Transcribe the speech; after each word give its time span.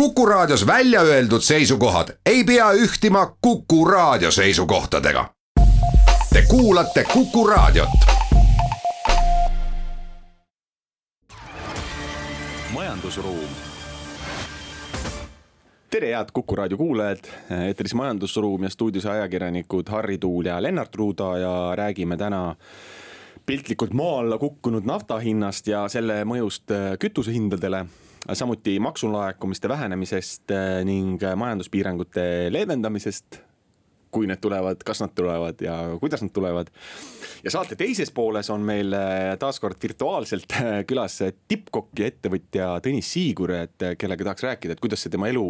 Kuku 0.00 0.26
Raadios 0.26 0.66
välja 0.66 1.00
öeldud 1.00 1.40
seisukohad 1.40 2.08
ei 2.26 2.44
pea 2.44 2.72
ühtima 2.72 3.36
Kuku 3.40 3.84
Raadio 3.84 4.30
seisukohtadega. 4.30 5.30
Te 6.32 6.42
kuulate 6.48 7.04
Kuku 7.12 7.46
Raadiot. 7.46 7.88
majandusruum. 12.74 13.48
tere, 15.90 16.08
head 16.08 16.28
Kuku 16.32 16.56
raadio 16.56 16.76
kuulajad, 16.76 17.24
eetris 17.66 17.94
Majandusruum 17.94 18.62
ja 18.62 18.70
stuudios 18.70 19.06
ajakirjanikud 19.06 19.88
Harri 19.88 20.18
Tuul 20.18 20.44
ja 20.44 20.62
Lennart 20.62 20.94
Ruuda 20.94 21.38
ja 21.38 21.72
räägime 21.76 22.16
täna 22.16 22.56
piltlikult 23.46 23.92
maa 23.92 24.18
alla 24.18 24.38
kukkunud 24.38 24.84
nafta 24.84 25.18
hinnast 25.18 25.66
ja 25.66 25.88
selle 25.88 26.24
mõjust 26.24 26.72
kütusehindadele 26.98 27.86
samuti 28.32 28.78
maksulaekumiste 28.80 29.68
vähenemisest 29.68 30.50
äh, 30.50 30.84
ning 30.84 31.20
majanduspiirangute 31.36 32.48
leevendamisest. 32.50 33.42
kui 34.16 34.24
need 34.24 34.38
tulevad, 34.40 34.80
kas 34.86 35.02
nad 35.02 35.10
tulevad 35.12 35.60
ja 35.60 35.74
kuidas 36.00 36.22
nad 36.22 36.30
tulevad. 36.32 36.70
ja 37.44 37.50
saate 37.50 37.76
teises 37.76 38.10
pooles 38.10 38.50
on 38.50 38.60
meil 38.60 38.92
äh, 38.92 39.34
taaskord 39.38 39.76
virtuaalselt 39.82 40.56
külas 40.88 41.18
tippkokk 41.48 41.98
ja 41.98 42.06
ettevõtja 42.06 42.70
Tõnis 42.82 43.12
Siigur, 43.12 43.52
et 43.52 43.86
kellega 43.98 44.24
tahaks 44.24 44.46
rääkida, 44.46 44.72
et 44.72 44.80
kuidas 44.80 45.04
see 45.04 45.12
tema 45.12 45.28
elu 45.28 45.46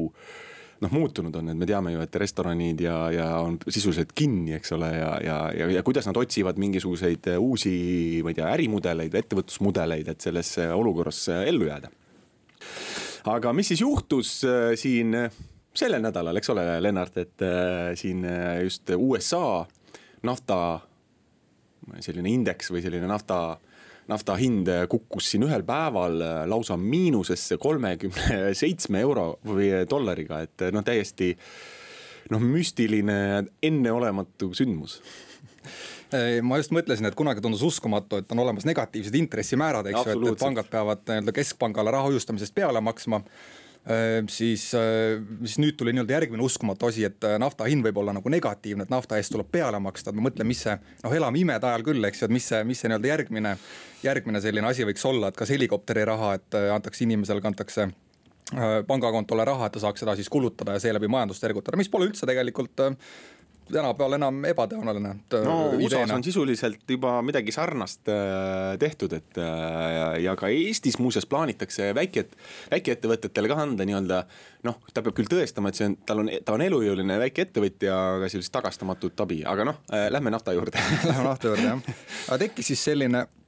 noh, 0.81 0.93
muutunud 0.93 1.37
on, 1.37 1.53
et 1.53 1.57
me 1.57 1.69
teame 1.69 1.93
ju, 1.95 2.01
et 2.05 2.19
restoranid 2.21 2.81
ja, 2.85 2.97
ja 3.15 3.29
on 3.41 3.57
sisuliselt 3.69 4.11
kinni, 4.17 4.57
eks 4.59 4.75
ole, 4.77 4.91
ja, 4.93 5.13
ja, 5.25 5.37
ja, 5.57 5.69
ja 5.79 5.85
kuidas 5.87 6.09
nad 6.09 6.19
otsivad 6.21 6.59
mingisuguseid 6.61 7.31
uusi, 7.39 7.77
ma 8.25 8.35
ei 8.35 8.41
tea, 8.41 8.51
ärimudeleid, 8.57 9.15
ettevõtlusmudeleid, 9.23 10.11
et 10.13 10.27
selles 10.27 10.57
olukorras 10.75 11.23
ellu 11.39 11.71
jääda 11.71 11.93
aga 13.33 13.53
mis 13.57 13.73
siis 13.73 13.83
juhtus 13.83 14.39
äh, 14.47 14.73
siin 14.79 15.15
äh, 15.15 15.39
sellel 15.77 16.05
nädalal, 16.05 16.39
eks 16.39 16.51
ole, 16.55 16.67
Lennart, 16.83 17.17
et 17.21 17.45
äh, 17.45 17.95
siin 17.99 18.25
just 18.63 18.91
USA 18.97 19.65
nafta 20.27 20.59
selline 22.03 22.33
indeks 22.33 22.73
või 22.75 22.83
selline 22.85 23.09
nafta 23.11 23.59
nafta 24.07 24.37
hind 24.39 24.69
kukkus 24.91 25.33
siin 25.33 25.43
ühel 25.43 25.65
päeval 25.67 26.21
lausa 26.47 26.77
miinusesse 26.79 27.59
kolmekümne 27.59 28.55
seitsme 28.55 29.01
euro 29.03 29.33
või 29.47 29.73
dollariga, 29.91 30.45
et 30.47 30.69
noh, 30.75 30.85
täiesti 30.87 31.33
noh, 32.31 32.43
müstiline, 32.43 33.17
enneolematu 33.67 34.53
sündmus 34.55 35.01
ma 36.43 36.61
just 36.61 36.73
mõtlesin, 36.75 37.09
et 37.09 37.19
kunagi 37.19 37.43
tundus 37.45 37.65
uskumatu, 37.67 38.23
et 38.23 38.33
on 38.33 38.45
olemas 38.45 38.67
negatiivsed 38.69 39.15
intressimäärad, 39.19 39.91
eks 39.91 40.07
ju, 40.07 40.17
et, 40.17 40.33
et 40.33 40.43
pangad 40.43 40.69
peavad 40.71 41.05
nii-öelda 41.09 41.35
keskpangale 41.35 41.95
raha 41.95 42.11
hoiustamisest 42.11 42.55
peale 42.55 42.83
maksma. 42.85 43.23
Siis, 44.27 44.65
siis 44.75 45.59
nüüd 45.63 45.77
tuli 45.79 45.93
nii-öelda 45.95 46.17
järgmine 46.17 46.43
uskumatu 46.43 46.89
asi, 46.89 47.05
et 47.07 47.23
nafta 47.39 47.69
hind 47.71 47.87
võib 47.87 48.01
olla 48.03 48.17
nagu 48.17 48.31
negatiivne, 48.35 48.83
et 48.83 48.91
nafta 48.91 49.15
eest 49.15 49.31
tuleb 49.31 49.47
peale 49.55 49.79
maksta, 49.79 50.11
et 50.11 50.19
ma 50.19 50.25
mõtlen, 50.27 50.49
mis 50.51 50.65
see, 50.67 50.75
noh, 51.05 51.15
elame 51.15 51.39
imede 51.39 51.69
ajal 51.69 51.85
küll, 51.87 52.09
eks 52.09 52.25
ju, 52.25 52.27
et 52.27 52.35
mis 52.35 52.49
see, 52.51 52.65
mis 52.67 52.83
see 52.83 52.91
nii-öelda 52.91 53.13
järgmine, 53.13 53.53
järgmine 54.03 54.43
selline 54.43 54.67
asi 54.73 54.89
võiks 54.89 55.07
olla, 55.07 55.31
et 55.31 55.39
kas 55.39 55.55
helikopteri 55.55 56.03
raha, 56.11 56.33
et 56.41 56.59
antakse 56.75 57.07
inimesele, 57.07 57.45
kantakse 57.45 57.87
pangakontole 58.91 59.47
raha, 59.47 59.67
et 59.71 59.79
ta 59.79 59.85
saaks 59.87 60.03
seda 60.03 60.19
siis 60.19 60.29
kulutada 60.35 60.75
ja 60.77 60.83
seeläbi 60.83 61.07
majandust 61.11 61.47
ergutada, 61.47 61.79
mis 61.79 61.91
pole 61.91 62.11
üldse 62.11 62.27
tegelikult 62.27 62.83
tänapäeval 63.73 64.17
enam 64.19 64.43
ebatõenäoline. 64.49 65.15
no 65.45 65.57
USA-s 65.77 66.15
on 66.15 66.25
sisuliselt 66.25 66.91
juba 66.91 67.17
midagi 67.27 67.55
sarnast 67.55 68.09
äh, 68.13 68.77
tehtud, 68.79 69.13
et 69.17 69.39
äh, 69.43 70.19
ja 70.25 70.37
ka 70.39 70.51
Eestis 70.53 70.99
muuseas 71.03 71.27
plaanitakse 71.27 71.93
väike, 71.95 72.27
väikeettevõtetele 72.71 73.51
ka 73.51 73.61
anda 73.63 73.87
nii-öelda 73.89 74.21
noh, 74.67 74.79
ta 74.93 75.03
peab 75.03 75.17
küll 75.19 75.31
tõestama, 75.31 75.71
et 75.71 75.81
see 75.81 75.91
on, 75.91 75.97
tal 76.07 76.23
on, 76.25 76.31
ta 76.45 76.57
on 76.57 76.67
elujõuline 76.67 77.19
väikeettevõtja, 77.27 77.97
aga 78.19 78.31
sellist 78.33 78.55
tagastamatut 78.55 79.27
abi, 79.27 79.43
aga 79.47 79.71
noh 79.73 79.83
äh,, 79.91 80.09
lähme 80.15 80.33
nafta 80.35 80.55
juurde. 80.57 80.79
Lähme 81.09 81.27
nafta 81.31 81.51
juurde 81.51 81.73
jah, 81.73 81.99
aga 82.29 82.41
tekkis 82.47 82.73
siis 82.73 82.87
selline 82.91 83.27
Äh, 83.27 83.46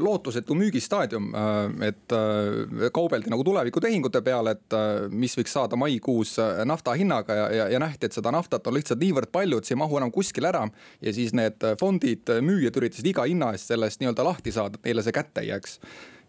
lootusetu 0.00 0.54
müügistaadium, 0.54 1.32
äh, 1.34 1.88
et 1.88 2.12
äh, 2.14 2.88
kaubeldi 2.94 3.32
nagu 3.32 3.44
tulevikutehingute 3.44 4.22
peale, 4.22 4.54
et 4.54 4.76
mis 5.10 5.34
võiks 5.38 5.54
saada 5.56 5.76
maikuus 5.80 6.36
nafta 6.64 6.94
hinnaga 6.98 7.34
ja, 7.34 7.48
ja, 7.50 7.68
ja 7.74 7.82
nähti, 7.82 8.06
et 8.06 8.16
seda 8.16 8.30
naftat 8.34 8.66
on 8.70 8.76
lihtsalt 8.78 9.02
niivõrd 9.02 9.32
palju, 9.34 9.58
et 9.58 9.68
see 9.68 9.74
ei 9.74 9.82
mahu 9.82 9.98
enam 9.98 10.14
kuskile 10.14 10.50
ära. 10.52 10.64
ja 11.02 11.12
siis 11.12 11.34
need 11.34 11.64
fondid, 11.80 12.30
müüjad 12.42 12.76
üritasid 12.78 13.06
iga 13.10 13.26
hinna 13.26 13.52
eest 13.54 13.72
sellest 13.72 14.02
nii-öelda 14.02 14.24
lahti 14.24 14.52
saada, 14.54 14.78
et 14.78 14.90
neile 14.90 15.02
see 15.02 15.14
kätte 15.14 15.42
ei 15.42 15.50
jääks 15.50 15.78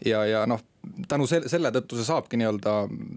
ja, 0.06 0.25
ja 0.25 0.45
noh, 0.50 0.62
tänu 1.09 1.28
selle, 1.29 1.50
selle 1.50 1.72
tõttu 1.75 1.97
see 2.00 2.07
saabki 2.07 2.40
nii-öelda 2.40 2.73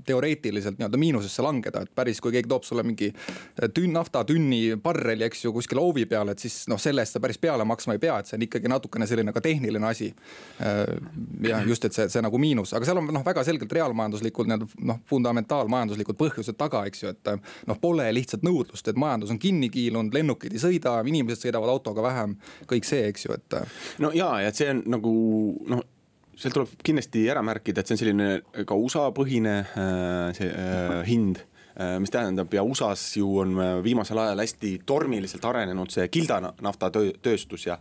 teoreetiliselt 0.06 0.78
nii-öelda 0.78 1.00
miinusesse 1.00 1.42
langeda, 1.44 1.82
et 1.84 1.92
päris, 1.94 2.20
kui 2.22 2.32
keegi 2.34 2.50
toob 2.50 2.66
sulle 2.66 2.84
mingi 2.86 3.10
tünn 3.74 3.94
nafta, 3.96 4.24
tünni 4.28 4.76
barreli, 4.82 5.26
eks 5.28 5.44
ju, 5.44 5.52
kuskile 5.56 5.82
hoovi 5.82 6.06
peale, 6.10 6.34
et 6.34 6.44
siis 6.44 6.60
noh, 6.70 6.80
selle 6.80 7.04
eest 7.04 7.16
sa 7.16 7.22
päris 7.22 7.40
peale 7.42 7.66
maksma 7.68 7.96
ei 7.96 8.02
pea, 8.02 8.18
et 8.18 8.30
see 8.30 8.38
on 8.38 8.46
ikkagi 8.46 8.70
natukene 8.70 9.08
selline 9.10 9.34
ka 9.34 9.42
tehniline 9.44 9.88
asi. 9.88 10.12
ja 11.48 11.60
just, 11.66 11.84
et 11.84 11.96
see, 11.96 12.08
see 12.12 12.22
nagu 12.24 12.40
miinus, 12.40 12.72
aga 12.76 12.88
seal 12.88 13.02
on 13.02 13.10
noh, 13.14 13.24
väga 13.26 13.44
selgelt 13.46 13.72
reaalmajanduslikud 13.78 14.50
nii-öelda 14.50 14.86
noh, 14.92 15.02
fundamentaalmajanduslikud 15.10 16.18
põhjused 16.20 16.58
taga, 16.60 16.84
eks 16.88 17.04
ju, 17.04 17.12
et 17.14 17.34
noh, 17.68 17.80
pole 17.80 18.08
lihtsalt 18.14 18.46
nõudlust, 18.46 18.88
et 18.88 18.98
majandus 18.98 19.34
on 19.34 19.42
kinni 19.42 19.70
kiilunud, 19.72 20.14
lennukid 20.14 20.54
ei 20.54 20.62
sõida, 20.62 20.98
inimesed 21.06 21.46
sõidavad 21.46 21.72
autoga 21.74 22.04
vähem, 22.04 22.38
kõik 22.70 22.88
see, 22.88 23.06
eks 23.12 23.28
ju, 23.28 23.36
et. 23.36 23.60
no 24.02 24.12
ja, 24.16 24.32
ja 24.46 24.54
see 24.54 24.72
on 24.72 24.84
nagu 24.96 25.14
noh 25.68 25.86
seal 26.38 26.54
tuleb 26.54 26.72
kindlasti 26.86 27.26
ära 27.30 27.42
märkida, 27.46 27.82
et 27.82 27.90
see 27.90 27.96
on 27.96 28.02
selline 28.02 28.64
ka 28.68 28.78
USA 28.78 29.08
põhine 29.14 29.60
äh, 29.66 30.34
see 30.38 30.50
äh, 30.50 31.00
hind 31.08 31.44
mis 32.02 32.10
tähendab 32.10 32.50
ja 32.50 32.64
USA-s 32.66 33.20
ju 33.20 33.36
on 33.38 33.52
viimasel 33.84 34.18
ajal 34.18 34.40
hästi 34.42 34.72
tormiliselt 34.82 35.44
arenenud 35.46 35.92
see 35.94 36.08
Gilda 36.10 36.40
naftatööstus 36.58 37.68
ja. 37.68 37.76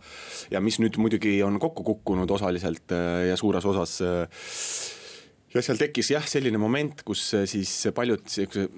ja 0.52 0.60
mis 0.62 0.78
nüüd 0.78 1.00
muidugi 1.02 1.32
on 1.42 1.58
kokku 1.58 1.82
kukkunud 1.82 2.30
osaliselt 2.30 2.94
ja 3.26 3.34
suures 3.40 3.66
osas 3.66 3.96
ja 5.54 5.62
seal 5.64 5.78
tekkis 5.80 6.10
jah, 6.12 6.26
selline 6.28 6.60
moment, 6.60 7.02
kus 7.06 7.22
äh, 7.36 7.46
siis 7.48 7.70
paljud, 7.96 8.24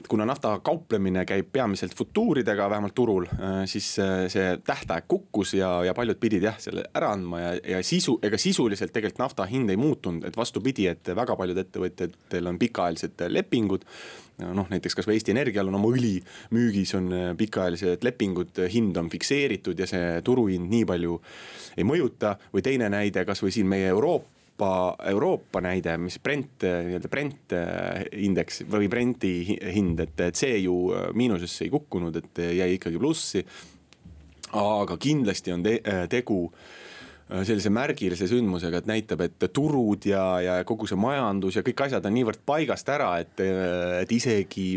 kuna 0.09 0.27
nafta 0.29 0.53
kauplemine 0.65 1.25
käib 1.29 1.51
peamiselt 1.53 1.97
futuuridega, 1.99 2.69
vähemalt 2.71 2.95
turul, 2.95 3.27
äh, 3.35 3.63
siis 3.71 3.89
äh, 4.03 4.25
see 4.33 4.53
tähtaeg 4.67 5.09
kukkus 5.11 5.57
ja, 5.59 5.73
ja 5.87 5.95
paljud 5.97 6.21
pidid 6.23 6.47
jah, 6.47 6.59
selle 6.63 6.87
ära 6.95 7.13
andma 7.17 7.43
ja, 7.43 7.53
ja 7.75 7.83
sisu, 7.87 8.19
ega 8.27 8.39
sisuliselt 8.39 8.95
tegelikult 8.95 9.25
nafta 9.25 9.49
hind 9.51 9.71
ei 9.73 9.81
muutunud, 9.81 10.27
et 10.29 10.39
vastupidi, 10.39 10.87
et 10.91 11.15
väga 11.17 11.37
paljud 11.39 11.59
ettevõtjatel 11.65 12.51
on 12.53 12.59
pikaajalised 12.61 13.27
lepingud. 13.29 13.87
noh, 14.41 14.67
näiteks 14.71 14.95
kasvõi 14.97 15.19
Eesti 15.19 15.35
Energial 15.35 15.69
on 15.69 15.75
oma 15.77 15.89
õli 15.91 16.15
müügis 16.55 16.95
on 16.97 17.11
pikaajalised 17.37 18.05
lepingud, 18.07 18.63
hind 18.73 18.97
on 18.97 19.11
fikseeritud 19.13 19.79
ja 19.79 19.87
see 19.87 20.21
turuhind 20.25 20.71
nii 20.71 20.87
palju 20.89 21.21
ei 21.77 21.85
mõjuta 21.85 22.39
või 22.55 22.63
teine 22.65 22.89
näide, 22.89 23.27
kasvõi 23.29 23.53
siin 23.53 23.69
meie 23.69 23.91
Euroopa 23.93 24.40
Euroopa, 24.61 24.97
Euroopa 25.09 25.61
näide, 25.65 25.97
mis 25.99 26.19
Brent, 26.21 26.61
nii-öelda 26.63 27.09
Brent 27.09 27.53
äh, 27.57 28.05
indeks 28.13 28.63
või 28.69 28.89
Brenti 28.93 29.33
hind, 29.49 30.01
et, 30.01 30.21
et 30.21 30.37
see 30.37 30.59
ju 30.61 30.93
äh, 30.93 31.09
miinusesse 31.17 31.65
ei 31.65 31.73
kukkunud, 31.73 32.17
et 32.17 32.43
jäi 32.59 32.75
ikkagi 32.77 32.99
plussi. 33.01 33.45
aga 34.53 34.97
kindlasti 34.99 35.53
on 35.53 35.63
te, 35.63 35.81
äh, 35.81 36.09
tegu 36.09 36.51
Äh, 36.51 36.80
sellise 37.47 37.71
märgilise 37.73 38.27
sündmusega, 38.31 38.81
et 38.81 38.89
näitab, 38.91 39.23
et 39.23 39.45
turud 39.55 40.07
ja, 40.09 40.25
ja 40.43 40.55
kogu 40.67 40.89
see 40.91 40.99
majandus 40.99 41.59
ja 41.59 41.63
kõik 41.67 41.85
asjad 41.87 42.07
on 42.09 42.15
niivõrd 42.17 42.43
paigast 42.47 42.89
ära, 42.91 43.13
et, 43.23 43.43
et 44.03 44.15
isegi 44.15 44.75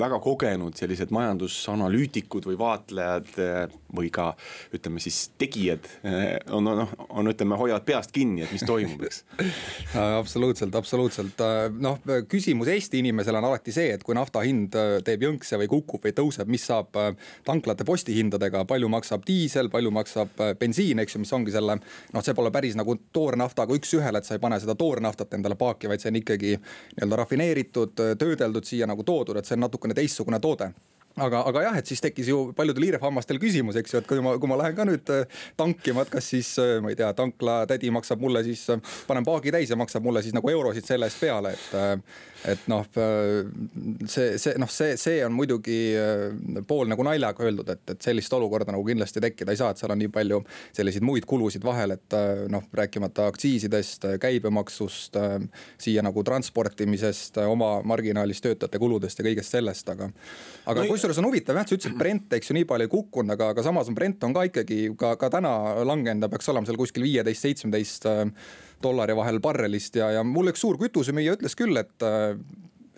väga 0.00 0.20
kogenud 0.24 0.76
sellised 0.80 1.12
majandusanalüütikud 1.14 2.48
või 2.48 2.58
vaatlejad 2.60 3.30
või 3.96 4.08
ka 4.14 4.30
ütleme 4.76 5.02
siis 5.02 5.18
tegijad 5.40 5.88
on, 6.56 6.70
on, 6.70 6.84
on, 7.08 7.30
ütleme, 7.32 7.58
hoiavad 7.60 7.84
peast 7.84 8.14
kinni, 8.14 8.44
et 8.46 8.54
mis 8.54 8.64
toimub, 8.66 9.04
eks. 9.08 9.22
Absoluutselt, 10.20 10.74
absoluutselt, 10.76 11.40
noh, 11.82 11.98
küsimus 12.30 12.70
Eesti 12.70 13.00
inimesele 13.02 13.40
on 13.40 13.48
alati 13.50 13.72
see, 13.74 13.90
et 13.96 14.04
kui 14.06 14.14
nafta 14.16 14.42
hind 14.46 14.76
teeb 15.04 15.24
jõnkse 15.26 15.58
või 15.60 15.68
kukub 15.70 16.04
või 16.06 16.14
tõuseb, 16.16 16.48
mis 16.50 16.64
saab 16.70 16.96
tanklate 17.46 17.84
postihindadega, 17.88 18.64
palju 18.68 18.88
maksab 18.92 19.24
diisel, 19.26 19.70
palju 19.72 19.92
maksab 19.94 20.40
bensiin, 20.60 21.02
eks 21.02 21.16
ju, 21.16 21.22
mis 21.24 21.34
ongi 21.36 21.54
selle 21.54 21.76
noh, 22.12 22.24
see 22.24 22.36
pole 22.36 22.52
päris 22.54 22.76
nagu 22.78 22.96
toornaftaga 23.12 23.76
üks-ühele, 23.76 24.20
et 24.20 24.28
sa 24.28 24.36
ei 24.36 24.42
pane 24.42 24.60
seda 24.60 24.76
toornaftat 24.78 25.34
endale 25.38 25.58
paaki, 25.60 25.90
vaid 25.90 26.02
see 26.02 26.12
on 26.12 26.20
ikkagi 26.22 26.54
nii-öelda 26.56 27.20
rafineeritud, 27.24 28.06
töödeldud 28.20 28.66
siia 28.66 28.88
nagu 28.90 29.06
toodud, 29.06 29.38
et 29.38 29.48
see 29.48 29.58
on 29.58 29.68
natukene 29.68 29.96
teistsugune 29.96 30.40
toode 30.40 30.72
aga, 31.18 31.42
aga 31.48 31.62
jah, 31.66 31.78
et 31.80 31.90
siis 31.90 32.02
tekkis 32.02 32.30
ju 32.30 32.38
paljudel 32.56 32.86
hiirehammastel 32.88 33.40
küsimus, 33.42 33.78
eks 33.80 33.94
ju, 33.94 34.02
et 34.02 34.08
kui 34.08 34.22
ma, 34.24 34.36
kui 34.40 34.50
ma 34.50 34.58
lähen 34.60 34.76
ka 34.76 34.86
nüüd 34.88 35.12
äh, 35.14 35.40
tankima, 35.58 36.04
et 36.04 36.12
kas 36.12 36.30
siis 36.32 36.52
äh, 36.62 36.76
ma 36.82 36.92
ei 36.92 36.98
tea, 36.98 37.10
tankla 37.16 37.62
tädi 37.70 37.90
maksab 37.94 38.22
mulle 38.22 38.44
siis, 38.46 38.64
äh, 38.72 38.82
panen 39.08 39.26
paagi 39.26 39.54
täis 39.54 39.72
ja 39.72 39.78
maksab 39.80 40.06
mulle 40.06 40.22
siis 40.24 40.36
nagu 40.36 40.52
eurosid 40.52 40.86
selle 40.86 41.10
eest 41.10 41.22
peale, 41.22 41.54
et. 41.56 42.18
Et 42.48 42.66
noh, 42.70 42.86
see, 44.08 44.38
see 44.40 44.54
noh, 44.60 44.70
see, 44.72 44.96
see 45.00 45.20
on 45.26 45.34
muidugi 45.36 45.78
pool 46.68 46.88
nagu 46.90 47.04
naljaga 47.06 47.44
öeldud, 47.46 47.68
et, 47.74 47.82
et 47.94 48.08
sellist 48.08 48.32
olukorda 48.36 48.72
nagu 48.74 48.84
kindlasti 48.86 49.22
tekkida 49.22 49.54
ei 49.54 49.60
saa, 49.60 49.72
et 49.74 49.82
seal 49.82 49.92
on 49.92 50.00
nii 50.00 50.12
palju 50.12 50.40
selliseid 50.76 51.04
muid 51.06 51.26
kulusid 51.28 51.64
vahel, 51.66 51.96
et 51.96 52.16
noh, 52.52 52.64
rääkimata 52.76 53.28
aktsiisidest, 53.30 54.06
käibemaksust, 54.22 55.18
siia 55.80 56.04
nagu 56.06 56.24
transportimisest, 56.26 57.40
oma 57.44 57.72
marginaalist, 57.86 58.44
töötajate 58.46 58.80
kuludest 58.80 59.20
ja 59.20 59.26
kõigest 59.26 59.56
sellest, 59.56 59.92
aga. 59.92 60.10
aga 60.70 60.84
no, 60.84 60.88
kusjuures 60.94 61.20
on 61.20 61.28
huvitav 61.30 61.60
jah, 61.60 61.68
sa 61.68 61.76
ütlesid, 61.76 61.98
Brent, 62.00 62.32
eks 62.38 62.50
ju, 62.50 62.56
nii 62.56 62.68
palju 62.68 62.88
ei 62.88 62.92
kukkunud, 62.92 63.34
aga, 63.36 63.52
aga 63.54 63.66
samas 63.66 63.90
on 63.90 63.98
Brent 63.98 64.24
on 64.26 64.36
ka 64.36 64.46
ikkagi 64.48 64.82
ka, 65.00 65.14
ka 65.20 65.30
täna 65.36 65.52
langenud, 65.86 66.24
ta 66.24 66.32
peaks 66.32 66.50
olema 66.52 66.68
seal 66.68 66.80
kuskil 66.80 67.04
viieteist, 67.06 67.46
seitsmeteist 67.46 68.08
äh, 68.10 68.26
dollari 68.82 69.16
vahel 69.16 69.40
barrelist 69.42 69.96
ja, 70.00 70.10
ja 70.16 70.24
mul 70.26 70.52
üks 70.52 70.62
suur 70.64 70.78
kütusemüüja 70.80 71.36
ütles 71.38 71.56
küll, 71.58 71.76
et 71.80 72.06
äh, 72.06 72.34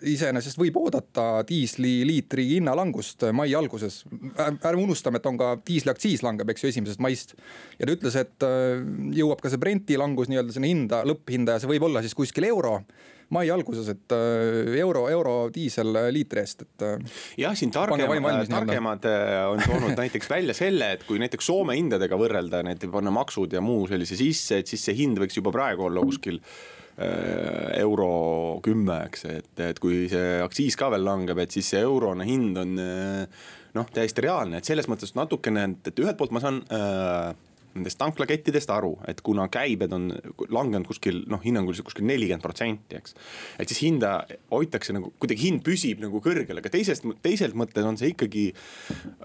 iseenesest 0.03 0.59
võib 0.59 0.77
oodata 0.81 1.43
diisliliitri 1.47 2.45
hinnalangust 2.57 3.23
mai 3.35 3.53
alguses. 3.55 4.01
ärme 4.35 4.83
unustame, 4.83 5.21
et 5.21 5.29
on 5.29 5.39
ka 5.39 5.53
diisliaktsiis 5.67 6.23
langeb, 6.25 6.49
eks 6.51 6.65
ju, 6.65 6.73
esimesest 6.73 7.03
maist. 7.03 7.35
ja 7.79 7.87
ta 7.87 7.95
ütles, 7.95 8.17
et 8.19 8.47
äh, 8.47 8.83
jõuab 9.19 9.41
ka 9.43 9.51
see 9.51 9.61
Brenti 9.61 9.97
langus 9.99 10.31
nii-öelda 10.31 10.55
sinna 10.55 10.71
hinda, 10.71 11.03
lõpphinda 11.07 11.57
ja 11.57 11.63
see 11.63 11.71
võib 11.71 11.87
olla 11.89 12.03
siis 12.03 12.17
kuskil 12.17 12.49
euro 12.49 12.81
mai 13.33 13.47
alguses, 13.53 13.87
et 13.93 14.15
äh, 14.15 14.75
euro, 14.81 15.05
euro 15.11 15.33
diisel 15.53 15.91
liitri 16.13 16.43
eest, 16.43 16.65
et. 16.65 16.85
Äh, 16.85 17.23
jah, 17.43 17.55
siin 17.57 17.73
targemad, 17.73 18.45
targemad 18.51 19.07
äh, 19.09 19.39
on 19.51 19.63
toonud 19.63 19.97
näiteks 20.03 20.29
välja 20.31 20.55
selle, 20.57 20.93
et 20.97 21.07
kui 21.07 21.21
näiteks 21.21 21.49
Soome 21.49 21.77
hindadega 21.79 22.19
võrrelda, 22.19 22.63
need 22.65 22.85
panna 22.93 23.13
maksud 23.13 23.53
ja 23.53 23.63
muu 23.63 23.87
sellise 23.91 24.19
sisse, 24.19 24.61
et 24.61 24.71
siis 24.71 24.85
see 24.89 24.97
hind 25.03 25.19
võiks 25.21 25.37
juba 25.39 25.53
praegu 25.55 25.89
olla 25.89 26.05
kuskil 26.05 26.41
euro 26.93 28.07
kümme, 28.61 28.99
eks, 29.07 29.23
et, 29.25 29.47
et 29.65 29.79
kui 29.81 30.03
see 30.11 30.35
aktsiis 30.43 30.75
ka 30.77 30.91
veel 30.93 31.01
langeb, 31.01 31.39
et 31.41 31.55
siis 31.55 31.71
see 31.73 31.79
eurone 31.81 32.27
hind 32.27 32.59
on 32.61 32.75
noh, 33.73 33.89
täiesti 33.93 34.23
reaalne, 34.25 34.59
et 34.59 34.69
selles 34.69 34.87
mõttes 34.91 35.15
natukene, 35.17 35.65
et 35.89 36.01
ühelt 36.01 36.19
poolt 36.19 36.33
ma 36.35 36.41
saan 36.43 36.61
äh, 36.69 37.33
nendest 37.73 37.99
tanklakettidest 38.01 38.69
aru, 38.73 38.93
et 39.09 39.21
kuna 39.25 39.47
käibed 39.51 39.93
on 39.95 40.09
langenud 40.53 40.87
kuskil 40.89 41.23
noh, 41.29 41.41
hinnanguliselt 41.43 41.87
kuskil 41.87 42.05
nelikümmend 42.07 42.43
protsenti, 42.45 42.99
eks. 42.99 43.17
et 43.61 43.71
siis 43.71 43.83
hinda 43.87 44.13
hoitakse 44.51 44.95
nagu 44.95 45.13
kuidagi 45.21 45.47
hind 45.47 45.63
püsib 45.65 46.03
nagu 46.03 46.21
kõrgel, 46.23 46.61
aga 46.61 46.71
teisest, 46.73 47.07
teiselt 47.25 47.57
mõttes 47.57 47.87
on 47.87 47.99
see 47.99 48.13
ikkagi 48.13 48.47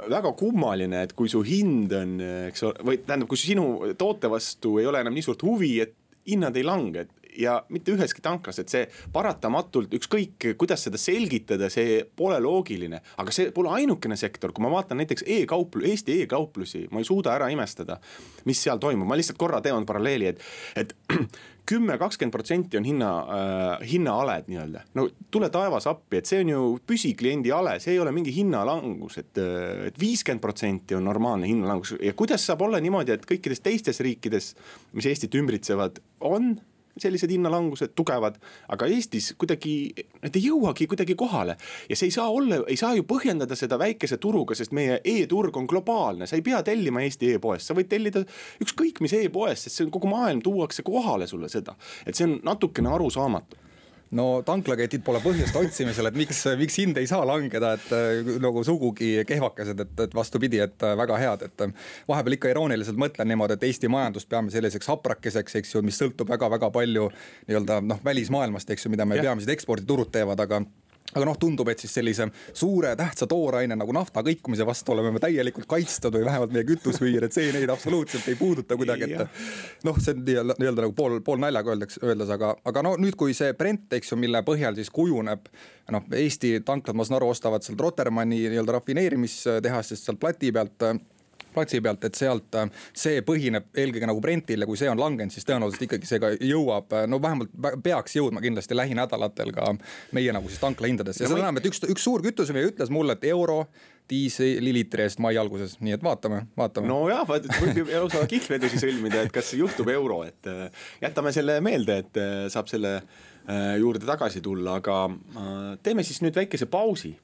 väga 0.08 0.32
kummaline, 0.38 1.04
et 1.06 1.14
kui 1.18 1.30
su 1.32 1.42
hind 1.46 1.92
on, 1.96 2.18
eks 2.48 2.66
ole, 2.68 2.88
või 2.90 3.00
tähendab, 3.04 3.30
kui 3.30 3.40
sinu 3.40 3.68
toote 3.98 4.30
vastu 4.32 4.78
ei 4.82 4.88
ole 4.88 5.04
enam 5.04 5.16
nii 5.16 5.28
suurt 5.28 5.44
huvi, 5.46 5.76
et 5.84 5.96
hinnad 6.28 6.56
ei 6.60 6.66
lange, 6.66 7.06
et 7.06 7.17
ja 7.38 7.58
mitte 7.72 7.94
üheski 7.94 8.22
tanklas, 8.24 8.58
et 8.58 8.72
see 8.72 8.86
paratamatult 9.14 9.94
ükskõik, 9.98 10.50
kuidas 10.58 10.84
seda 10.86 11.00
selgitada, 11.00 11.70
see 11.72 12.00
pole 12.16 12.38
loogiline. 12.42 13.00
aga 13.16 13.34
see 13.34 13.52
pole 13.54 13.72
ainukene 13.78 14.16
sektor, 14.18 14.52
kui 14.52 14.64
ma 14.64 14.72
vaatan 14.72 14.98
näiteks 15.02 15.26
e-kauplu-, 15.26 15.86
Eesti 15.88 16.22
e-kauplusi, 16.22 16.86
ma 16.90 17.02
ei 17.02 17.08
suuda 17.08 17.34
ära 17.36 17.50
imestada, 17.54 18.00
mis 18.48 18.62
seal 18.62 18.80
toimub, 18.82 19.08
ma 19.08 19.18
lihtsalt 19.18 19.38
korra 19.38 19.62
teen 19.64 19.86
paralleeli, 19.86 20.32
et, 20.32 20.42
et 20.76 20.94
kümme, 21.68 21.98
kakskümmend 22.00 22.32
protsenti 22.32 22.78
on 22.80 22.86
hinna 22.88 23.10
äh,, 23.20 23.88
hinnaaled 23.90 24.48
nii-öelda. 24.48 24.84
no 24.98 25.08
tule 25.30 25.50
taevas 25.52 25.86
appi, 25.90 26.20
et 26.20 26.30
see 26.30 26.40
on 26.44 26.52
ju 26.52 26.62
püsikliendi 26.88 27.52
ale, 27.54 27.76
see 27.82 27.94
ei 27.94 28.00
ole 28.02 28.12
mingi 28.16 28.32
hinnalangus, 28.34 29.20
et, 29.22 29.42
et 29.90 30.00
viiskümmend 30.00 30.42
protsenti 30.42 30.96
on 30.98 31.06
normaalne 31.06 31.50
hinnalangus 31.50 31.94
ja 32.02 32.14
kuidas 32.18 32.46
saab 32.48 32.64
olla 32.66 32.80
niimoodi, 32.82 33.14
et 33.14 33.28
kõikides 33.28 33.62
teistes 33.64 34.00
riikides, 34.04 34.54
mis 34.96 35.08
Eestit 35.08 35.36
ümbritsevad, 35.38 36.00
on 36.24 36.56
sellised 37.02 37.30
hinnalangused 37.30 37.94
tugevad, 37.98 38.38
aga 38.68 38.88
Eestis 38.90 39.32
kuidagi 39.38 39.74
need 40.22 40.38
ei 40.38 40.44
jõuagi 40.48 40.88
kuidagi 40.90 41.14
kohale. 41.18 41.56
ja 41.88 41.96
see 41.96 42.08
ei 42.08 42.14
saa 42.14 42.28
olla, 42.30 42.62
ei 42.66 42.76
saa 42.76 42.94
ju 42.96 43.06
põhjendada 43.08 43.56
seda 43.56 43.78
väikese 43.78 44.18
turuga, 44.22 44.54
sest 44.58 44.72
meie 44.72 45.00
e-turg 45.04 45.56
on 45.56 45.66
globaalne, 45.66 46.26
sa 46.26 46.36
ei 46.36 46.42
pea 46.42 46.62
tellima 46.62 47.02
Eesti 47.04 47.34
e-poest, 47.34 47.68
sa 47.68 47.78
võid 47.78 47.88
tellida 47.88 48.24
ükskõik 48.64 49.00
mis 49.04 49.14
e-poest, 49.18 49.66
sest 49.68 49.78
see 49.80 49.88
on 49.88 49.94
kogu 49.94 50.10
maailm 50.10 50.42
tuuakse 50.44 50.82
kohale 50.86 51.26
sulle 51.26 51.48
seda, 51.52 51.76
et 52.06 52.14
see 52.14 52.28
on 52.28 52.38
natukene 52.44 52.92
arusaamatu 52.94 53.68
no 54.16 54.26
tanklaketid 54.46 55.02
pole 55.04 55.20
põhjust 55.24 55.56
otsimisel, 55.58 56.08
et 56.08 56.16
miks, 56.18 56.40
miks 56.60 56.78
hind 56.80 56.98
ei 57.00 57.08
saa 57.10 57.26
langeda, 57.28 57.74
et 57.76 57.92
äh, 57.94 58.30
nagu 58.42 58.62
sugugi 58.66 59.10
kehvakesed, 59.28 59.82
et, 59.84 59.94
et 60.06 60.16
vastupidi, 60.16 60.62
et 60.64 60.86
äh, 60.86 60.96
väga 60.98 61.20
head, 61.20 61.44
et 61.48 61.66
äh, 61.66 61.86
vahepeal 62.08 62.38
ikka 62.38 62.52
irooniliselt 62.54 63.00
mõtlen 63.00 63.28
niimoodi, 63.32 63.58
et 63.58 63.68
Eesti 63.68 63.90
majandust 63.92 64.30
peame 64.30 64.52
selliseks 64.54 64.88
haprakeseks, 64.92 65.58
eks 65.60 65.76
ju, 65.76 65.84
mis 65.84 66.00
sõltub 66.00 66.30
väga-väga 66.32 66.72
palju 66.74 67.08
nii-öelda 67.48 67.80
noh, 67.84 68.00
välismaailmast, 68.04 68.70
eks 68.72 68.88
ju, 68.88 68.94
mida 68.94 69.08
meie 69.08 69.24
peamised 69.24 69.52
eksporditurud 69.52 70.12
teevad, 70.14 70.40
aga 70.46 70.62
aga 71.14 71.24
noh, 71.24 71.38
tundub, 71.40 71.68
et 71.72 71.80
siis 71.80 71.94
sellise 71.98 72.26
suure 72.52 72.90
tähtsa 72.98 73.26
tooraine 73.30 73.76
nagu 73.78 73.94
nafta 73.96 74.22
kõikumise 74.26 74.66
vastu 74.68 74.92
oleme 74.92 75.14
me 75.14 75.22
täielikult 75.22 75.68
kaitstud 75.70 76.18
või 76.18 76.26
vähemalt 76.28 76.52
meie 76.52 76.66
kütusmüüjad, 76.68 77.28
et 77.28 77.36
see 77.36 77.52
neid 77.54 77.72
absoluutselt 77.72 78.28
ei 78.28 78.36
puuduta 78.38 78.76
kuidagi, 78.76 79.08
et. 79.14 79.42
noh, 79.88 79.98
see 80.02 80.14
on 80.16 80.22
nii-öelda 80.26 80.58
nii 80.60 80.74
nagu 80.82 80.94
pool, 80.98 81.18
pool 81.24 81.40
naljaga 81.40 81.72
öeldakse, 81.72 82.02
öeldes, 82.04 82.32
aga, 82.36 82.54
aga 82.68 82.84
no 82.84 82.94
nüüd, 83.00 83.16
kui 83.18 83.36
see 83.36 83.56
Brent, 83.58 83.88
eks 83.98 84.12
ju, 84.12 84.20
mille 84.20 84.42
põhjal 84.46 84.76
siis 84.76 84.92
kujuneb. 84.94 85.48
noh, 85.94 86.04
Eesti 86.12 86.58
tanklad, 86.68 86.96
ma 86.98 87.06
saan 87.08 87.16
aru, 87.16 87.30
ostavad 87.32 87.64
sealt 87.64 87.80
Rotermanni 87.80 88.42
nii-öelda 88.52 88.76
rafineerimistehastest 88.76 90.04
sealt 90.04 90.20
plati 90.20 90.52
pealt 90.52 90.84
platsi 91.58 91.82
pealt, 91.84 92.06
et 92.08 92.18
sealt 92.18 92.58
äh, 92.58 92.70
see 92.96 93.22
põhineb 93.26 93.68
eelkõige 93.78 94.08
nagu 94.08 94.22
Brentil 94.22 94.64
ja 94.64 94.68
kui 94.68 94.78
see 94.80 94.90
on 94.90 95.00
langenud, 95.00 95.34
siis 95.34 95.46
tõenäoliselt 95.48 95.84
ikkagi 95.88 96.08
see 96.08 96.22
ka 96.22 96.32
jõuab, 96.36 96.94
äh, 96.94 97.06
no 97.10 97.20
vähemalt 97.22 97.52
peaks 97.84 98.16
jõudma 98.18 98.42
kindlasti 98.44 98.76
lähinädalatel 98.78 99.52
ka 99.56 99.74
meie 100.16 100.34
nagu 100.34 100.50
siis 100.50 100.62
tanklahindadesse 100.62 101.24
ja 101.24 101.30
seda 101.30 101.42
enam, 101.44 101.60
et 101.60 101.68
üks, 101.70 101.82
üks 101.88 102.04
suur 102.06 102.24
kütusemees 102.24 102.72
ütles 102.72 102.92
mulle, 102.94 103.18
et 103.18 103.26
euro 103.32 103.64
diiseliliitri 104.08 105.04
eest 105.04 105.20
mai 105.20 105.34
alguses, 105.36 105.74
nii 105.84 105.98
et 105.98 106.04
vaatame, 106.04 106.44
vaatame. 106.56 106.88
nojah, 106.88 107.26
võib 107.28 107.82
ju 107.82 107.88
lausa 107.90 108.22
kihlvedusi 108.30 108.80
sõlmida, 108.80 109.26
et 109.26 109.34
kas 109.34 109.52
juhtub 109.58 109.90
euro, 109.92 110.22
et 110.28 110.48
äh, 110.48 110.86
jätame 111.02 111.34
selle 111.36 111.58
meelde, 111.64 112.00
et 112.04 112.22
saab 112.52 112.70
selle 112.70 113.00
juurde 113.80 114.04
tagasi 114.04 114.42
tulla, 114.44 114.74
aga 114.82 115.06
teeme 115.80 116.04
siis 116.04 116.20
nüüd 116.20 116.36
väikese 116.36 116.68
pausi. 116.68 117.14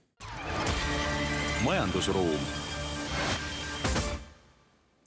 majandusruum 1.66 2.63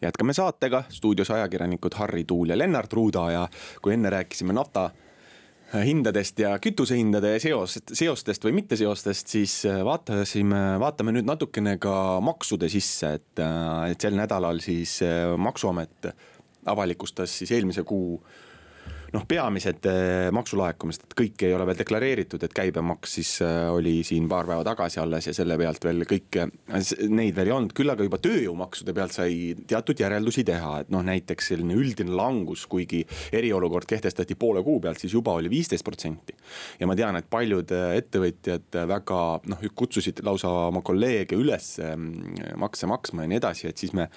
jätkame 0.02 0.34
saatega, 0.34 0.84
stuudios 0.90 1.32
ajakirjanikud 1.32 1.94
Harri 1.98 2.24
Tuul 2.24 2.50
ja 2.50 2.58
Lennart 2.58 2.94
Ruuda 2.94 3.32
ja 3.32 3.48
kui 3.82 3.94
enne 3.94 4.10
rääkisime 4.10 4.54
nafta 4.54 4.90
hindadest 5.74 6.40
ja 6.40 6.54
kütusehindade 6.64 7.34
seost, 7.44 7.92
seostest 7.94 8.46
või 8.46 8.56
mitteseostest, 8.62 9.28
siis 9.28 9.56
vaatasime, 9.84 10.80
vaatame 10.80 11.12
nüüd 11.18 11.28
natukene 11.28 11.76
ka 11.82 11.96
maksude 12.24 12.70
sisse, 12.72 13.18
et, 13.20 13.42
et 13.92 14.02
sel 14.02 14.16
nädalal 14.16 14.62
siis 14.64 15.00
maksuamet 15.38 16.12
avalikustas 16.68 17.34
siis 17.42 17.52
eelmise 17.58 17.84
kuu 17.88 18.22
noh, 19.14 19.24
peamised 19.28 19.86
äh, 19.90 20.28
maksulaekumised, 20.36 21.06
et 21.08 21.16
kõike 21.18 21.48
ei 21.48 21.56
ole 21.56 21.68
veel 21.70 21.80
deklareeritud, 21.80 22.44
et 22.44 22.56
käibemaks 22.56 23.18
siis 23.20 23.34
äh, 23.46 23.68
oli 23.74 24.02
siin 24.08 24.28
paar 24.30 24.48
päeva 24.50 24.66
tagasi 24.68 25.00
alles 25.02 25.30
ja 25.30 25.36
selle 25.36 25.58
pealt 25.60 25.86
veel 25.88 26.04
kõike, 26.10 26.48
neid 27.12 27.38
veel 27.38 27.52
ei 27.52 27.56
olnud, 27.56 27.76
küll 27.78 27.94
aga 27.94 28.08
juba 28.08 28.20
tööjõumaksude 28.24 28.96
pealt 28.98 29.16
sai 29.16 29.54
teatud 29.70 30.04
järeldusi 30.04 30.44
teha, 30.48 30.74
et 30.84 30.92
noh, 30.94 31.06
näiteks 31.08 31.54
selline 31.54 31.78
üldine 31.78 32.16
langus, 32.18 32.66
kuigi 32.70 33.04
eriolukord 33.36 33.88
kehtestati 33.90 34.38
poole 34.40 34.64
kuu 34.66 34.82
pealt, 34.84 35.02
siis 35.02 35.16
juba 35.16 35.38
oli 35.38 35.52
viisteist 35.52 35.86
protsenti. 35.88 36.36
ja 36.80 36.90
ma 36.90 36.98
tean, 36.98 37.20
et 37.20 37.30
paljud 37.30 37.72
äh, 37.76 37.96
ettevõtjad 38.02 38.82
väga 38.92 39.24
noh, 39.54 39.66
kutsusid 39.78 40.24
lausa 40.28 40.52
oma 40.68 40.84
kolleege 40.86 41.38
üles 41.38 41.76
makse 42.58 42.88
maksma 42.90 43.24
ja 43.24 43.32
nii 43.32 43.40
edasi, 43.40 43.68
et 43.70 43.80
siis 43.80 43.94
me 43.98 44.08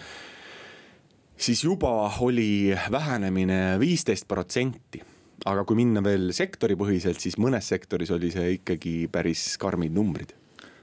siis 1.41 1.65
juba 1.65 2.13
oli 2.21 2.77
vähenemine 2.91 3.79
viisteist 3.81 4.29
protsenti. 4.29 5.03
Aga 5.49 5.65
kui 5.65 5.79
minna 5.79 6.03
veel 6.05 6.35
sektoripõhiselt, 6.37 7.21
siis 7.21 7.39
mõnes 7.41 7.71
sektoris 7.73 8.11
oli 8.13 8.29
see 8.35 8.59
ikkagi 8.59 9.09
päris 9.13 9.55
karmid 9.61 9.95
numbrid. 9.97 10.35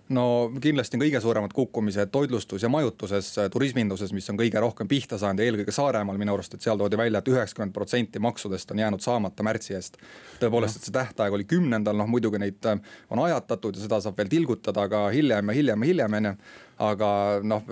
No 0.08 0.48
kindlasti 0.64 0.96
on 0.96 1.02
kõige 1.04 1.20
suuremad 1.20 1.52
kukkumised 1.54 2.10
toitlustus 2.14 2.64
ja 2.64 2.70
majutuses, 2.72 3.28
turisminduses, 3.52 4.14
mis 4.16 4.30
on 4.32 4.38
kõige 4.40 4.62
rohkem 4.64 4.88
pihta 4.88 5.20
saanud 5.20 5.44
ja 5.44 5.50
eelkõige 5.50 5.74
Saaremaal. 5.76 6.18
Minu 6.18 6.34
arust, 6.34 6.56
et 6.56 6.64
seal 6.64 6.80
toodi 6.80 6.98
välja 6.98 7.20
et, 7.20 7.28
et 7.28 7.34
üheksakümmend 7.34 7.76
protsenti 7.76 8.22
maksudest 8.24 8.72
on 8.72 8.80
jäänud 8.80 9.04
saamata 9.04 9.44
märtsi 9.44 9.76
eest. 9.76 10.00
tõepoolest, 10.40 10.80
et 10.80 10.88
see 10.88 10.96
tähtaeg 10.96 11.36
oli 11.36 11.44
kümnendal, 11.44 12.00
noh 12.00 12.08
muidugi 12.08 12.40
neid 12.40 12.70
äh, 12.72 12.80
on 13.12 13.20
ajatatud 13.26 13.76
ja 13.76 13.84
seda 13.84 14.00
saab 14.06 14.18
veel 14.18 14.32
tilgutada 14.32 14.88
ka 14.88 15.10
hiljem 15.12 15.52
ja 15.52 15.60
hiljem 15.60 15.84
ja 15.84 15.92
hiljem 15.92 16.18
on 16.22 16.32
ju 16.32 16.34
aga 16.78 17.10
noh, 17.44 17.66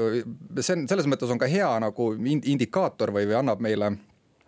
see 0.59 0.75
on 0.75 0.87
selles 0.89 1.07
mõttes 1.09 1.31
on 1.31 1.41
ka 1.41 1.49
hea 1.49 1.69
nagu 1.83 2.11
indikaator 2.17 3.13
või, 3.13 3.27
või 3.29 3.39
annab 3.41 3.63
meile 3.63 3.95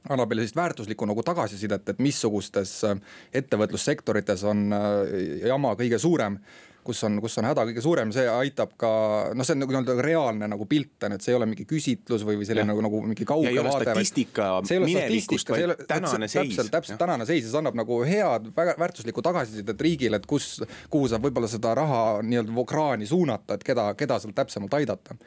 annab 0.07 0.29
meile 0.31 0.43
sellist 0.43 0.57
väärtuslikku 0.57 1.07
nagu 1.09 1.23
tagasisidet, 1.25 1.89
et 1.91 1.99
missugustes 2.03 2.77
äh, 2.87 2.99
ettevõtlussektorites 3.41 4.43
on 4.47 4.67
äh, 4.73 5.49
jama 5.49 5.73
kõige 5.79 5.99
suurem 6.01 6.39
kus 6.87 7.03
on, 7.07 7.19
kus 7.23 7.37
on 7.41 7.47
häda 7.49 7.65
kõige 7.69 7.83
suurem, 7.83 8.11
see 8.15 8.25
aitab 8.31 8.73
ka 8.79 8.91
noh, 9.35 9.47
see 9.47 9.57
on 9.57 9.63
nagu 9.63 9.75
nii-öelda 9.75 9.95
reaalne 10.05 10.49
nagu 10.51 10.67
pilt 10.69 11.07
on, 11.07 11.17
et 11.17 11.25
see 11.25 11.33
ei 11.33 11.39
ole 11.39 11.49
mingi 11.49 11.67
küsitlus 11.69 12.23
või, 12.27 12.39
või 12.41 12.47
selline 12.49 12.67
nagu, 12.71 12.83
nagu 12.85 13.01
mingi 13.09 13.27
kauge 13.27 13.53
vaade. 13.55 13.89
statistika 13.89 14.49
minevikust, 14.69 15.51
vaid 15.53 15.83
tänane 15.89 16.29
seis. 16.31 16.53
täpselt, 16.55 16.71
täpselt 16.73 17.01
tänane 17.01 17.27
seis 17.29 17.43
ja 17.45 17.51
see 17.51 17.61
annab 17.61 17.77
nagu 17.79 17.99
head, 18.07 18.51
väga 18.55 18.77
väärtuslikku 18.79 19.25
tagasisidet 19.25 19.83
riigile, 19.87 20.21
et 20.21 20.29
kus, 20.29 20.61
kuhu 20.93 21.11
saab 21.11 21.27
võib-olla 21.27 21.51
seda 21.51 21.75
raha 21.77 22.03
nii-öelda 22.23 22.67
kraani 22.67 23.09
suunata, 23.09 23.57
et 23.57 23.67
keda, 23.67 23.91
keda 23.99 24.19
sealt 24.23 24.37
täpsemalt 24.37 24.79
aidata 24.79 25.17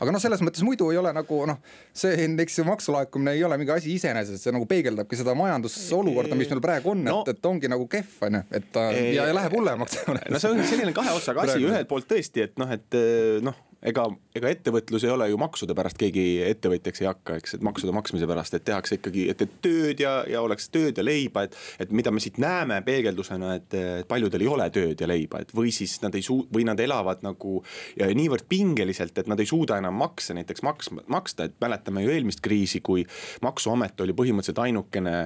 aga 0.00 0.14
noh, 0.14 0.22
selles 0.22 0.42
mõttes 0.44 0.64
muidu 0.66 0.90
ei 0.94 1.00
ole 1.00 1.12
nagu 1.16 1.40
noh, 1.48 1.60
see, 1.96 2.28
eks 2.44 2.60
ju 2.60 2.66
maksulaekumine 2.68 3.36
ei 3.36 3.44
ole 3.46 3.58
mingi 3.60 3.74
asi 3.74 3.94
iseenesest, 3.96 4.42
see 4.44 4.54
nagu 4.56 4.68
peegeldabki 4.70 5.18
seda 5.20 5.36
majandusolukorda, 5.38 6.38
mis 6.38 6.52
meil 6.52 6.64
praegu 6.64 6.94
on 6.94 7.04
no,, 7.06 7.22
et, 7.24 7.34
et 7.36 7.50
ongi 7.50 7.70
nagu 7.70 7.88
kehv 7.90 8.28
on 8.28 8.40
ju, 8.40 8.44
et 8.60 8.80
ja, 9.14 9.26
ja 9.28 9.32
läheb 9.36 9.56
hullemaks. 9.56 10.04
no 10.32 10.42
see 10.42 10.52
on 10.52 10.62
selline 10.68 10.96
kahe 10.96 11.16
otsaga 11.16 11.46
asi, 11.46 11.60
ühelt 11.64 11.90
poolt 11.90 12.08
tõesti, 12.10 12.48
et 12.48 12.56
noh, 12.60 12.72
et 12.76 13.00
noh 13.44 13.66
ega, 13.86 14.06
ega 14.40 14.50
ettevõtlus 14.54 15.04
ei 15.04 15.12
ole 15.12 15.28
ju 15.30 15.38
maksude 15.40 15.76
pärast, 15.76 15.98
keegi 16.00 16.24
ettevõtjaks 16.48 17.02
ei 17.04 17.08
hakka, 17.10 17.36
eks, 17.40 17.56
et 17.58 17.66
maksude 17.66 17.94
maksmise 17.94 18.28
pärast, 18.30 18.56
et 18.56 18.64
tehakse 18.66 18.98
ikkagi, 18.98 19.26
et, 19.32 19.44
tööd 19.62 20.00
ja, 20.02 20.20
ja 20.30 20.42
oleks 20.44 20.70
tööd 20.72 20.98
ja 20.98 21.04
leiba, 21.04 21.44
et. 21.46 21.56
et 21.84 21.92
mida 21.94 22.12
me 22.14 22.22
siit 22.22 22.40
näeme 22.40 22.80
peegeldusena, 22.86 23.54
et 23.60 23.78
paljudel 24.08 24.44
ei 24.46 24.50
ole 24.50 24.68
tööd 24.74 25.00
ja 25.00 25.08
leiba, 25.10 25.42
et 25.44 25.54
või 25.56 25.72
siis 25.74 25.98
nad 26.04 26.16
ei 26.16 26.24
suu-, 26.24 26.46
või 26.52 26.66
nad 26.68 26.80
elavad 26.80 27.24
nagu 27.26 27.60
niivõrd 28.00 28.48
pingeliselt, 28.50 29.16
et 29.20 29.30
nad 29.30 29.40
ei 29.40 29.48
suuda 29.48 29.78
enam 29.80 29.96
makse 30.00 30.36
näiteks 30.36 30.64
maks-, 30.66 30.92
maksta, 31.12 31.48
et 31.48 31.56
mäletame 31.62 32.04
ju 32.06 32.12
eelmist 32.14 32.42
kriisi, 32.44 32.82
kui 32.84 33.04
maksuamet 33.44 34.00
oli 34.06 34.16
põhimõtteliselt 34.16 34.64
ainukene 34.64 35.16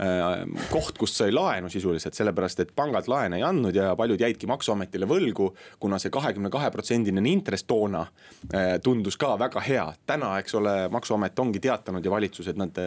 Äh, 0.00 0.46
koht, 0.70 0.96
kust 0.96 1.18
sai 1.18 1.32
laenu 1.34 1.68
sisuliselt, 1.68 2.16
sellepärast 2.16 2.62
et 2.62 2.70
pangad 2.72 3.08
laene 3.10 3.36
ei 3.36 3.42
andnud 3.44 3.76
ja 3.76 3.90
paljud 3.98 4.22
jäidki 4.22 4.48
maksuametile 4.48 5.04
võlgu. 5.04 5.50
kuna 5.80 5.98
see 6.00 6.12
kahekümne 6.14 6.48
kahe 6.50 6.70
protsendine 6.72 7.20
intress 7.28 7.66
toona 7.68 8.06
äh, 8.54 8.59
tundus 8.84 9.16
ka 9.20 9.34
väga 9.40 9.62
hea, 9.64 9.88
täna, 10.06 10.36
eks 10.42 10.54
ole, 10.58 10.76
maksuamet 10.92 11.38
ongi 11.38 11.62
teatanud 11.62 12.04
ja 12.04 12.12
valitsus, 12.12 12.48
et 12.50 12.60
nad 12.60 12.78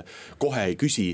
kohe 0.41 0.69
ei 0.69 0.79
küsi 0.79 1.11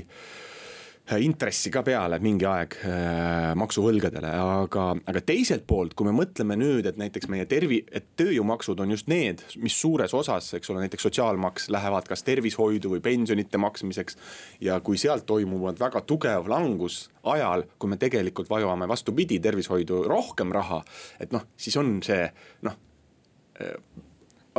Äh, 1.10 1.18
intressi 1.24 1.72
ka 1.74 1.80
peale 1.82 2.20
mingi 2.22 2.46
aeg 2.46 2.74
äh, 2.86 3.50
maksuvõlgadele, 3.58 4.28
aga, 4.30 4.84
aga 5.10 5.22
teiselt 5.26 5.64
poolt, 5.66 5.96
kui 5.98 6.06
me 6.06 6.12
mõtleme 6.14 6.54
nüüd, 6.60 6.86
et 6.86 7.00
näiteks 7.00 7.26
meie 7.32 7.48
tervi-, 7.50 7.80
et 7.90 8.12
tööjõumaksud 8.20 8.78
on 8.84 8.92
just 8.94 9.08
need, 9.10 9.42
mis 9.58 9.74
suures 9.74 10.14
osas, 10.14 10.52
eks 10.54 10.70
ole, 10.70 10.84
näiteks 10.84 11.08
sotsiaalmaks 11.08 11.66
lähevad 11.74 12.06
kas 12.10 12.22
tervishoidu 12.26 12.92
või 12.92 13.02
pensionite 13.02 13.58
maksmiseks. 13.58 14.18
ja 14.62 14.78
kui 14.86 15.00
sealt 15.00 15.26
toimuvad 15.26 15.80
väga 15.80 16.04
tugev 16.06 16.46
langus 16.52 17.08
ajal, 17.24 17.64
kui 17.78 17.90
me 17.90 17.98
tegelikult 17.98 18.50
vajame 18.50 18.86
vastupidi 18.88 19.40
tervishoidu 19.42 20.04
rohkem 20.06 20.54
raha, 20.54 20.84
et 21.18 21.34
noh, 21.34 21.48
siis 21.58 21.80
on 21.80 21.96
see 22.06 22.22
noh 22.68 22.78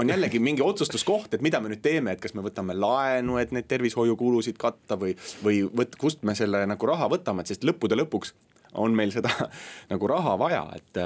on 0.02 0.10
jällegi 0.10 0.40
mingi 0.42 0.64
otsustuskoht, 0.66 1.34
et 1.34 1.44
mida 1.46 1.62
me 1.62 1.72
nüüd 1.72 1.84
teeme, 1.84 2.16
et 2.16 2.22
kas 2.24 2.34
me 2.38 2.44
võtame 2.46 2.76
laenu, 2.78 3.38
et 3.42 3.54
neid 3.56 3.70
tervishoiukulusid 3.70 4.58
katta 4.62 4.98
või, 5.00 5.14
või 5.46 5.62
võt-, 5.70 5.98
kust 6.02 6.26
me 6.28 6.36
selle 6.38 6.64
nagu 6.70 6.90
raha 6.90 7.10
võtame, 7.12 7.46
et 7.46 7.54
sest 7.54 7.66
lõppude 7.68 7.98
lõpuks 8.00 8.34
on 8.82 8.96
meil 8.96 9.14
seda 9.14 9.32
nagu 9.92 10.12
raha 10.12 10.38
vaja, 10.42 10.66
et 10.78 11.02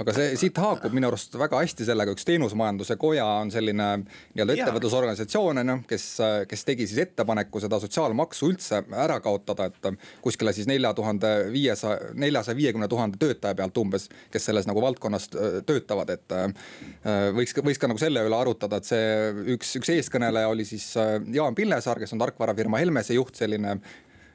aga 0.00 0.14
see 0.16 0.36
siit 0.40 0.56
haakub 0.56 0.94
minu 0.96 1.10
arust 1.10 1.34
väga 1.36 1.58
hästi 1.60 1.84
sellega, 1.84 2.14
üks 2.16 2.24
teenusmajanduse 2.24 2.96
koja 3.00 3.26
on 3.42 3.50
selline 3.52 3.88
nii-öelda 4.02 4.54
ettevõtlusorganisatsioon 4.56 5.60
on 5.62 5.72
ju, 5.72 5.76
kes, 5.90 6.06
kes 6.48 6.64
tegi 6.68 6.86
siis 6.88 7.02
ettepaneku 7.04 7.60
seda 7.60 7.76
sotsiaalmaksu 7.82 8.48
üldse 8.48 8.80
ära 9.04 9.18
kaotada, 9.24 9.68
et 9.68 9.90
kuskile 10.24 10.54
siis 10.56 10.68
nelja 10.70 10.94
tuhande 10.96 11.32
viiesaja, 11.52 12.12
neljasaja 12.16 12.56
viiekümne 12.56 12.88
tuhande 12.88 13.20
töötaja 13.20 13.58
pealt 13.58 13.82
umbes, 13.82 14.08
kes 14.32 14.48
selles 14.48 14.68
nagu 14.70 14.80
valdkonnas 14.84 15.28
töötavad, 15.68 16.14
et 16.16 16.36
võiks, 17.36 17.56
võiks 17.60 17.82
ka 17.82 17.92
nagu 17.92 18.00
selle 18.00 18.24
üle 18.24 18.38
arutada, 18.38 18.80
et 18.80 18.88
see 18.88 19.04
üks, 19.56 19.76
üks 19.82 19.92
eeskõneleja 19.98 20.48
oli 20.52 20.64
siis 20.68 20.88
Jaan 21.36 21.58
Pillesaar, 21.58 22.00
kes 22.00 22.16
on 22.16 22.24
tarkvarafirma 22.24 22.80
Helmese 22.80 23.18
juht, 23.18 23.36
selline 23.36 23.76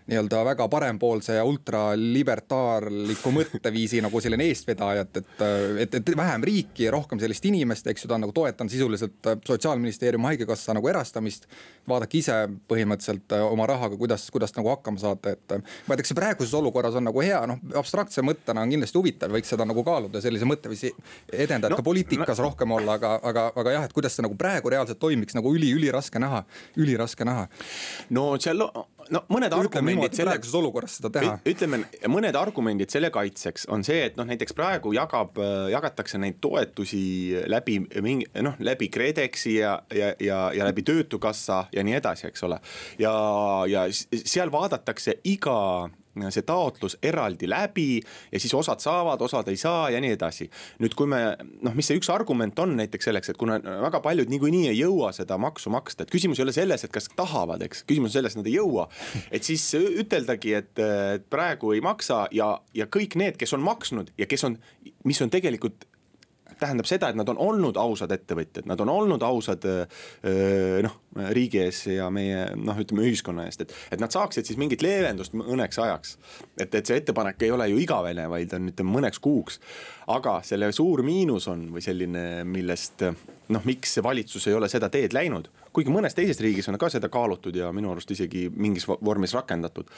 nii-öelda 0.07 0.43
väga 0.45 0.67
parempoolse 0.71 1.35
ja 1.35 1.43
ultralibertaarliku 1.47 3.31
mõtteviisi 3.35 3.99
nagu 4.03 4.21
selline 4.23 4.47
eestvedaja, 4.47 5.03
et, 5.03 5.17
et, 5.19 5.43
et, 5.83 5.97
et 5.99 6.11
vähem 6.17 6.45
riiki 6.47 6.87
ja 6.87 6.93
rohkem 6.95 7.19
sellist 7.19 7.45
inimest, 7.49 7.87
eks 7.91 8.05
ju, 8.05 8.09
ta 8.09 8.15
on 8.15 8.23
nagu 8.23 8.35
toetanud 8.35 8.71
sisuliselt 8.71 9.31
sotsiaalministeeriumi, 9.47 10.31
haigekassa 10.31 10.75
nagu 10.77 10.87
erastamist. 10.87 11.47
vaadake 11.87 12.17
ise 12.19 12.33
põhimõtteliselt 12.67 13.31
äh, 13.31 13.43
oma 13.47 13.67
rahaga, 13.67 13.95
kuidas, 13.99 14.25
kuidas 14.31 14.51
nagu 14.57 14.69
hakkama 14.73 14.99
saate, 14.99 15.37
et 15.37 15.53
ma 15.87 15.95
ütleks, 15.95 16.11
praeguses 16.15 16.55
olukorras 16.57 16.97
on 16.99 17.07
nagu 17.07 17.21
hea, 17.23 17.39
noh, 17.47 17.61
abstraktse 17.79 18.23
mõttena 18.23 18.63
on 18.63 18.73
kindlasti 18.75 18.99
huvitav, 18.99 19.31
võiks 19.31 19.51
seda 19.51 19.67
nagu 19.67 19.83
kaaluda, 19.87 20.21
sellise 20.23 20.47
mõtteviisi 20.47 20.91
edendajad 21.31 21.71
no, 21.71 21.79
ka 21.79 21.87
poliitikas 21.87 22.41
no, 22.41 22.49
rohkem 22.49 22.75
olla, 22.75 22.97
aga, 22.99 23.13
aga, 23.23 23.47
aga 23.55 23.77
jah, 23.77 23.87
et 23.87 23.95
kuidas 23.95 24.15
see 24.17 24.25
nagu 24.25 24.35
praegu 24.39 24.71
reaalselt 24.71 24.99
toimiks, 24.99 25.35
nagu 25.37 25.53
üli, 25.55 25.71
üliraske 25.75 26.19
näha, 26.19 26.43
üliraske 26.75 27.27
näha. 27.27 27.47
no 28.11 28.33
seal 28.43 28.67
no 29.13 29.23
mõned 29.33 29.53
argumendid 29.55 30.15
selle. 30.15 30.31
praeguses 30.31 30.55
olukorras 30.57 30.97
seda 30.99 31.11
teha. 31.17 31.35
ütleme, 31.47 31.81
mõned 32.11 32.37
argumendid 32.39 32.93
selle 32.93 33.11
kaitseks 33.13 33.67
on 33.73 33.85
see, 33.87 34.03
et 34.09 34.17
noh, 34.19 34.27
näiteks 34.27 34.55
praegu 34.57 34.93
jagab, 34.95 35.37
jagatakse 35.71 36.19
neid 36.21 36.39
toetusi 36.43 37.03
läbi 37.49 37.79
mingi 38.03 38.27
noh, 38.45 38.57
läbi 38.63 38.89
KredExi 38.93 39.57
ja, 39.59 39.77
ja, 39.93 40.13
ja, 40.23 40.41
ja 40.55 40.67
läbi 40.67 40.85
Töötukassa 40.87 41.65
ja 41.73 41.83
nii 41.83 41.97
edasi, 41.99 42.27
eks 42.31 42.43
ole. 42.47 42.59
ja, 43.01 43.13
ja 43.69 43.87
seal 43.91 44.51
vaadatakse 44.53 45.19
iga 45.27 45.57
see 46.33 46.45
taotlus 46.47 46.97
eraldi 47.03 47.49
läbi 47.49 48.01
ja 48.31 48.39
siis 48.39 48.53
osad 48.57 48.81
saavad, 48.83 49.21
osad 49.21 49.47
ei 49.51 49.57
saa 49.57 49.89
ja 49.93 50.01
nii 50.03 50.13
edasi. 50.17 50.49
nüüd, 50.83 50.95
kui 50.97 51.09
me 51.09 51.21
noh, 51.61 51.75
mis 51.77 51.89
see 51.89 51.99
üks 51.99 52.11
argument 52.13 52.59
on 52.59 52.75
näiteks 52.77 53.09
selleks, 53.09 53.33
et 53.33 53.39
kuna 53.39 53.59
väga 53.63 54.01
paljud 54.03 54.29
niikuinii 54.31 54.67
ei 54.71 54.79
jõua 54.79 55.11
seda 55.15 55.37
maksu 55.41 55.71
maksta, 55.73 56.05
et 56.05 56.13
küsimus 56.13 56.39
ei 56.39 56.47
ole 56.47 56.55
selles, 56.55 56.83
et 56.83 56.93
kas 56.93 57.09
tahavad, 57.15 57.63
eks, 57.67 57.83
küsimus 57.87 58.11
on 58.11 58.19
selles, 58.19 58.35
et 58.35 58.41
nad 58.41 58.49
ei 58.51 58.57
jõua. 58.57 58.87
et 59.31 59.43
siis 59.47 59.65
üteldagi, 59.77 60.55
et 60.61 60.85
praegu 61.29 61.73
ei 61.75 61.83
maksa 61.83 62.25
ja, 62.35 62.53
ja 62.73 62.89
kõik 62.91 63.17
need, 63.19 63.37
kes 63.39 63.53
on 63.57 63.65
maksnud 63.65 64.13
ja 64.17 64.29
kes 64.29 64.47
on, 64.47 64.57
mis 65.07 65.21
on 65.23 65.33
tegelikult 65.33 65.87
tähendab 66.59 66.89
seda, 66.89 67.11
et 67.11 67.19
nad 67.19 67.29
on 67.31 67.39
olnud 67.41 67.77
ausad 67.79 68.11
ettevõtjad, 68.15 68.67
nad 68.69 68.81
on 68.83 68.91
olnud 68.91 69.23
ausad 69.25 69.65
noh, 70.83 70.97
riigi 71.35 71.61
ees 71.63 71.83
ja 71.91 72.09
meie 72.13 72.47
noh, 72.57 72.77
ütleme 72.81 73.05
ühiskonna 73.07 73.47
eest, 73.47 73.65
et, 73.65 73.75
et 73.95 74.01
nad 74.03 74.13
saaksid 74.13 74.47
siis 74.47 74.59
mingit 74.59 74.83
leevendust 74.85 75.35
mõneks 75.37 75.79
ajaks. 75.83 76.17
et, 76.57 76.73
et 76.73 76.85
see 76.85 76.99
ettepanek 77.01 77.47
ei 77.47 77.53
ole 77.53 77.69
ju 77.71 77.81
igavene, 77.81 78.27
vaid 78.31 78.53
on 78.57 78.69
ütleme 78.71 78.95
mõneks 78.97 79.21
kuuks. 79.23 79.59
aga 80.07 80.39
selle 80.47 80.71
suur 80.75 81.03
miinus 81.03 81.47
on 81.51 81.67
või 81.73 81.83
selline, 81.83 82.43
millest 82.47 83.03
noh, 83.53 83.63
miks 83.67 83.97
see 83.97 84.03
valitsus 84.03 84.47
ei 84.47 84.57
ole 84.57 84.69
seda 84.71 84.89
teed 84.93 85.15
läinud, 85.15 85.49
kuigi 85.77 85.93
mõnes 85.93 86.15
teises 86.17 86.39
riigis 86.41 86.65
on 86.71 86.79
ka 86.81 86.89
seda 86.89 87.09
kaalutud 87.13 87.55
ja 87.57 87.69
minu 87.75 87.91
arust 87.93 88.09
isegi 88.15 88.47
mingis 88.49 88.87
vormis 88.89 89.35
rakendatud. 89.37 89.91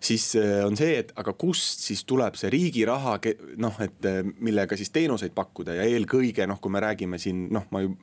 siis 0.00 0.34
äh, 0.36 0.60
on 0.66 0.76
see, 0.76 0.98
et 1.00 1.14
aga 1.16 1.32
kust 1.32 1.86
siis 1.86 2.04
tuleb 2.04 2.36
see 2.36 2.50
riigi 2.52 2.84
raha, 2.88 3.16
noh, 3.62 3.80
et 3.80 4.08
äh, 4.08 4.20
millega 4.44 4.76
siis 4.76 4.92
teenuseid 4.92 5.32
pakkuda 5.34 5.78
ja 5.80 5.88
eelkõige 5.88 6.46
noh, 6.50 6.60
kui 6.60 6.74
me 6.74 6.84
räägime 6.84 7.20
siin 7.22 7.46
noh, 7.52 7.64
ma 7.72 7.84
ju 7.86 7.94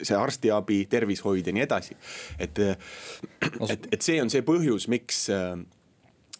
see 0.00 0.16
arstiabi, 0.16 0.84
tervishoid 0.88 1.50
ja 1.50 1.52
nii 1.52 1.66
edasi. 1.66 1.98
et, 2.38 2.62
äh, 2.62 2.78
et, 3.68 3.90
et 3.90 4.02
see 4.02 4.22
on 4.22 4.30
see 4.30 4.46
põhjus, 4.46 4.86
miks 4.92 5.26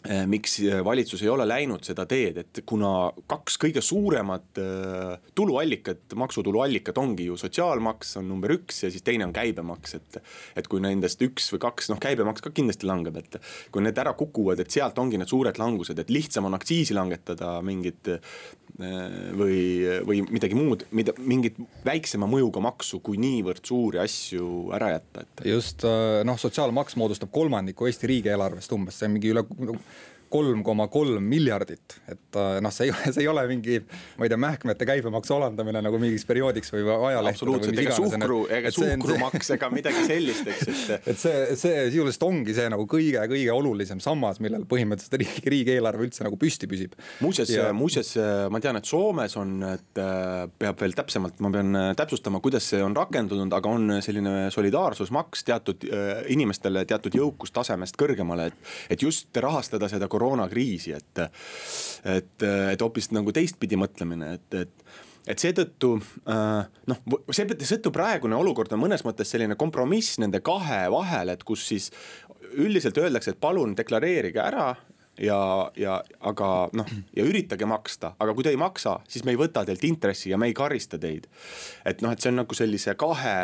miks 0.09 0.55
eh, 0.65 0.79
valitsus 0.85 1.21
ei 1.23 1.29
ole 1.29 1.45
läinud 1.45 1.85
seda 1.85 2.07
teed, 2.09 2.39
et 2.41 2.61
kuna 2.69 3.11
kaks 3.29 3.59
kõige 3.61 3.83
suuremat 3.85 4.61
eh, 4.63 5.27
tuluallikat, 5.37 6.15
maksutuluallikat 6.17 6.99
ongi 7.03 7.27
ju 7.29 7.37
sotsiaalmaks 7.41 8.17
on 8.17 8.31
number 8.31 8.55
üks 8.57 8.81
ja 8.87 8.91
siis 8.93 9.05
teine 9.05 9.27
on 9.29 9.35
käibemaks, 9.37 9.99
et. 9.99 10.21
et 10.57 10.69
kui 10.71 10.81
nendest 10.81 11.21
üks 11.25 11.51
või 11.53 11.61
kaks, 11.67 11.91
noh 11.93 12.01
käibemaks 12.01 12.41
ka 12.45 12.53
kindlasti 12.55 12.89
langeb, 12.89 13.19
et 13.21 13.37
kui 13.73 13.85
need 13.85 13.99
ära 14.01 14.15
kukuvad, 14.17 14.63
et 14.63 14.73
sealt 14.73 14.99
ongi 14.99 15.21
need 15.21 15.29
suured 15.29 15.61
langused, 15.61 15.99
et 16.01 16.13
lihtsam 16.13 16.49
on 16.49 16.57
aktsiisi 16.57 16.97
langetada 16.97 17.59
mingit 17.65 18.09
või, 18.79 19.59
või 20.07 20.21
midagi 20.29 20.57
muud, 20.59 20.87
mida 20.97 21.15
mingit 21.19 21.59
väiksema 21.87 22.29
mõjuga 22.31 22.63
maksu, 22.65 23.01
kui 23.05 23.21
niivõrd 23.21 23.65
suuri 23.67 24.01
asju 24.03 24.71
ära 24.77 24.93
jätta, 24.95 25.25
et. 25.27 25.45
just 25.49 25.85
noh, 26.27 26.39
sotsiaalmaks 26.41 26.97
moodustab 27.01 27.33
kolmandiku 27.35 27.89
Eesti 27.91 28.11
riigieelarvest 28.11 28.73
umbes, 28.77 29.01
see 29.01 29.11
on 29.11 29.17
mingi 29.17 29.33
üle 29.35 29.45
kolm 30.31 30.63
koma 30.67 30.87
kolm 30.93 31.25
miljardit, 31.27 31.97
et 32.11 32.39
äh, 32.39 32.59
noh, 32.63 32.73
see 32.75 32.87
ei 32.89 32.93
ole, 32.95 33.11
see 33.15 33.25
ei 33.25 33.29
ole 33.31 33.45
mingi, 33.51 33.79
ma 34.19 34.27
ei 34.27 34.33
tea, 34.33 34.39
mähkmete 34.41 34.87
käibemaksu 34.89 35.35
alandamine 35.37 35.83
nagu 35.83 35.99
mingiks 36.03 36.27
perioodiks 36.29 36.71
või 36.75 36.85
ajalehtede. 36.87 37.33
absoluutselt, 37.35 37.81
ega 37.83 37.97
suhkru, 37.97 38.41
ega 38.61 38.73
suhkrumaks 38.75 39.51
ega 39.57 39.71
midagi 39.75 40.05
sellist, 40.07 40.51
eks, 40.55 40.69
et. 40.71 41.09
et 41.13 41.21
see, 41.21 41.41
see 41.59 41.87
sisuliselt 41.91 42.27
ongi 42.29 42.55
see 42.57 42.69
nagu 42.71 42.87
kõige-kõige 42.91 43.57
olulisem 43.57 44.03
sammas, 44.03 44.39
millel 44.45 44.67
põhimõtteliselt 44.71 45.19
riigi, 45.21 45.45
riigieelarve 45.57 46.07
üldse 46.07 46.27
nagu 46.27 46.39
püsti 46.41 46.71
püsib. 46.71 46.95
muuseas 47.25 47.51
ja..., 47.55 47.71
muuseas 47.75 48.15
ma 48.51 48.63
tean, 48.63 48.79
et 48.79 48.87
Soomes 48.87 49.35
on, 49.41 49.57
et 49.73 50.03
äh, 50.03 50.45
peab 50.63 50.81
veel 50.85 50.95
täpsemalt, 50.99 51.43
ma 51.43 51.51
pean 51.55 51.81
äh, 51.81 51.89
täpsustama, 51.99 52.43
kuidas 52.45 52.71
see 52.71 52.83
on 52.85 52.95
rakendunud, 52.97 53.51
aga 53.59 53.75
on 53.75 53.99
selline 54.05 54.49
solidaarsusmaks 54.55 55.45
teatud 55.49 55.85
inimestele 56.31 56.85
teatud 56.89 57.15
jõukustasemest 57.19 57.99
kõrgemale, 57.99 58.51
et, 58.51 58.73
et 58.95 59.03
just 59.03 59.35
rahastada 59.43 59.91
seda 59.91 60.07
koroonakriisi, 60.21 60.93
et. 60.97 61.23
et, 62.05 62.35
et 62.45 62.83
hoopis 62.83 63.11
nagu 63.17 63.33
teistpidi 63.33 63.79
mõtlemine, 63.81 64.35
et, 64.37 64.61
et 64.65 65.09
et 65.29 65.39
seetõttu 65.39 65.91
noh, 66.91 67.01
seetõttu 67.31 67.93
praegune 67.93 68.39
olukord 68.39 68.73
on 68.73 68.81
mõnes 68.81 69.05
mõttes 69.05 69.29
selline 69.31 69.57
kompromiss 69.61 70.19
nende 70.19 70.41
kahe 70.45 70.87
vahel, 70.91 71.35
et 71.35 71.45
kus 71.47 71.67
siis 71.69 71.91
üldiselt 72.57 72.99
öeldakse, 72.99 73.35
et 73.35 73.41
palun 73.43 73.77
deklareerige 73.79 74.41
ära 74.43 74.73
ja, 75.21 75.71
ja 75.77 75.99
aga 76.21 76.51
noh, 76.77 76.93
ja 77.17 77.27
üritage 77.27 77.69
maksta, 77.69 78.15
aga 78.19 78.35
kui 78.35 78.47
te 78.47 78.53
ei 78.55 78.61
maksa, 78.61 78.99
siis 79.09 79.27
me 79.27 79.35
ei 79.35 79.41
võta 79.41 79.65
teilt 79.69 79.85
intressi 79.87 80.33
ja 80.33 80.39
me 80.41 80.51
ei 80.51 80.57
karista 80.57 80.99
teid. 80.99 81.29
et 81.85 82.03
noh, 82.03 82.13
et 82.13 82.23
see 82.23 82.33
on 82.33 82.41
nagu 82.43 82.57
sellise 82.57 82.97
kahe 82.99 83.37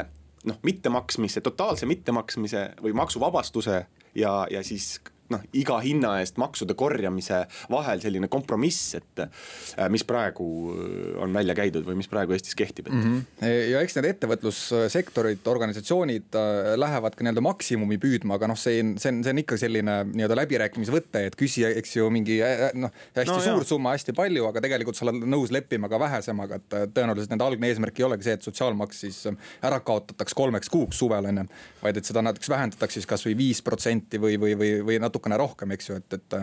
noh, 0.47 0.59
mittemaksmise, 0.67 1.43
totaalse 1.45 1.87
mittemaksmise 1.87 2.69
või 2.83 2.97
maksuvabastuse 2.97 3.83
ja, 4.17 4.35
ja 4.51 4.65
siis 4.65 4.97
noh, 5.33 5.43
iga 5.57 5.79
hinna 5.83 6.17
eest 6.23 6.39
maksude 6.41 6.77
korjamise 6.79 7.43
vahel 7.73 8.03
selline 8.03 8.29
kompromiss, 8.33 8.95
et 8.99 9.23
äh, 9.25 9.89
mis 9.93 10.05
praegu 10.07 10.47
äh, 10.73 11.23
on 11.23 11.35
välja 11.37 11.57
käidud 11.59 11.87
või 11.87 11.99
mis 12.01 12.11
praegu 12.11 12.37
Eestis 12.37 12.57
kehtib, 12.59 12.91
et 12.91 12.95
mm. 12.95 13.03
-hmm. 13.07 13.55
ja 13.73 13.83
eks 13.85 13.97
need 13.99 14.11
ettevõtlussektorid, 14.13 15.43
organisatsioonid 15.53 16.39
äh, 16.39 16.73
lähevad 16.79 17.17
ka 17.17 17.27
nii-öelda 17.27 17.45
maksimumi 17.45 17.99
püüdma, 18.03 18.39
aga 18.41 18.51
noh, 18.53 18.61
see 18.61 18.81
on, 18.83 18.95
see 19.03 19.13
on, 19.15 19.23
see 19.27 19.35
on 19.35 19.43
ikka 19.43 19.61
selline 19.61 19.99
nii-öelda 20.13 20.39
läbirääkimisvõte, 20.43 21.27
et 21.31 21.39
küsija, 21.39 21.73
eks 21.81 21.97
ju 21.97 22.11
mingi 22.13 22.39
noh, 22.79 22.93
hästi 23.17 23.33
no, 23.33 23.41
suur 23.41 23.63
jah. 23.63 23.69
summa, 23.73 23.95
hästi 23.97 24.15
palju, 24.17 24.47
aga 24.51 24.63
tegelikult 24.65 24.99
sa 24.99 25.07
oled 25.09 25.27
nõus 25.27 25.55
leppima 25.55 25.91
ka 25.93 26.01
vähesemaga, 26.01 26.61
et 26.61 26.79
tõenäoliselt 26.97 27.33
nende 27.35 27.47
algne 27.47 27.71
eesmärk 27.73 28.01
ei 28.01 28.09
olegi 28.09 28.29
see, 28.29 28.37
et 28.39 28.47
sotsiaalmaks 28.47 29.03
siis 29.07 29.23
ära 29.65 29.81
kaotataks 29.85 30.37
kolmeks 30.37 30.71
kuuks 30.73 30.99
suvel 31.03 31.31
on 31.31 31.43
ju, 31.43 31.47
vaid 31.83 32.01
et 32.01 32.09
seda 32.09 32.23
näiteks 32.25 32.51
vähendataks 32.51 32.99
siis 32.99 33.09
kasvõi 33.09 33.37
viis 33.39 33.63
protsenti 33.65 34.21
või, 34.23 34.37
või, 34.41 34.55
või, 34.59 34.73
või 34.87 34.99
natuke 35.03 35.16
natukene 35.17 35.37
rohkem, 35.41 35.73
eks 35.73 35.89
ju, 35.89 35.97
et, 35.97 36.13
et. 36.13 36.37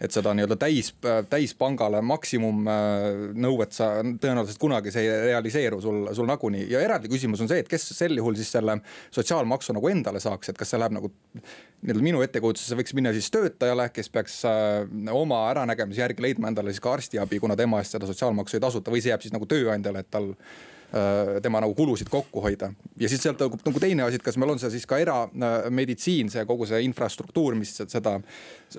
et 0.00 0.12
seda 0.14 0.32
nii-öelda 0.34 0.56
täis, 0.60 0.92
täispangale 1.30 2.00
maksimumnõuet 2.04 3.72
sa 3.72 3.90
tõenäoliselt 4.02 4.60
kunagi 4.60 4.92
see 4.94 5.04
ei 5.04 5.30
realiseeru 5.30 5.80
sul, 5.82 6.08
sul 6.16 6.28
nagunii 6.28 6.66
ja 6.70 6.80
eraldi 6.84 7.10
küsimus 7.12 7.42
on 7.44 7.50
see, 7.50 7.62
et 7.64 7.68
kes 7.68 7.86
sel 7.96 8.16
juhul 8.18 8.36
siis 8.38 8.52
selle 8.54 8.78
sotsiaalmaksu 9.14 9.76
nagu 9.76 9.88
endale 9.90 10.20
saaks, 10.22 10.50
et 10.50 10.58
kas 10.58 10.74
see 10.74 10.80
läheb 10.80 10.96
nagu. 10.96 11.10
nii-öelda 11.84 12.04
minu 12.04 12.22
ettekujutuses 12.24 12.76
võiks 12.78 12.94
minna 12.96 13.12
siis 13.12 13.30
töötajale, 13.34 13.90
kes 13.92 14.08
peaks 14.12 14.38
äh, 14.48 14.84
oma 15.12 15.42
äranägemise 15.50 16.00
järgi 16.00 16.24
leidma 16.24 16.48
endale 16.52 16.72
siis 16.72 16.84
ka 16.84 16.94
arstiabi, 16.96 17.40
kuna 17.40 17.56
tema 17.56 17.82
eest 17.82 17.96
seda 17.96 18.08
sotsiaalmaksu 18.08 18.56
ei 18.56 18.64
tasuta 18.64 18.94
või 18.94 19.02
see 19.04 19.12
jääb 19.12 19.24
siis 19.24 19.34
nagu 19.34 19.48
tööandjale, 19.50 20.04
et 20.04 20.12
tal 20.14 20.32
Äh, 20.32 20.73
tema 21.42 21.58
nagu 21.58 21.74
kulusid 21.74 22.06
kokku 22.10 22.42
hoida. 22.44 22.68
ja 23.00 23.08
siis 23.08 23.22
sealt 23.22 23.40
nagu, 23.42 23.58
nagu 23.64 23.80
teine 23.82 24.04
asi, 24.06 24.20
et 24.20 24.22
kas 24.22 24.36
meil 24.38 24.52
on 24.54 24.60
see 24.62 24.70
siis 24.76 24.86
ka 24.86 24.98
erameditsiin, 25.02 26.30
see 26.30 26.44
kogu 26.46 26.68
see 26.70 26.84
infrastruktuur, 26.86 27.56
mis 27.58 27.74
seda 27.82 28.18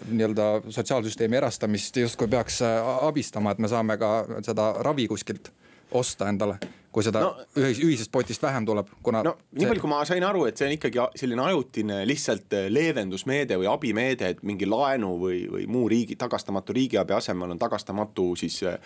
nii-öelda 0.08 0.48
sotsiaalsüsteemi 0.70 1.42
erastamist 1.42 1.98
justkui 2.00 2.32
peaks 2.32 2.62
äh, 2.66 2.94
abistama, 3.08 3.52
et 3.52 3.60
me 3.60 3.72
saame 3.72 4.00
ka 4.00 4.16
seda 4.48 4.72
ravi 4.86 5.10
kuskilt 5.12 5.52
osta 5.96 6.30
endale 6.32 6.60
kui 6.96 7.04
seda 7.04 7.22
no, 7.26 7.34
ühis, 7.60 7.80
ühisest 7.84 8.12
potist 8.14 8.44
vähem 8.44 8.64
tuleb, 8.68 8.88
kuna. 9.04 9.20
no 9.26 9.34
nii 9.58 9.68
palju, 9.68 9.84
kui 9.84 9.92
ma 9.92 10.00
sain 10.08 10.24
aru, 10.24 10.46
et 10.48 10.60
see 10.60 10.70
on 10.70 10.76
ikkagi 10.78 11.02
selline 11.20 11.44
ajutine 11.44 11.98
lihtsalt 12.08 12.56
äh, 12.56 12.70
leevendusmeede 12.72 13.58
või 13.60 13.68
abimeede, 13.68 14.32
et 14.32 14.44
mingi 14.48 14.68
laenu 14.70 15.12
või, 15.20 15.42
või 15.52 15.68
muu 15.72 15.90
riigi, 15.92 16.16
tagastamatu 16.20 16.76
riigiabi 16.78 17.18
asemel 17.18 17.52
on 17.52 17.60
tagastamatu 17.60 18.30
siis 18.40 18.62
äh, 18.64 18.80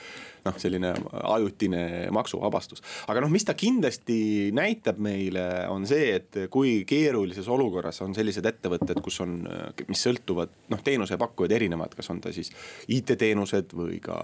noh, 0.46 0.58
selline 0.62 0.94
ajutine 1.24 1.82
maksuvabastus. 2.16 2.84
aga 3.08 3.24
noh, 3.24 3.32
mis 3.32 3.46
ta 3.48 3.56
kindlasti 3.58 4.50
näitab 4.56 5.02
meile, 5.04 5.46
on 5.70 5.88
see, 5.90 6.14
et 6.20 6.40
kui 6.52 6.84
keerulises 6.90 7.48
olukorras 7.48 8.02
on 8.06 8.16
sellised 8.18 8.46
ettevõtted, 8.46 9.02
kus 9.06 9.22
on, 9.26 9.42
äh, 9.50 9.86
mis 9.92 10.06
sõltuvad 10.08 10.56
noh, 10.74 10.84
teenusepakkujad 10.84 11.58
erinevad, 11.60 11.96
kas 11.98 12.10
on 12.14 12.22
ta 12.24 12.34
siis 12.36 12.52
IT-teenused 12.88 13.76
või 13.78 14.00
ka 14.04 14.24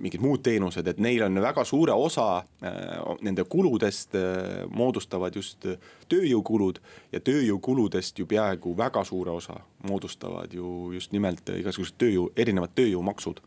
mingid 0.00 0.20
muud 0.20 0.42
teenused, 0.44 0.86
et 0.86 0.98
neil 1.00 1.22
on 1.24 1.40
väga 1.40 1.64
suure 1.64 1.94
osa 1.96 2.42
Äh, 2.62 3.16
nende 3.20 3.44
kuludest 3.44 4.14
äh, 4.14 4.66
moodustavad 4.68 5.32
just 5.36 5.64
äh, 5.64 5.78
tööjõukulud 6.12 6.76
ja 7.08 7.20
tööjõukuludest 7.24 8.20
ju 8.20 8.26
peaaegu 8.28 8.74
väga 8.76 9.00
suure 9.08 9.32
osa 9.32 9.56
moodustavad 9.88 10.52
ju 10.54 10.92
just 10.94 11.12
nimelt 11.12 11.48
igasugused 11.54 11.96
tööjõu, 12.00 12.28
erinevad 12.36 12.74
tööjõumaksud. 12.76 13.40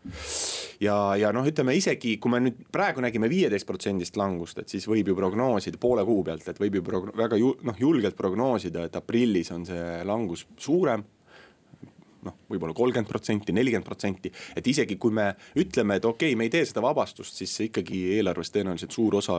ja, 0.83 0.97
ja 1.19 1.31
noh, 1.35 1.45
ütleme 1.47 1.75
isegi 1.77 2.17
kui 2.21 2.33
me 2.33 2.41
nüüd 2.43 2.63
praegu 2.73 3.03
nägime 3.05 3.29
viieteist 3.31 3.67
protsendist 3.69 4.17
langust, 4.17 4.59
et 4.59 4.69
siis 4.69 4.87
võib 4.89 5.11
ju 5.11 5.17
prognoosida 5.17 5.81
poole 5.81 6.05
kuu 6.05 6.23
pealt, 6.23 6.47
et 6.47 6.61
võib 6.61 6.79
ju 6.79 7.03
väga 7.13 7.39
ju, 7.39 7.55
noh 7.63 7.79
julgelt 7.79 8.17
prognoosida, 8.17 8.87
et 8.87 8.95
aprillis 8.99 9.51
on 9.53 9.67
see 9.69 9.99
langus 10.07 10.47
suurem 10.57 11.05
noh, 12.25 12.35
võib-olla 12.49 12.75
kolmkümmend 12.77 13.09
protsenti, 13.09 13.55
nelikümmend 13.55 13.87
protsenti. 13.87 14.31
et 14.55 14.67
isegi 14.67 14.97
kui 15.01 15.13
me 15.13 15.29
ütleme, 15.59 15.97
et 15.97 16.05
okei 16.05 16.31
okay,, 16.31 16.37
me 16.39 16.47
ei 16.47 16.53
tee 16.53 16.65
seda 16.67 16.83
vabastust, 16.85 17.37
siis 17.39 17.53
ikkagi 17.67 18.03
eelarves 18.17 18.53
tõenäoliselt 18.53 18.95
suur 18.95 19.19
osa 19.19 19.37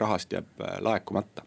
rahast 0.00 0.32
jääb 0.32 0.62
äh, 0.62 0.78
laekumata. 0.84 1.44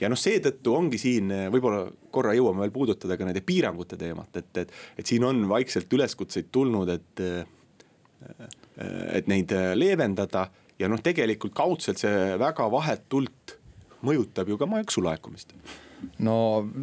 ja 0.00 0.10
noh, 0.12 0.20
seetõttu 0.20 0.74
ongi 0.76 1.00
siin 1.00 1.32
äh, 1.34 1.46
võib-olla 1.52 1.86
korra 2.14 2.34
jõuame 2.36 2.64
veel 2.64 2.74
puudutada 2.74 3.18
ka 3.18 3.28
nende 3.28 3.44
piirangute 3.46 3.98
teemat, 4.00 4.36
et, 4.40 4.50
et, 4.64 4.74
et 4.98 5.06
siin 5.06 5.24
on 5.24 5.46
vaikselt 5.50 5.92
üleskutseid 5.92 6.52
tulnud, 6.52 6.94
et. 6.94 7.24
Äh, 7.24 7.44
et 9.14 9.26
neid 9.28 9.52
leevendada 9.76 10.46
ja 10.80 10.88
noh, 10.90 10.98
tegelikult 11.04 11.52
kaudselt 11.54 12.00
see 12.00 12.32
väga 12.40 12.64
vahetult 12.72 13.52
mõjutab 14.02 14.48
ju 14.48 14.56
ka 14.58 14.66
maksulaekumist 14.66 15.52
no 16.24 16.36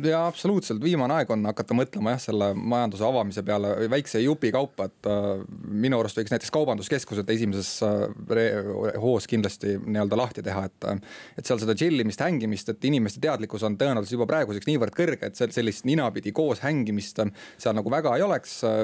ja 0.05 0.25
absoluutselt, 0.27 0.81
viimane 0.83 1.19
aeg 1.19 1.31
on 1.33 1.45
hakata 1.49 1.75
mõtlema 1.77 2.15
jah, 2.15 2.23
selle 2.27 2.51
majanduse 2.55 3.05
avamise 3.07 3.43
peale 3.47 3.73
väikse 3.91 4.21
jupi 4.23 4.51
kaupa, 4.53 4.89
et 4.91 5.09
äh, 5.09 5.43
minu 5.67 5.99
arust 6.01 6.19
võiks 6.19 6.33
näiteks 6.33 6.53
kaubanduskeskused 6.53 7.29
esimeses 7.35 7.73
äh, 7.85 8.95
hoos 9.01 9.27
kindlasti 9.31 9.77
nii-öelda 9.81 10.19
lahti 10.19 10.45
teha, 10.45 10.65
et. 10.69 10.89
Äh, 10.89 11.01
et 11.37 11.47
seal 11.47 11.59
seda 11.61 11.75
chill 11.77 12.01
imist, 12.03 12.21
hängimist, 12.23 12.71
et 12.71 12.85
inimeste 12.87 13.21
teadlikkus 13.23 13.63
on 13.67 13.77
tõenäoliselt 13.79 14.15
juba 14.17 14.27
praeguseks 14.29 14.67
niivõrd 14.69 14.95
kõrge, 14.95 15.31
et 15.31 15.55
sellist 15.55 15.87
ninapidi 15.89 16.33
koos 16.35 16.63
hängimist 16.65 17.21
äh, 17.23 17.31
seal 17.61 17.75
nagu 17.77 17.91
väga 17.93 18.15
ei 18.17 18.25
oleks 18.25 18.59
äh, 18.67 18.83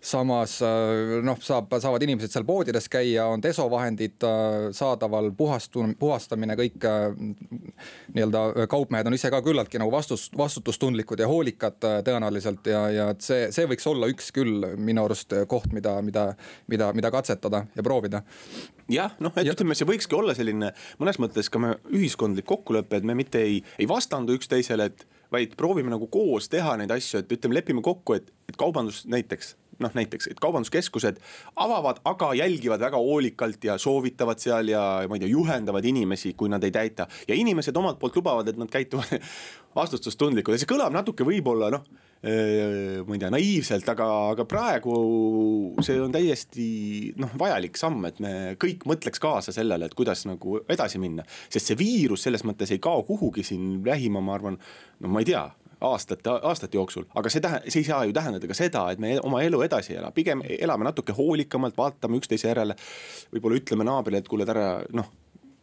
samas 0.00 0.62
äh, 0.62 1.18
noh, 1.24 1.38
saab, 1.42 1.72
saavad 1.82 2.02
inimesed 2.06 2.32
seal 2.32 2.46
poodides 2.46 2.88
käia, 2.92 3.26
on 3.26 3.42
desovahendid 3.42 4.24
äh, 4.26 4.68
saadaval, 4.76 5.30
puhastu-, 5.36 5.86
puhastamine, 5.98 6.54
kõik 6.58 6.86
äh, 6.86 7.08
nii-öelda 8.14 8.68
kaupmehed 8.70 9.10
on 9.10 9.18
ise 9.18 9.30
ka 9.34 9.42
küllaltki 9.44 9.80
nagu 9.82 9.92
vastus, 9.92 10.28
vastutustundlikud 10.38 11.20
ja 11.22 11.28
hoolikad 11.30 11.82
tõenäoliselt 12.06 12.70
ja, 12.70 12.84
ja 12.94 13.10
see, 13.22 13.50
see 13.54 13.68
võiks 13.70 13.86
olla 13.90 14.10
üks 14.10 14.32
küll 14.34 14.66
minu 14.78 15.04
arust 15.08 15.34
koht, 15.50 15.72
mida, 15.74 15.98
mida, 16.04 16.30
mida, 16.70 16.92
mida 16.96 17.12
katsetada 17.14 17.64
ja 17.74 17.86
proovida 17.86 18.22
jah, 18.88 19.14
noh, 19.22 19.34
et 19.36 19.46
ja. 19.46 19.54
ütleme, 19.54 19.76
see 19.78 19.88
võikski 19.88 20.16
olla 20.18 20.34
selline 20.36 20.72
mõnes 21.00 21.20
mõttes 21.20 21.50
ka 21.52 21.60
ühiskondlik 21.90 22.46
kokkulepe, 22.48 23.00
et 23.00 23.06
me 23.06 23.16
mitte 23.18 23.42
ei, 23.44 23.62
ei 23.78 23.88
vastandu 23.90 24.36
üksteisele, 24.38 24.88
et 24.88 25.06
vaid 25.32 25.54
proovime 25.60 25.92
nagu 25.92 26.08
koos 26.10 26.48
teha 26.48 26.76
neid 26.80 26.92
asju, 26.94 27.20
et 27.20 27.32
ütleme, 27.36 27.58
lepime 27.58 27.84
kokku, 27.84 28.16
et, 28.16 28.30
et 28.48 28.56
kaubandus 28.60 29.04
näiteks 29.10 29.56
noh, 29.84 29.94
näiteks, 29.94 30.30
et 30.32 30.40
kaubanduskeskused 30.42 31.20
avavad, 31.56 32.02
aga 32.08 32.32
jälgivad 32.38 32.82
väga 32.82 33.00
hoolikalt 33.02 33.64
ja 33.64 33.78
soovitavad 33.78 34.42
seal 34.42 34.72
ja 34.72 34.82
ma 35.08 35.18
ei 35.18 35.24
tea, 35.24 35.32
juhendavad 35.32 35.84
inimesi, 35.84 36.34
kui 36.38 36.50
nad 36.52 36.64
ei 36.64 36.74
täita. 36.74 37.08
ja 37.28 37.34
inimesed 37.34 37.76
omalt 37.76 37.98
poolt 37.98 38.16
lubavad, 38.16 38.48
et 38.48 38.58
nad 38.60 38.70
käituvad 38.70 39.18
vastutustundlikult 39.78 40.56
ja 40.56 40.64
see 40.64 40.74
kõlab 40.74 40.94
natuke 40.94 41.26
võib-olla 41.26 41.72
noh 41.74 41.88
ma 42.18 43.14
ei 43.14 43.20
tea, 43.22 43.30
naiivselt, 43.30 43.86
aga, 43.92 44.06
aga 44.32 44.46
praegu 44.48 44.94
see 45.86 46.00
on 46.02 46.10
täiesti 46.14 46.66
noh, 47.22 47.30
vajalik 47.38 47.78
samm, 47.78 48.08
et 48.08 48.18
me 48.22 48.32
kõik 48.58 48.82
mõtleks 48.90 49.22
kaasa 49.22 49.54
sellele, 49.54 49.86
et 49.86 49.94
kuidas 49.94 50.24
nagu 50.26 50.58
edasi 50.66 50.98
minna. 50.98 51.22
sest 51.46 51.70
see 51.70 51.78
viirus 51.78 52.26
selles 52.26 52.42
mõttes 52.42 52.72
ei 52.74 52.82
kao 52.82 53.04
kuhugi 53.06 53.46
siin 53.46 53.78
lähima, 53.86 54.20
ma 54.24 54.34
arvan, 54.34 54.58
no 54.98 55.12
ma 55.14 55.22
ei 55.22 55.30
tea, 55.30 55.44
aastate, 55.80 56.30
aastate 56.42 56.76
jooksul, 56.78 57.06
aga 57.14 57.30
see 57.30 57.44
tähe-, 57.44 57.62
see 57.68 57.82
ei 57.82 57.88
saa 57.88 58.02
ju 58.08 58.16
tähendada 58.16 58.50
ka 58.50 58.56
seda, 58.56 58.88
et 58.92 58.98
me 59.02 59.16
oma 59.22 59.42
elu 59.46 59.62
edasi 59.66 59.94
ei 59.94 60.00
ela, 60.00 60.10
pigem 60.14 60.42
elame 60.58 60.88
natuke 60.88 61.14
hoolikamalt, 61.16 61.76
vaatame 61.78 62.18
üksteise 62.18 62.50
järele. 62.50 62.76
võib-olla 63.32 63.60
ütleme 63.60 63.86
naabrile, 63.86 64.22
et 64.22 64.28
kuule, 64.28 64.48
ära 64.48 64.68
noh 64.92 65.10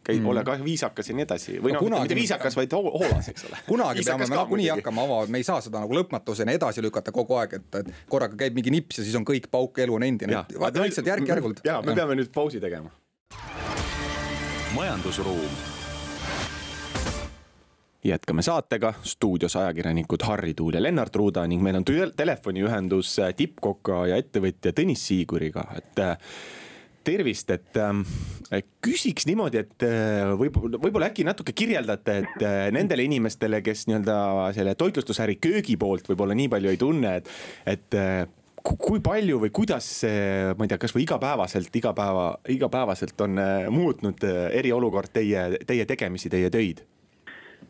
käi 0.06 0.20
mm., 0.20 0.26
ole 0.30 0.44
ka 0.46 0.54
viisakas 0.64 1.08
ja 1.10 1.16
nii 1.18 1.24
edasi 1.26 1.56
või 1.62 1.74
noh, 1.74 1.86
mitte 1.90 2.14
viisakas, 2.14 2.56
vaid 2.56 2.74
hoolas, 2.76 3.30
eks 3.32 3.48
ole. 3.48 3.58
kunagi 3.72 4.04
peame 4.06 4.28
me 4.30 4.38
nagunii 4.38 4.68
hakkama 4.76 5.06
avama, 5.06 5.30
me 5.34 5.42
ei 5.42 5.46
saa 5.46 5.60
seda 5.64 5.82
nagu 5.82 5.98
lõpmatuseni 5.98 6.54
edasi 6.56 6.84
lükata 6.84 7.14
kogu 7.14 7.40
aeg, 7.40 7.58
et, 7.60 7.80
et 7.82 7.92
korraga 8.12 8.38
käib 8.44 8.58
mingi 8.58 8.74
nips 8.74 9.00
ja 9.00 9.06
siis 9.06 9.18
on 9.18 9.26
kõik 9.26 9.50
pauk, 9.50 9.82
elu 9.82 9.98
on 9.98 10.06
endine. 10.06 10.44
vaata 10.58 10.86
lihtsalt 10.86 11.10
järk-järgult. 11.10 11.64
ja 11.66 11.80
me 11.82 11.96
peame 11.98 12.18
nüüd 12.20 12.30
pausi 12.34 12.62
tegema. 12.62 12.92
majandusruum 14.76 15.75
jätkame 18.08 18.42
saatega, 18.42 18.92
stuudios 19.02 19.56
ajakirjanikud 19.56 20.22
Harri 20.26 20.54
Tuul 20.54 20.76
ja 20.76 20.82
Lennart 20.82 21.16
Ruuda 21.16 21.46
ning 21.46 21.62
meil 21.62 21.80
on 21.80 21.86
telefoniühendus 22.16 23.18
äh, 23.24 23.32
tippkoka 23.36 24.06
ja 24.10 24.20
ettevõtja 24.20 24.74
Tõnis 24.76 25.02
Siiguriga, 25.08 25.66
et 25.76 26.00
äh, 26.02 26.16
tervist, 27.06 27.50
et 27.54 27.78
äh, 27.80 28.62
küsiks 28.84 29.26
niimoodi, 29.28 29.62
et 29.62 29.86
võib-olla, 30.38 30.80
võib-olla 30.82 31.10
äkki 31.10 31.26
natuke 31.26 31.54
kirjeldate, 31.56 32.16
et 32.22 32.46
nendele 32.74 33.06
inimestele, 33.06 33.60
kes 33.62 33.86
nii-öelda 33.90 34.16
selle 34.56 34.74
toitlustusäri 34.78 35.38
köögi 35.42 35.78
poolt 35.78 36.10
võib-olla 36.10 36.34
nii 36.38 36.50
palju 36.50 36.72
ei 36.72 36.80
tunne, 36.80 37.14
et, 37.20 37.30
et 37.66 38.00
kui 38.66 38.98
palju 39.02 39.38
või 39.44 39.52
kuidas 39.54 39.86
see, 40.02 40.50
ma 40.58 40.66
ei 40.66 40.72
tea, 40.72 40.80
kasvõi 40.82 41.04
igapäevaselt, 41.04 41.70
igapäeva, 41.78 42.26
igapäevaselt 42.50 43.26
on 43.26 43.38
muutnud 43.70 44.26
eriolukord 44.26 45.14
teie, 45.14 45.48
teie 45.66 45.86
tegemisi, 45.86 46.30
teie 46.32 46.50
töid? 46.50 46.82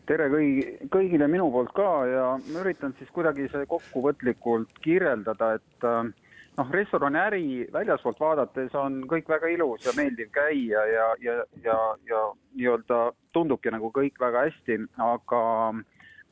Tere 0.06 0.28
kõigi, 0.30 0.66
kõigile 0.92 1.26
minu 1.30 1.48
poolt 1.52 1.72
ka 1.76 1.90
ja 2.08 2.26
ma 2.38 2.62
üritan 2.62 2.94
siis 2.98 3.10
kuidagi 3.14 3.48
see 3.52 3.66
kokkuvõtlikult 3.70 4.78
kirjeldada, 4.84 5.56
et 5.58 5.86
äh, 5.86 6.10
noh, 6.58 6.70
restoraniäri 6.74 7.66
väljaspoolt 7.74 8.20
vaadates 8.22 8.74
on 8.78 9.02
kõik 9.10 9.28
väga 9.32 9.50
ilus 9.56 9.86
ja 9.86 9.94
meeldiv 9.98 10.30
käia 10.34 10.84
ja, 10.92 11.08
ja, 11.22 11.36
ja, 11.64 11.78
ja 12.08 12.22
nii-öelda 12.54 13.02
tundubki 13.34 13.72
nagu 13.74 13.90
kõik 13.94 14.20
väga 14.22 14.46
hästi, 14.46 14.78
aga 15.02 15.42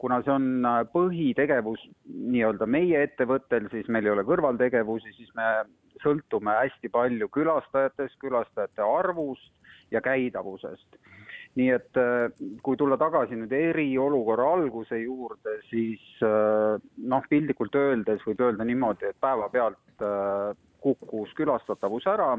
kuna 0.02 0.20
see 0.22 0.34
on 0.36 0.48
äh, 0.70 0.82
põhitegevus 0.94 1.82
nii-öelda 2.06 2.70
meie 2.70 3.02
ettevõttel, 3.08 3.66
siis 3.74 3.90
meil 3.90 4.06
ei 4.06 4.14
ole 4.14 4.26
kõrvaltegevusi, 4.28 5.16
siis 5.18 5.34
me 5.38 5.50
sõltume 6.02 6.54
hästi 6.60 6.90
palju 6.94 7.30
külastajatest, 7.34 8.18
külastajate 8.22 8.86
arvust 8.86 9.50
ja 9.94 10.02
käidavusest 10.04 10.98
nii 11.58 11.70
et 11.70 11.98
äh, 12.00 12.32
kui 12.66 12.78
tulla 12.78 12.96
tagasi 13.00 13.36
nüüd 13.38 13.52
eriolukorra 13.54 14.46
alguse 14.56 14.98
juurde, 14.98 15.58
siis 15.68 16.02
äh, 16.26 16.80
noh, 17.10 17.28
piltlikult 17.30 17.76
öeldes 17.78 18.24
võib 18.26 18.42
öelda 18.48 18.66
niimoodi, 18.66 19.10
et 19.10 19.20
päevapealt 19.22 20.04
äh, 20.06 20.50
kukkus 20.84 21.32
külastatavus 21.38 22.10
ära 22.10 22.34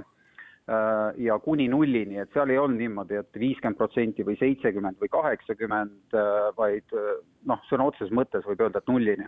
ja 1.22 1.36
kuni 1.46 1.68
nullini, 1.70 2.16
et 2.18 2.32
seal 2.34 2.50
ei 2.50 2.58
olnud 2.58 2.82
niimoodi 2.82 3.20
et, 3.20 3.28
et 3.30 3.38
viiskümmend 3.38 3.78
protsenti 3.78 4.24
või 4.26 4.34
seitsekümmend 4.40 4.98
või 4.98 5.12
kaheksakümmend, 5.14 6.16
vaid 6.58 6.96
noh, 7.46 7.62
sõna 7.70 7.86
otseses 7.86 8.10
mõttes 8.10 8.48
võib 8.50 8.64
öelda, 8.66 8.82
et 8.82 8.90
nullini 8.90 9.28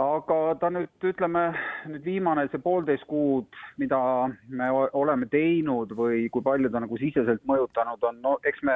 aga 0.00 0.36
ta 0.58 0.70
nüüd 0.74 1.06
ütleme, 1.06 1.44
nüüd 1.86 2.04
viimane 2.06 2.46
see 2.50 2.60
poolteist 2.62 3.06
kuud, 3.06 3.46
mida 3.78 3.98
me 4.48 4.70
oleme 4.92 5.28
teinud 5.30 5.92
või 5.94 6.26
kui 6.34 6.42
palju 6.42 6.70
ta 6.72 6.82
nagu 6.82 6.98
siseselt 6.98 7.44
mõjutanud 7.46 8.02
on, 8.08 8.18
no 8.22 8.36
eks 8.42 8.62
me 8.66 8.74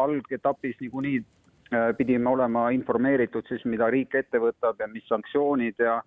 algetapis 0.00 0.78
niikuinii 0.80 1.18
äh, 1.20 1.90
pidime 1.98 2.30
olema 2.32 2.70
informeeritud 2.72 3.44
siis, 3.48 3.64
mida 3.68 3.90
riik 3.92 4.16
ette 4.16 4.40
võtab 4.40 4.80
ja 4.80 4.88
mis 4.88 5.04
sanktsioonid 5.10 5.84
ja 5.84 5.98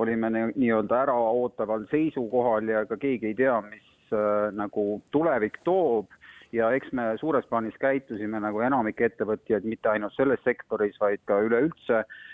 olime 0.00 0.30
nii-öelda 0.32 1.02
äraootaval 1.04 1.84
seisukohal 1.90 2.70
ja 2.70 2.86
ega 2.86 2.96
keegi 2.96 3.32
ei 3.32 3.36
tea, 3.36 3.58
mis 3.68 4.16
äh, 4.16 4.48
nagu 4.56 5.02
tulevik 5.12 5.60
toob. 5.68 6.14
Ja 6.52 6.70
eks 6.72 6.94
me 6.96 7.10
suures 7.20 7.44
plaanis 7.44 7.76
käitusime 7.76 8.38
nagu 8.40 8.62
enamik 8.64 9.02
ettevõtjaid, 9.04 9.66
mitte 9.68 9.90
ainult 9.92 10.14
selles 10.16 10.40
sektoris, 10.48 10.96
vaid 10.96 11.20
ka 11.28 11.42
üleüldse. 11.44 11.98
äh, 12.00 12.28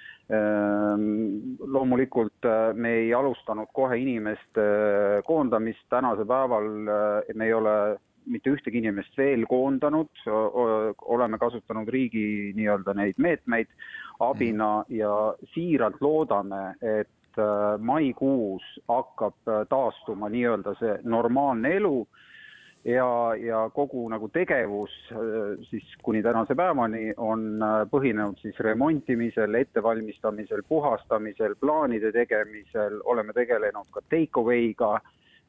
loomulikult 1.58 2.44
äh, 2.44 2.72
me 2.74 2.92
ei 3.02 3.14
alustanud 3.14 3.68
kohe 3.72 3.98
inimeste 4.00 4.62
äh, 4.64 5.22
koondamist, 5.26 5.84
tänasel 5.92 6.24
päeval 6.26 6.68
äh, 6.88 7.34
me 7.34 7.44
ei 7.44 7.52
ole 7.52 7.74
mitte 8.24 8.54
ühtegi 8.54 8.80
inimest 8.80 9.18
veel 9.20 9.44
koondanud, 9.44 10.08
oleme 11.12 11.36
kasutanud 11.38 11.88
riigi 11.92 12.54
nii-öelda 12.56 12.94
neid 12.96 13.18
meetmeid 13.20 13.68
abina 14.24 14.78
mhm. 14.80 14.94
ja 14.96 15.34
siiralt 15.52 16.00
loodame, 16.00 16.72
et 16.80 17.36
maikuus 17.84 18.64
hakkab 18.88 19.36
taastuma 19.68 20.30
nii-öelda 20.32 20.72
see 20.80 20.94
normaalne 21.04 21.74
elu 21.76 21.98
ja, 22.84 23.34
ja 23.40 23.64
kogu 23.74 24.04
nagu 24.12 24.28
tegevus 24.32 24.92
äh, 25.12 25.18
siis 25.70 25.84
kuni 26.02 26.22
tänase 26.22 26.54
päevani 26.54 27.12
on 27.16 27.62
äh, 27.62 27.82
põhinenud 27.90 28.40
siis 28.42 28.58
remontimisel, 28.60 29.54
ettevalmistamisel, 29.60 30.62
puhastamisel, 30.68 31.56
plaanide 31.60 32.12
tegemisel, 32.12 33.00
oleme 33.04 33.32
tegelenud 33.36 33.88
ka 33.92 34.04
take 34.10 34.40
away'ga, 34.40 34.98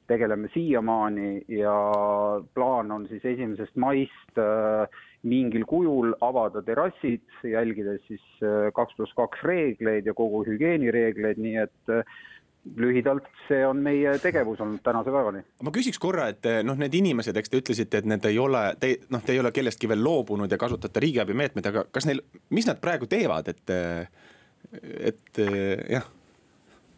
tegeleme 0.08 0.48
siiamaani 0.54 1.42
ja 1.50 1.76
plaan 2.54 2.92
on 2.92 3.08
siis 3.10 3.26
esimesest 3.26 3.76
maist 3.76 4.40
äh, 4.40 4.88
mingil 5.26 5.66
kujul 5.66 6.14
avada 6.22 6.62
terrassid, 6.62 7.26
jälgides 7.44 8.04
siis 8.08 8.24
kaks 8.78 8.94
pluss 8.94 9.16
kaks 9.18 9.42
reegleid 9.44 10.06
ja 10.06 10.14
kogu 10.14 10.44
hügieenireegleid, 10.46 11.42
nii 11.42 11.56
et 11.64 11.96
lühidalt 12.76 13.28
see 13.48 13.62
on 13.66 13.80
meie 13.84 14.16
tegevus 14.22 14.60
olnud 14.62 14.82
tänase 14.84 15.14
päevani. 15.14 15.44
ma 15.64 15.74
küsiks 15.74 16.00
korra, 16.02 16.28
et 16.34 16.46
eh, 16.50 16.62
noh, 16.66 16.78
need 16.80 16.94
inimesed, 16.98 17.38
eks 17.38 17.52
te 17.52 17.62
ütlesite, 17.62 18.02
et 18.02 18.10
need 18.10 18.26
ei 18.30 18.40
ole, 18.42 18.64
te 18.82 18.96
noh, 19.14 19.24
te 19.24 19.36
ei 19.36 19.42
ole 19.42 19.54
kellestki 19.56 19.90
veel 19.92 20.04
loobunud 20.04 20.52
ja 20.52 20.60
kasutate 20.62 21.04
riigiabi 21.04 21.38
meetmeid, 21.38 21.70
aga 21.70 21.86
kas 21.94 22.10
neil, 22.10 22.24
mis 22.56 22.68
nad 22.70 22.82
praegu 22.82 23.10
teevad, 23.12 23.52
et, 23.54 23.64
eh, 23.70 24.08
et 25.12 25.42
eh, 25.46 25.86
jah? 25.98 26.10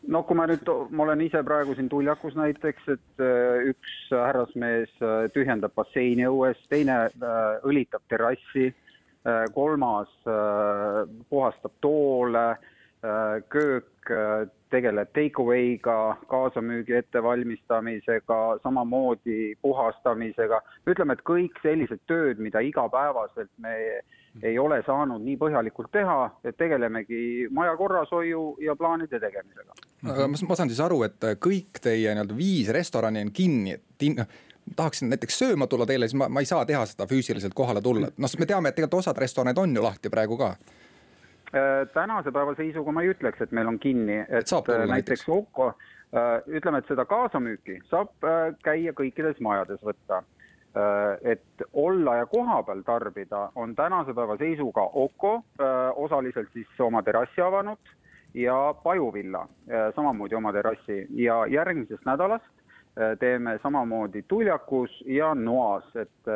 no 0.08 0.24
kui 0.24 0.40
ma 0.40 0.48
nüüd, 0.48 0.72
ma 0.96 1.04
olen 1.04 1.26
ise 1.26 1.44
praegu 1.44 1.76
siin 1.76 1.90
Tuljakus 1.92 2.38
näiteks, 2.40 2.88
et 2.96 3.24
üks 3.68 3.96
härrasmees 4.14 4.94
tühjendab 5.36 5.76
basseini 5.76 6.24
õues, 6.30 6.62
teine 6.72 7.10
õlitab 7.68 8.06
terrassi, 8.08 8.70
kolmas 9.52 10.08
puhastab 11.28 11.76
toole, 11.84 12.46
köök 13.50 14.12
tegeleb 14.70 15.10
take 15.14 15.42
away'ga, 15.42 16.18
kaasamüügi 16.28 16.96
ettevalmistamisega, 16.96 18.60
samamoodi 18.64 19.56
puhastamisega. 19.62 20.62
ütleme, 20.88 21.14
et 21.14 21.24
kõik 21.28 21.60
sellised 21.64 22.04
tööd, 22.08 22.42
mida 22.44 22.60
igapäevaselt 22.64 23.52
me 23.64 23.76
ei 24.44 24.58
ole 24.60 24.82
saanud 24.86 25.24
nii 25.24 25.38
põhjalikult 25.40 25.92
teha, 25.92 26.18
et 26.46 26.58
tegelemegi 26.58 27.48
maja 27.52 27.78
korrashoiu 27.78 28.58
ja 28.62 28.76
plaanide 28.76 29.20
tegemisega. 29.20 29.78
aga 30.04 30.28
ma 30.28 30.60
saan 30.60 30.70
siis 30.70 30.84
aru, 30.84 31.04
et 31.08 31.32
kõik 31.44 31.82
teie 31.82 32.14
nii-öelda 32.14 32.38
viis 32.38 32.70
restorani 32.74 33.24
on 33.26 33.32
kinni, 33.32 33.78
et 33.78 34.10
noh, 34.18 34.28
tahaksin 34.76 35.10
näiteks 35.10 35.40
sööma 35.40 35.68
tulla 35.68 35.86
teile, 35.86 36.10
siis 36.10 36.20
ma, 36.20 36.28
ma 36.30 36.44
ei 36.44 36.50
saa 36.50 36.66
teha 36.66 36.84
seda 36.86 37.08
füüsiliselt 37.08 37.56
kohale 37.56 37.82
tulla, 37.82 38.12
noh, 38.12 38.30
sest 38.30 38.44
me 38.44 38.50
teame, 38.50 38.70
et 38.70 38.76
tegelikult 38.76 39.06
osad 39.06 39.24
restoranid 39.24 39.58
on 39.58 39.76
ju 39.76 39.84
lahti 39.84 40.12
praegu 40.12 40.38
ka 40.38 40.56
Äh, 40.58 40.77
tänase 41.94 42.32
päeva 42.32 42.56
seisuga 42.56 42.92
ma 42.92 43.04
ei 43.04 43.14
ütleks, 43.14 43.42
et 43.42 43.52
meil 43.56 43.68
on 43.68 43.80
kinni, 43.80 44.20
et 44.28 44.52
äh, 44.54 44.88
näiteks 44.90 45.28
Oko, 45.30 45.74
äh, 46.16 46.42
ütleme, 46.48 46.82
et 46.82 46.90
seda 46.92 47.06
kaasamüüki 47.06 47.80
saab 47.92 48.28
käia 48.64 48.94
kõikides 48.98 49.40
majades 49.40 49.84
võtta. 49.84 50.24
et 51.24 51.64
olla 51.74 52.16
ja 52.16 52.26
kohapeal 52.30 52.84
tarbida 52.86 53.50
on 53.56 53.72
tänase 53.76 54.14
päeva 54.14 54.36
seisuga 54.38 54.82
Oko 54.94 55.44
osaliselt 55.96 56.52
siis 56.54 56.68
oma 56.80 57.02
terrassi 57.04 57.42
avanud 57.42 57.80
ja 58.34 58.76
Pajuvilla 58.84 59.48
samamoodi 59.96 60.36
oma 60.36 60.52
terrassi 60.54 61.08
ja 61.10 61.46
järgmisest 61.50 62.06
nädalast 62.06 62.54
teeme 63.20 63.60
samamoodi 63.64 64.22
Tuljakus 64.28 65.04
ja 65.08 65.34
Noas, 65.36 65.96
et 65.96 66.30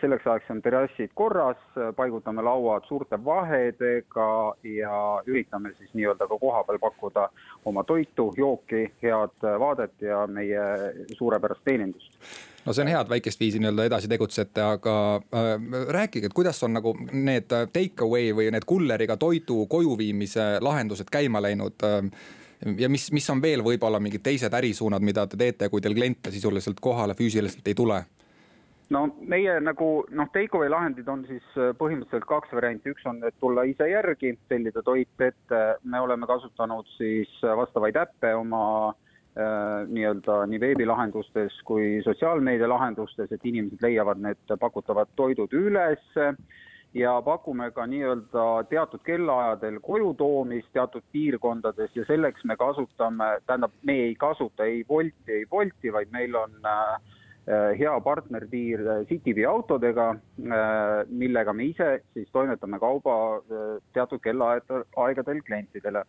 selleks 0.00 0.26
ajaks 0.26 0.50
on 0.52 0.60
terrassid 0.62 1.14
korras, 1.14 1.60
paigutame 1.96 2.42
lauad 2.44 2.84
suurte 2.88 3.16
vahedega 3.24 4.28
ja 4.76 4.98
üritame 5.26 5.72
siis 5.78 5.94
nii-öelda 5.94 6.28
ka 6.28 6.38
kohapeal 6.38 6.78
pakkuda 6.78 7.28
oma 7.64 7.84
toitu, 7.84 8.30
jooki, 8.36 8.84
head 9.02 9.48
vaadet 9.62 10.02
ja 10.04 10.26
meie 10.26 10.66
suurepärast 11.16 11.64
teenindust 11.64 12.12
no 12.64 12.72
see 12.72 12.84
on 12.84 12.90
hea, 12.92 13.00
et 13.00 13.10
väikest 13.10 13.40
viisi 13.40 13.60
nii-öelda 13.62 13.86
edasi 13.88 14.08
tegutsete, 14.10 14.62
aga 14.62 14.96
äh, 15.16 15.48
rääkige, 15.96 16.28
et 16.28 16.36
kuidas 16.36 16.60
on 16.66 16.76
nagu 16.76 16.94
need 17.12 17.48
take 17.72 18.04
away 18.04 18.34
või 18.36 18.50
need 18.52 18.68
kulleriga 18.68 19.16
toidu 19.16 19.64
koju 19.70 19.96
viimise 19.98 20.52
lahendused 20.60 21.08
käima 21.12 21.42
läinud 21.42 21.88
äh,? 21.88 22.12
ja 22.78 22.88
mis, 22.92 23.08
mis 23.12 23.30
on 23.32 23.40
veel 23.42 23.64
võib-olla 23.64 24.00
mingid 24.02 24.22
teised 24.24 24.52
ärisuunad, 24.52 25.04
mida 25.04 25.26
te 25.26 25.38
teete, 25.40 25.68
kui 25.72 25.80
teil 25.80 25.96
kliente 25.96 26.30
sisuliselt 26.30 26.80
kohale 26.80 27.16
füüsiliselt 27.16 27.68
ei 27.68 27.74
tule? 27.74 28.02
No 28.94 29.04
meie 29.20 29.56
nagu 29.62 29.90
noh, 30.10 30.30
take 30.34 30.56
away 30.56 30.70
lahendid 30.72 31.08
on 31.12 31.22
siis 31.28 31.44
äh, 31.58 31.70
põhimõtteliselt 31.78 32.26
kaks 32.28 32.54
varianti, 32.56 32.94
üks 32.94 33.06
on, 33.08 33.22
et 33.26 33.36
tulla 33.42 33.64
ise 33.68 33.86
järgi, 33.90 34.34
tellida 34.50 34.82
toit 34.86 35.26
ette, 35.26 35.60
me 35.84 36.02
oleme 36.02 36.28
kasutanud 36.30 36.88
siis 36.96 37.30
äh, 37.44 37.54
vastavaid 37.58 37.98
äppe 38.00 38.32
oma 38.38 38.62
äh, 38.90 39.86
nii-öelda 39.90 40.42
nii 40.50 40.62
veebilahendustes 40.62 41.60
kui 41.68 42.00
sotsiaalmeedia 42.06 42.70
lahendustes, 42.70 43.30
et 43.30 43.46
inimesed 43.46 43.86
leiavad 43.86 44.22
need 44.22 44.58
pakutavad 44.60 45.12
toidud 45.18 45.54
üles 45.56 46.18
ja 46.94 47.14
pakume 47.22 47.70
ka 47.70 47.86
nii-öelda 47.86 48.46
teatud 48.70 49.02
kellaajadel 49.06 49.78
koju 49.86 50.14
toomist 50.18 50.72
teatud 50.74 51.06
piirkondades 51.12 51.94
ja 51.94 52.04
selleks 52.08 52.42
me 52.44 52.56
kasutame, 52.58 53.36
tähendab, 53.46 53.74
me 53.86 53.94
ei 54.08 54.14
kasuta 54.18 54.66
ei 54.66 54.82
Wolti, 54.90 55.32
ei 55.32 55.46
Bolti, 55.46 55.92
vaid 55.92 56.10
meil 56.10 56.34
on 56.34 56.58
äh, 56.66 57.18
hea 57.48 57.92
partnerpiir 58.04 58.82
Citybee 59.08 59.46
autodega, 59.48 60.10
millega 61.08 61.52
me 61.52 61.70
ise 61.70 62.02
siis 62.14 62.28
toimetame 62.32 62.78
kauba 62.78 63.14
teatud 63.94 64.20
kellaaegadel 64.22 65.40
klientidele 65.46 66.04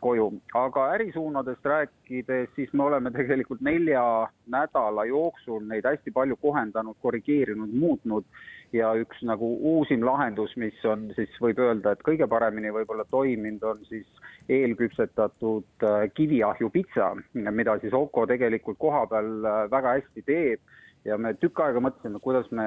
koju. 0.00 0.32
aga 0.54 0.86
ärisuunadest 0.94 1.64
rääkides, 1.64 2.48
siis 2.56 2.72
me 2.72 2.84
oleme 2.84 3.10
tegelikult 3.10 3.60
nelja 3.60 4.02
nädala 4.46 5.04
jooksul 5.04 5.62
neid 5.68 5.86
hästi 5.88 6.10
palju 6.10 6.36
kohendanud, 6.36 6.96
korrigeerinud, 7.02 7.72
muutnud 7.72 8.24
ja 8.72 8.92
üks 8.96 9.20
nagu 9.28 9.48
uusim 9.72 10.04
lahendus, 10.06 10.54
mis 10.56 10.78
on 10.88 11.10
siis 11.16 11.32
võib 11.42 11.60
öelda, 11.60 11.92
et 11.92 12.04
kõige 12.06 12.28
paremini 12.30 12.72
võib-olla 12.72 13.04
toiminud, 13.10 13.64
on 13.68 13.82
siis 13.88 14.06
eelküpsetatud 14.52 15.86
äh, 15.86 16.06
kiviahju 16.16 16.70
pitsa, 16.72 17.12
mida 17.34 17.76
siis 17.82 17.94
Oko 17.96 18.26
tegelikult 18.26 18.80
koha 18.80 19.04
peal 19.10 19.32
äh, 19.44 19.64
väga 19.72 19.96
hästi 19.98 20.24
teeb. 20.26 20.78
Ja 21.04 21.18
me 21.18 21.34
tükk 21.34 21.58
aega 21.64 21.80
mõtlesime, 21.82 22.20
kuidas 22.22 22.46
me 22.54 22.66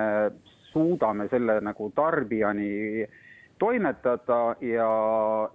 suudame 0.74 1.30
selle 1.32 1.62
nagu 1.64 1.88
tarbijani 1.96 3.06
toimetada 3.60 4.40
ja, 4.60 4.90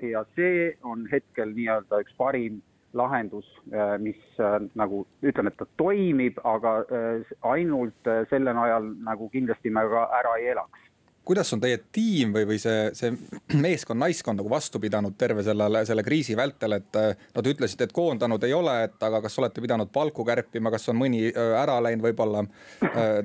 ja 0.01 0.25
see 0.37 0.71
on 0.89 1.05
hetkel 1.13 1.53
nii-öelda 1.53 2.01
üks 2.01 2.17
parim 2.17 2.63
lahendus, 2.93 3.47
äh, 3.73 3.99
mis 3.99 4.19
äh, 4.39 4.59
nagu 4.75 5.05
ütleme, 5.23 5.53
et 5.53 5.59
ta 5.59 5.67
toimib, 5.79 6.39
aga 6.45 6.81
äh, 6.91 7.35
ainult 7.47 8.11
selle 8.31 8.55
najal 8.57 8.89
nagu 9.07 9.29
kindlasti 9.31 9.71
me 9.71 9.85
ka 9.91 10.07
ära 10.21 10.39
ei 10.41 10.53
elaks 10.55 10.87
kuidas 11.31 11.53
on 11.55 11.61
teie 11.63 11.77
tiim 11.95 12.33
või, 12.35 12.43
või 12.49 12.57
see, 12.59 12.89
see 12.97 13.13
meeskond, 13.65 14.01
naiskond 14.01 14.41
nagu 14.41 14.51
vastu 14.51 14.81
pidanud 14.83 15.15
terve 15.21 15.45
sellele, 15.47 15.85
selle 15.87 16.03
kriisi 16.03 16.35
vältel, 16.35 16.75
et 16.81 16.99
no 17.37 17.45
te 17.45 17.53
ütlesite, 17.53 17.87
et 17.87 17.95
koondanud 17.95 18.43
ei 18.49 18.57
ole, 18.57 18.75
et 18.89 19.07
aga 19.07 19.21
kas 19.23 19.39
olete 19.39 19.63
pidanud 19.63 19.93
palku 19.95 20.27
kärpima, 20.27 20.73
kas 20.75 20.89
on 20.91 20.99
mõni 20.99 21.29
ära 21.37 21.77
läinud 21.85 22.09
võib-olla 22.09 22.43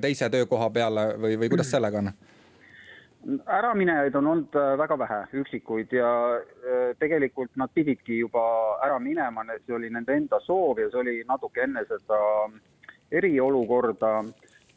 teise 0.04 0.30
töökoha 0.30 0.70
peale 0.76 1.08
või, 1.18 1.40
või 1.42 1.50
kuidas 1.56 1.72
sellega 1.74 2.04
on? 2.04 2.14
äraminejaid 3.48 4.16
on 4.16 4.28
olnud 4.28 4.58
väga 4.78 5.00
vähe, 5.02 5.20
üksikuid 5.42 5.94
ja 5.98 6.10
tegelikult 7.00 7.56
nad 7.56 7.72
pididki 7.74 8.20
juba 8.20 8.44
ära 8.86 9.00
minema, 9.00 9.46
see 9.66 9.76
oli 9.76 9.90
nende 9.90 10.16
enda 10.16 10.40
soov 10.44 10.80
ja 10.80 10.90
see 10.90 11.02
oli 11.02 11.16
natuke 11.28 11.64
enne 11.64 11.86
seda 11.90 12.20
eriolukorda. 13.12 14.18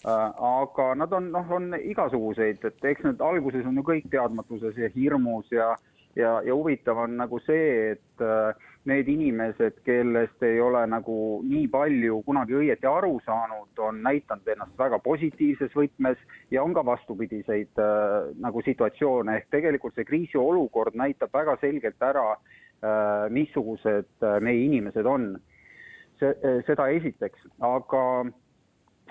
Äh, 0.07 0.31
aga 0.47 0.93
nad 0.95 1.13
on, 1.13 1.33
noh, 1.35 1.49
on 1.51 1.73
igasuguseid, 1.75 2.63
et 2.65 2.85
eks 2.93 3.03
need 3.03 3.23
alguses 3.25 3.67
on 3.67 3.81
ju 3.81 3.83
kõik 3.83 4.07
teadmatuses 4.13 4.77
ja 4.79 4.91
hirmus 4.95 5.51
ja, 5.51 5.73
ja, 6.15 6.37
ja 6.47 6.55
huvitav 6.55 7.01
on 7.03 7.17
nagu 7.19 7.41
see, 7.43 7.97
et 7.97 8.27
need 8.89 9.09
inimesed, 9.13 9.81
kellest 9.87 10.43
ei 10.47 10.61
ole 10.61 10.83
nagu 10.91 11.17
nii 11.47 11.67
palju 11.73 12.23
kunagi 12.27 12.57
õieti 12.61 12.89
aru 12.89 13.19
saanud, 13.27 13.71
on 13.85 14.01
näidanud 14.05 14.49
ennast 14.55 14.79
väga 14.81 14.99
positiivses 15.05 15.75
võtmes 15.77 16.21
ja 16.55 16.65
on 16.65 16.75
ka 16.77 16.85
vastupidiseid 16.87 17.83
äh, 17.83 18.33
nagu 18.43 18.63
situatsioone, 18.67 19.37
ehk 19.39 19.53
tegelikult 19.55 19.99
see 19.99 20.09
kriisiolukord 20.09 20.97
näitab 20.99 21.35
väga 21.35 21.59
selgelt 21.63 22.09
ära 22.11 22.27
äh,, 22.35 23.29
missugused 23.35 24.11
äh, 24.25 24.41
meie 24.45 24.65
inimesed 24.67 25.07
on. 25.07 25.37
see, 26.19 26.35
seda 26.67 26.89
esiteks, 26.91 27.45
aga 27.63 28.01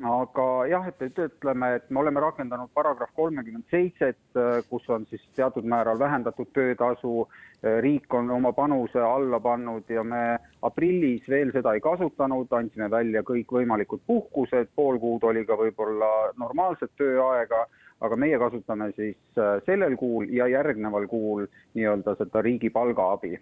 aga 0.06 0.46
jah, 0.70 0.88
et, 0.88 1.02
ütleme, 1.18 1.70
et 1.78 1.90
me 1.90 2.02
oleme 2.02 2.22
rakendanud 2.22 2.70
paragrahv 2.76 3.14
kolmekümmend 3.16 3.66
seitset, 3.72 4.20
äh, 4.38 4.60
kus 4.70 4.86
on 4.90 5.06
siis 5.10 5.24
teatud 5.36 5.66
määral 5.66 6.00
vähendatud 6.00 6.52
töötasu, 6.54 7.28
äh, 7.64 7.80
riik 7.82 8.14
on 8.14 8.30
oma 8.32 8.54
panuse 8.54 9.02
alla 9.02 9.40
pannud 9.40 9.90
ja 9.90 10.04
me 10.04 10.38
aprillis 10.62 11.26
veel 11.30 11.52
seda 11.56 11.74
ei 11.74 11.82
kasutanud, 11.82 12.52
andsime 12.52 12.90
välja 12.92 13.24
kõikvõimalikud 13.26 14.06
puhkused, 14.08 14.70
pool 14.76 15.00
kuud 15.00 15.24
oli 15.24 15.46
ka 15.46 15.58
võib-olla 15.58 16.12
normaalset 16.38 16.94
tööaega, 16.98 17.66
aga 18.02 18.16
meie 18.16 18.38
kasutame 18.40 18.92
siis 18.96 19.18
äh, 19.38 19.58
sellel 19.66 19.98
kuul 19.98 20.30
ja 20.30 20.48
järgneval 20.48 21.08
kuul 21.08 21.48
nii-öelda 21.74 22.18
seda 22.22 22.42
riigi 22.46 22.70
palgaabi. 22.70 23.38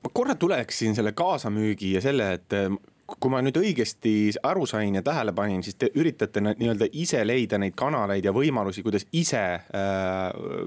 Ma 0.00 0.08
korra 0.12 0.34
tuleksin 0.34 0.94
selle 0.94 1.12
kaasamüügi 1.12 1.92
ja 1.92 2.00
selle, 2.00 2.32
et 2.38 2.54
kui 3.18 3.32
ma 3.32 3.40
nüüd 3.42 3.58
õigesti 3.60 4.12
aru 4.46 4.66
sain 4.68 4.94
ja 4.94 5.02
tähele 5.02 5.32
panin, 5.36 5.62
siis 5.66 5.78
te 5.80 5.90
üritate 5.98 6.42
nii-öelda 6.44 6.90
ise 6.92 7.22
leida 7.26 7.58
neid 7.58 7.76
kanaleid 7.78 8.24
ja 8.24 8.34
võimalusi, 8.36 8.84
kuidas 8.86 9.06
ise 9.16 9.42
äh, 9.58 9.62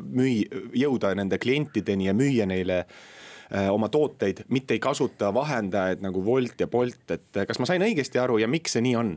müü-, 0.04 0.70
jõuda 0.84 1.14
nende 1.18 1.40
klientideni 1.42 2.10
ja 2.10 2.16
müüa 2.18 2.48
neile 2.50 2.84
äh, 2.84 3.70
oma 3.72 3.90
tooteid, 3.94 4.44
mitte 4.54 4.76
ei 4.76 4.84
kasuta 4.84 5.34
vahendajaid 5.34 6.04
nagu 6.04 6.24
Wolt 6.26 6.60
ja 6.60 6.68
Bolt, 6.68 7.06
et 7.16 7.44
kas 7.48 7.62
ma 7.62 7.70
sain 7.70 7.86
õigesti 7.86 8.22
aru 8.22 8.40
ja 8.44 8.50
miks 8.52 8.76
see 8.78 8.86
nii 8.86 8.98
on? 9.00 9.14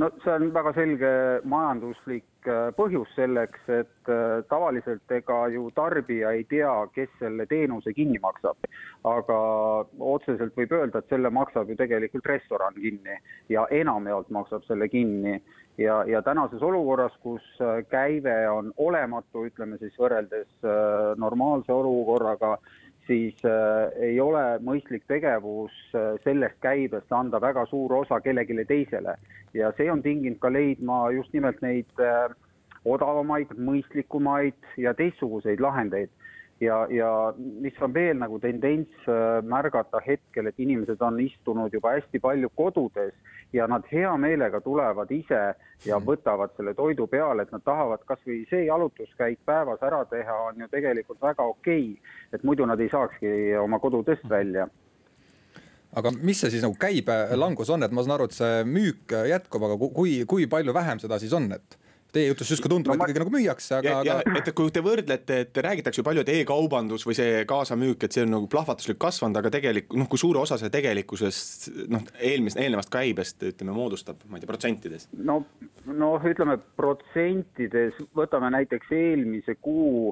no 0.00 0.10
see 0.24 0.32
on 0.32 0.52
väga 0.54 0.72
selge 0.76 1.14
majanduslik 1.50 2.24
äh, 2.24 2.29
põhjus 2.76 3.10
selleks, 3.16 3.60
et 3.68 4.10
äh, 4.10 4.40
tavaliselt 4.48 5.12
ega 5.12 5.38
ju 5.52 5.70
tarbija 5.76 6.32
ei 6.36 6.44
tea, 6.48 6.72
kes 6.94 7.10
selle 7.18 7.46
teenuse 7.46 7.92
kinni 7.92 8.18
maksab. 8.22 8.56
aga 9.04 9.36
otseselt 9.98 10.56
võib 10.56 10.72
öelda, 10.76 10.98
et 10.98 11.08
selle 11.08 11.30
maksab 11.30 11.68
ju 11.68 11.76
tegelikult 11.76 12.26
restoran 12.26 12.74
kinni 12.74 13.16
ja 13.48 13.66
enamjaolt 13.70 14.30
maksab 14.30 14.64
selle 14.64 14.88
kinni. 14.88 15.42
ja, 15.78 16.04
ja 16.04 16.22
tänases 16.22 16.62
olukorras, 16.62 17.12
kus 17.22 17.42
äh, 17.60 17.84
käive 17.88 18.48
on 18.50 18.72
olematu, 18.76 19.46
ütleme 19.46 19.78
siis 19.78 19.96
võrreldes 19.98 20.48
normaalse 21.16 21.72
olukorraga 21.72 22.58
siis 23.06 23.36
äh, 23.44 23.90
ei 24.10 24.20
ole 24.20 24.42
mõistlik 24.64 25.06
tegevus 25.08 25.74
äh, 25.94 26.14
sellest 26.24 26.58
käibest 26.64 27.12
anda 27.12 27.40
väga 27.40 27.66
suur 27.70 27.92
osa 28.02 28.20
kellelegi 28.20 28.64
teisele. 28.68 29.16
ja 29.54 29.72
see 29.76 29.90
on 29.90 30.02
tinginud 30.02 30.38
ka 30.38 30.52
leidma 30.52 31.10
just 31.10 31.32
nimelt 31.32 31.60
neid 31.62 31.90
äh, 31.98 32.30
odavamaid, 32.84 33.50
mõistlikumaid 33.58 34.56
ja 34.76 34.94
teistsuguseid 34.94 35.60
lahendeid 35.60 36.10
ja, 36.60 36.86
ja 36.90 37.10
mis 37.36 37.76
on 37.82 37.94
veel 37.94 38.16
nagu 38.18 38.38
tendents 38.40 39.10
märgata 39.42 40.00
hetkel, 40.06 40.46
et 40.46 40.60
inimesed 40.60 41.02
on 41.02 41.20
istunud 41.20 41.72
juba 41.72 41.96
hästi 41.98 42.20
palju 42.20 42.48
kodudes 42.56 43.12
ja 43.52 43.66
nad 43.66 43.86
hea 43.92 44.16
meelega 44.16 44.60
tulevad 44.60 45.10
ise 45.10 45.40
ja 45.86 45.98
mhm. 45.98 46.06
võtavad 46.06 46.54
selle 46.56 46.74
toidu 46.74 47.06
peale, 47.06 47.42
et 47.42 47.52
nad 47.52 47.64
tahavad 47.64 48.04
kasvõi 48.06 48.44
see 48.50 48.64
jalutuskäik 48.66 49.40
päevas 49.46 49.82
ära 49.82 50.04
teha, 50.10 50.36
on 50.50 50.60
ju 50.60 50.68
tegelikult 50.70 51.22
väga 51.22 51.42
okei 51.42 51.90
okay,. 51.92 52.14
et 52.32 52.44
muidu 52.44 52.66
nad 52.66 52.80
ei 52.80 52.88
saakski 52.92 53.56
oma 53.62 53.78
kodudest 53.78 54.24
mhm. 54.24 54.30
välja 54.30 54.68
aga 55.96 56.12
mis 56.22 56.40
see 56.40 56.52
siis 56.52 56.62
nagu 56.62 56.76
käibelangus 56.78 57.70
on, 57.70 57.82
et 57.82 57.92
ma 57.92 58.04
saan 58.04 58.14
aru, 58.14 58.28
et 58.30 58.36
see 58.36 58.64
müük 58.68 59.14
jätkub, 59.28 59.64
aga 59.66 59.78
kui, 59.90 60.20
kui 60.30 60.46
palju 60.50 60.74
vähem 60.74 61.02
seda 61.02 61.18
siis 61.18 61.32
on, 61.34 61.50
et 61.56 61.78
Teie 62.14 62.30
jutust 62.30 62.54
justkui 62.54 62.70
tundub 62.72 62.90
no,, 62.90 62.96
et 62.96 63.12
ikkagi 63.12 63.22
nagu 63.22 63.32
müüakse, 63.34 63.76
aga, 63.78 63.96
aga. 64.00 64.38
et 64.40 64.50
kui 64.56 64.72
te 64.74 64.82
võrdlete, 64.84 65.38
et 65.44 65.60
räägitakse 65.66 66.02
ju 66.02 66.06
palju, 66.06 66.24
et 66.24 66.32
e-kaubandus 66.34 67.06
või 67.06 67.16
see 67.18 67.44
kaasamüük, 67.50 68.06
et 68.06 68.16
see 68.16 68.24
on 68.26 68.34
nagu 68.34 68.48
plahvatuslik 68.50 68.98
kasvanud, 69.02 69.38
aga 69.40 69.52
tegelikult 69.54 70.00
noh, 70.00 70.08
kui 70.10 70.22
suure 70.22 70.42
osa 70.42 70.58
see 70.60 70.72
tegelikkuses 70.74 71.42
noh, 71.92 72.02
eelmist, 72.18 72.58
eelnevast 72.60 72.92
käibest 72.92 73.46
ütleme 73.52 73.76
moodustab, 73.76 74.24
ma 74.26 74.38
ei 74.38 74.44
tea, 74.44 74.50
protsentides? 74.50 75.06
no, 75.30 75.40
noh, 75.86 76.26
ütleme 76.32 76.58
protsentides, 76.80 77.98
võtame 78.16 78.50
näiteks 78.56 78.90
eelmise 78.96 79.56
kuu, 79.62 80.10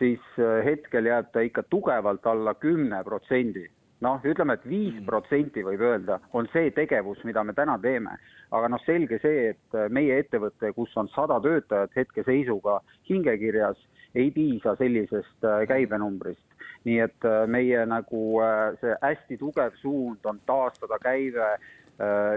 siis 0.00 0.22
äh, 0.42 0.60
hetkel 0.66 1.08
jääb 1.12 1.30
ta 1.32 1.46
ikka 1.46 1.66
tugevalt 1.70 2.26
alla 2.26 2.56
kümne 2.58 3.02
protsendi 3.06 3.68
noh, 4.06 4.22
ütleme 4.24 4.56
et, 4.56 4.64
viis 4.68 4.96
protsenti 5.06 5.64
võib 5.66 5.82
öelda, 5.82 6.20
on 6.36 6.48
see 6.52 6.70
tegevus, 6.76 7.22
mida 7.28 7.44
me 7.44 7.54
täna 7.56 7.76
teeme. 7.82 8.16
aga 8.56 8.68
noh, 8.70 8.82
selge 8.86 9.18
see, 9.18 9.50
et 9.52 9.78
meie 9.90 10.20
ettevõte, 10.22 10.70
kus 10.76 10.92
on 10.96 11.08
sada 11.14 11.40
töötajat 11.42 11.96
hetkeseisuga 11.98 12.78
hingekirjas, 13.10 13.80
ei 14.14 14.30
piisa 14.30 14.76
sellisest 14.78 15.44
äh, 15.44 15.64
käibenumbrist. 15.68 16.44
nii 16.86 17.00
et 17.02 17.26
äh, 17.26 17.48
meie 17.50 17.82
nagu 17.90 18.20
äh, 18.40 18.76
see 18.80 18.94
hästi 19.02 19.40
tugev 19.40 19.74
suund 19.82 20.28
on 20.30 20.38
taastada 20.46 21.00
käive 21.02 21.56
Äh, 21.56 21.58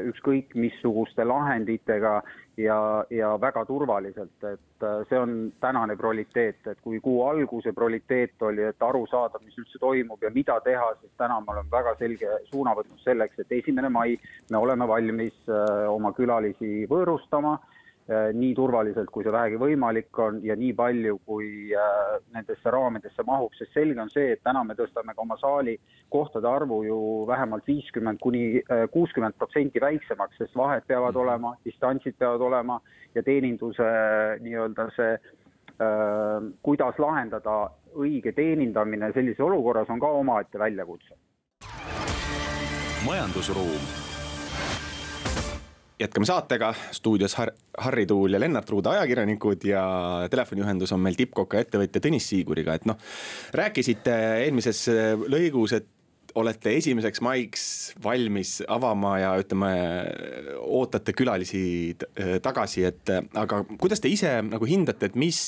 ükskõik 0.09 0.53
missuguste 0.55 1.25
lahenditega 1.27 2.21
ja, 2.59 3.05
ja 3.09 3.41
väga 3.41 3.63
turvaliselt, 3.65 4.43
et 4.43 4.83
äh, 4.83 5.01
see 5.09 5.19
on 5.19 5.33
tänane 5.61 5.95
prioriteet, 5.99 6.67
et 6.67 6.81
kui 6.83 6.99
kuu 7.03 7.23
alguse 7.27 7.73
prioriteet 7.75 8.41
oli, 8.47 8.63
et 8.69 8.87
aru 8.89 9.05
saada, 9.11 9.39
mis 9.43 9.57
üldse 9.59 9.79
toimub 9.81 10.23
ja 10.23 10.31
mida 10.35 10.59
teha, 10.65 10.91
siis 10.99 11.11
täna 11.17 11.39
me 11.39 11.53
oleme 11.55 11.71
väga 11.71 11.95
selge 11.99 12.39
suuna 12.51 12.75
võtnud 12.77 13.03
selleks, 13.03 13.39
et 13.43 13.51
esimene 13.61 13.91
mai 13.93 14.17
me 14.51 14.61
oleme 14.61 14.87
valmis 14.87 15.35
äh, 15.47 15.85
oma 15.91 16.13
külalisi 16.17 16.87
võõrustama. 16.91 17.57
Äh, 17.59 17.78
nii 18.09 18.53
turvaliselt, 18.57 19.09
kui 19.13 19.23
see 19.25 19.33
vähegi 19.33 19.59
võimalik 19.61 20.19
on 20.23 20.39
ja 20.45 20.55
nii 20.57 20.71
palju, 20.73 21.19
kui 21.29 21.69
äh, 21.77 22.15
nendesse 22.33 22.71
raamidesse 22.73 23.25
mahub, 23.27 23.53
sest 23.57 23.75
selge 23.77 24.01
on 24.01 24.09
see, 24.09 24.31
et 24.33 24.41
täna 24.45 24.63
me 24.65 24.73
tõstame 24.77 25.13
ka 25.13 25.21
oma 25.21 25.37
saali 25.37 25.75
kohtade 26.09 26.49
arvu 26.49 26.81
ju 26.87 26.99
vähemalt 27.29 27.69
viiskümmend 27.69 28.21
kuni 28.23 28.63
äh, 28.63 28.87
kuuskümmend 28.93 29.37
protsenti 29.37 29.81
väiksemaks, 29.83 30.41
sest 30.41 30.57
vahed 30.57 30.87
peavad 30.89 31.13
mhm. 31.13 31.21
olema, 31.21 31.53
distantsid 31.65 32.17
peavad 32.17 32.41
olema 32.49 32.79
ja 33.15 33.23
teeninduse 33.23 33.89
nii-öelda 34.41 34.89
see 34.97 35.13
äh, 35.13 36.49
kuidas 36.65 36.97
lahendada 36.97 37.61
õige 37.93 38.33
teenindamine 38.33 39.13
sellises 39.13 39.45
olukorras 39.45 39.89
on 39.89 40.01
ka 40.01 40.09
omaette 40.21 40.59
väljakutse. 40.59 41.13
majandusruum 43.05 44.08
jätkame 45.99 46.25
saatega, 46.25 46.73
stuudios 46.91 47.35
Har 47.35 47.51
Harri 47.77 48.05
Tuul 48.05 48.33
ja 48.33 48.39
Lennart 48.39 48.69
Ruuda, 48.69 48.95
ajakirjanikud 48.97 49.63
ja 49.67 49.83
telefoniühendus 50.31 50.91
on 50.95 51.03
meil 51.03 51.17
tippkoka 51.19 51.59
ettevõtja 51.59 52.01
Tõnis 52.03 52.27
Siiguriga, 52.31 52.75
et 52.75 52.88
noh. 52.89 52.99
rääkisite 53.55 54.15
eelmises 54.45 54.85
lõigus, 55.27 55.75
et 55.75 55.88
olete 56.39 56.75
esimeseks 56.77 57.21
maiks 57.25 57.63
valmis 58.03 58.59
avama 58.67 59.15
ja 59.19 59.31
ütleme, 59.41 59.71
ootate 60.62 61.13
külalisi 61.17 61.95
tagasi, 62.43 62.85
et 62.85 63.12
aga 63.33 63.63
kuidas 63.81 64.03
te 64.03 64.12
ise 64.12 64.35
nagu 64.45 64.69
hindate, 64.69 65.09
et 65.09 65.19
mis, 65.19 65.41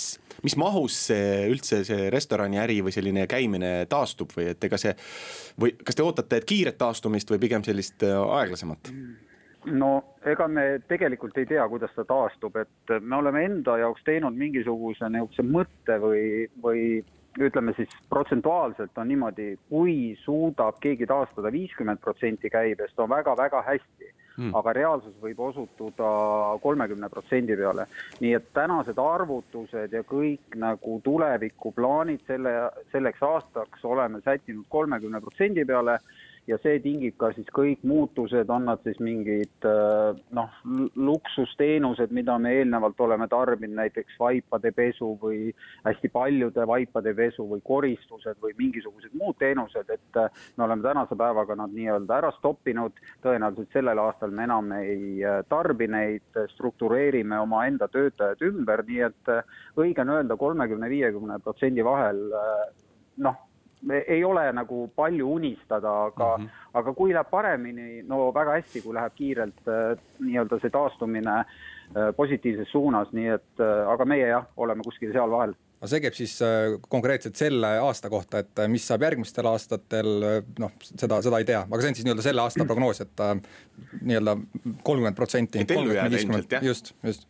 mis 0.44 0.58
mahus 0.60 0.98
see 1.12 1.48
üldse 1.52 1.84
see 1.88 2.10
restoraniäri 2.14 2.82
või 2.86 2.96
selline 2.96 3.28
käimine 3.30 3.74
taastub 3.92 4.34
või 4.36 4.52
et 4.56 4.70
ega 4.70 4.80
see 4.82 4.96
või 5.62 5.76
kas 5.80 5.98
te 5.98 6.06
ootate, 6.06 6.42
et 6.42 6.50
kiiret 6.50 6.80
taastumist 6.82 7.30
või 7.32 7.44
pigem 7.46 7.68
sellist 7.68 8.04
aeglasemat? 8.08 8.96
No 9.66 9.90
ega 10.26 10.48
me 10.48 10.66
tegelikult 10.90 11.38
ei 11.38 11.46
tea, 11.50 11.66
kuidas 11.70 11.94
ta 11.96 12.06
taastub, 12.08 12.56
et 12.58 12.94
me 13.02 13.16
oleme 13.18 13.44
enda 13.46 13.78
jaoks 13.82 14.04
teinud 14.08 14.38
mingisuguse 14.38 15.10
niisuguse 15.10 15.46
mõtte 15.46 15.98
või, 16.02 16.24
või 16.64 16.86
ütleme 17.40 17.74
siis 17.78 17.92
protsentuaalselt 18.10 18.98
on 18.98 19.08
niimoodi, 19.08 19.54
kui 19.70 20.16
suudab 20.24 20.82
keegi 20.84 21.08
taastada 21.08 21.52
viiskümmend 21.52 22.02
protsenti 22.04 22.50
käibest, 22.50 23.00
on 23.00 23.10
väga-väga 23.10 23.64
hästi. 23.68 24.16
Hmm.. 24.32 24.54
aga 24.56 24.72
reaalsus 24.74 25.16
võib 25.20 25.42
osutuda 25.44 26.10
kolmekümne 26.64 27.10
protsendi 27.12 27.56
peale. 27.60 27.84
nii 28.24 28.32
et 28.38 28.46
tänased 28.56 28.98
arvutused 28.98 29.92
ja 29.92 30.02
kõik 30.08 30.56
nagu 30.56 30.94
tulevikuplaanid 31.04 32.24
selle, 32.26 32.54
selleks 32.94 33.20
aastaks 33.28 33.84
oleme 33.86 34.22
sättinud 34.24 34.66
kolmekümne 34.70 35.20
protsendi 35.22 35.66
peale 35.68 35.98
ja 36.50 36.58
see 36.62 36.80
tingib 36.82 37.18
ka 37.22 37.30
siis 37.36 37.50
kõik 37.54 37.84
muutused, 37.88 38.50
on 38.50 38.66
nad 38.70 38.82
siis 38.86 38.98
mingid 39.04 39.68
äh, 39.68 40.18
noh, 40.36 40.56
luksusteenused, 40.96 42.14
mida 42.16 42.38
me 42.42 42.54
eelnevalt 42.58 43.00
oleme 43.06 43.28
tarbinud, 43.32 43.76
näiteks 43.78 44.18
vaipade 44.20 44.72
pesu 44.76 45.14
või 45.22 45.52
hästi 45.86 46.10
paljude 46.14 46.66
vaipade 46.68 47.14
pesu 47.18 47.46
või 47.50 47.62
koristused 47.66 48.40
või 48.42 48.56
mingisugused 48.58 49.14
muud 49.18 49.38
teenused, 49.42 49.94
et 49.94 50.22
äh, 50.22 50.42
me 50.58 50.66
oleme 50.66 50.86
tänase 50.86 51.18
päevaga 51.20 51.58
nad 51.60 51.76
nii-öelda 51.76 52.18
ära 52.18 52.34
stoppinud. 52.40 52.98
tõenäoliselt 53.22 53.74
sellel 53.74 54.02
aastal 54.02 54.34
me 54.34 54.48
enam 54.50 54.74
ei 54.80 55.22
äh, 55.24 55.42
tarbi 55.50 55.88
neid, 55.92 56.26
struktureerime 56.56 57.40
omaenda 57.40 57.88
töötajad 57.92 58.42
ümber, 58.50 58.84
nii 58.88 59.06
et 59.06 59.32
õige 59.78 60.02
on 60.02 60.16
öelda 60.18 60.38
kolmekümne, 60.38 60.90
viiekümne 60.90 61.40
protsendi 61.44 61.86
vahel 61.86 62.20
noh 63.22 63.40
ei 64.08 64.24
ole 64.24 64.46
nagu 64.54 64.86
palju 64.96 65.34
unistada, 65.34 65.92
aga 66.06 66.38
mm, 66.38 66.44
-hmm. 66.44 66.50
aga 66.74 66.94
kui 66.94 67.14
läheb 67.14 67.30
paremini, 67.30 68.04
no 68.08 68.34
väga 68.34 68.60
hästi, 68.60 68.82
kui 68.82 68.94
läheb 68.94 69.14
kiirelt 69.16 69.68
äh, 69.68 69.98
nii-öelda 70.20 70.60
see 70.62 70.70
taastumine 70.70 71.40
äh, 71.40 72.14
positiivses 72.16 72.72
suunas, 72.72 73.12
nii 73.12 73.28
et 73.28 73.60
äh, 73.60 73.90
aga 73.90 74.06
meie 74.06 74.28
jah, 74.28 74.46
oleme 74.58 74.84
kuskil 74.86 75.14
seal 75.14 75.32
vahel 75.32 75.56
aga 75.82 75.90
see 75.90 76.02
käib 76.04 76.14
siis 76.14 76.38
konkreetselt 76.90 77.36
selle 77.36 77.68
aasta 77.82 78.10
kohta, 78.10 78.40
et 78.40 78.60
mis 78.70 78.86
saab 78.88 79.02
järgmistel 79.02 79.48
aastatel, 79.50 80.10
noh, 80.60 80.72
seda, 80.84 81.22
seda 81.26 81.40
ei 81.42 81.46
tea, 81.46 81.64
aga 81.66 81.82
see 81.82 81.90
on 81.90 81.98
siis 81.98 82.06
nii-öelda 82.06 82.26
selle 82.28 82.42
aasta 82.42 82.66
prognoos, 82.70 83.02
et 83.02 83.24
nii-öelda 84.02 84.38
kolmkümmend 84.84 85.18
protsenti. 85.18 85.66
et 85.66 85.72
ellu 85.72 85.98
jääda 85.98 86.22
ilmselt 86.22 86.52
jah. 86.52 86.64
just, 86.64 86.94
just 87.04 87.26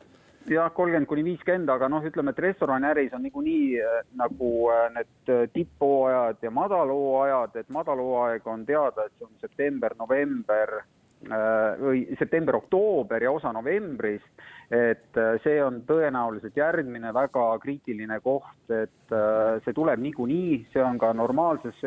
jah, 0.49 0.71
kolmkümmend 0.73 1.10
kuni 1.10 1.23
viiskümmend, 1.25 1.69
aga 1.69 1.89
noh, 1.91 2.06
ütleme, 2.06 2.34
et 2.34 2.39
restoraniäris 2.45 3.13
on 3.17 3.25
niikuinii 3.25 3.82
äh, 3.82 3.99
nagu 4.19 4.54
äh, 4.73 4.88
need 4.95 5.34
äh, 5.34 5.43
tipphooajad 5.54 6.41
ja 6.41 6.51
madalhooajad, 6.54 7.60
et 7.62 7.69
madalhooaeg 7.69 8.47
on 8.47 8.65
teada, 8.65 9.06
et 9.06 9.13
see 9.17 9.27
on 9.27 9.38
september, 9.43 9.97
november 9.99 10.82
või 11.21 11.99
september-oktoober 12.17 13.21
ja 13.21 13.30
osa 13.30 13.51
novembrist. 13.54 14.25
et 14.73 15.19
see 15.43 15.60
on 15.62 15.84
tõenäoliselt 15.86 16.56
järgmine 16.58 17.12
väga 17.13 17.43
kriitiline 17.62 18.17
koht, 18.25 18.71
et 18.73 19.13
see 19.62 19.73
tuleb 19.77 20.01
niikuinii, 20.01 20.56
see 20.73 20.82
on 20.82 20.97
ka 20.97 21.12
normaalses 21.13 21.77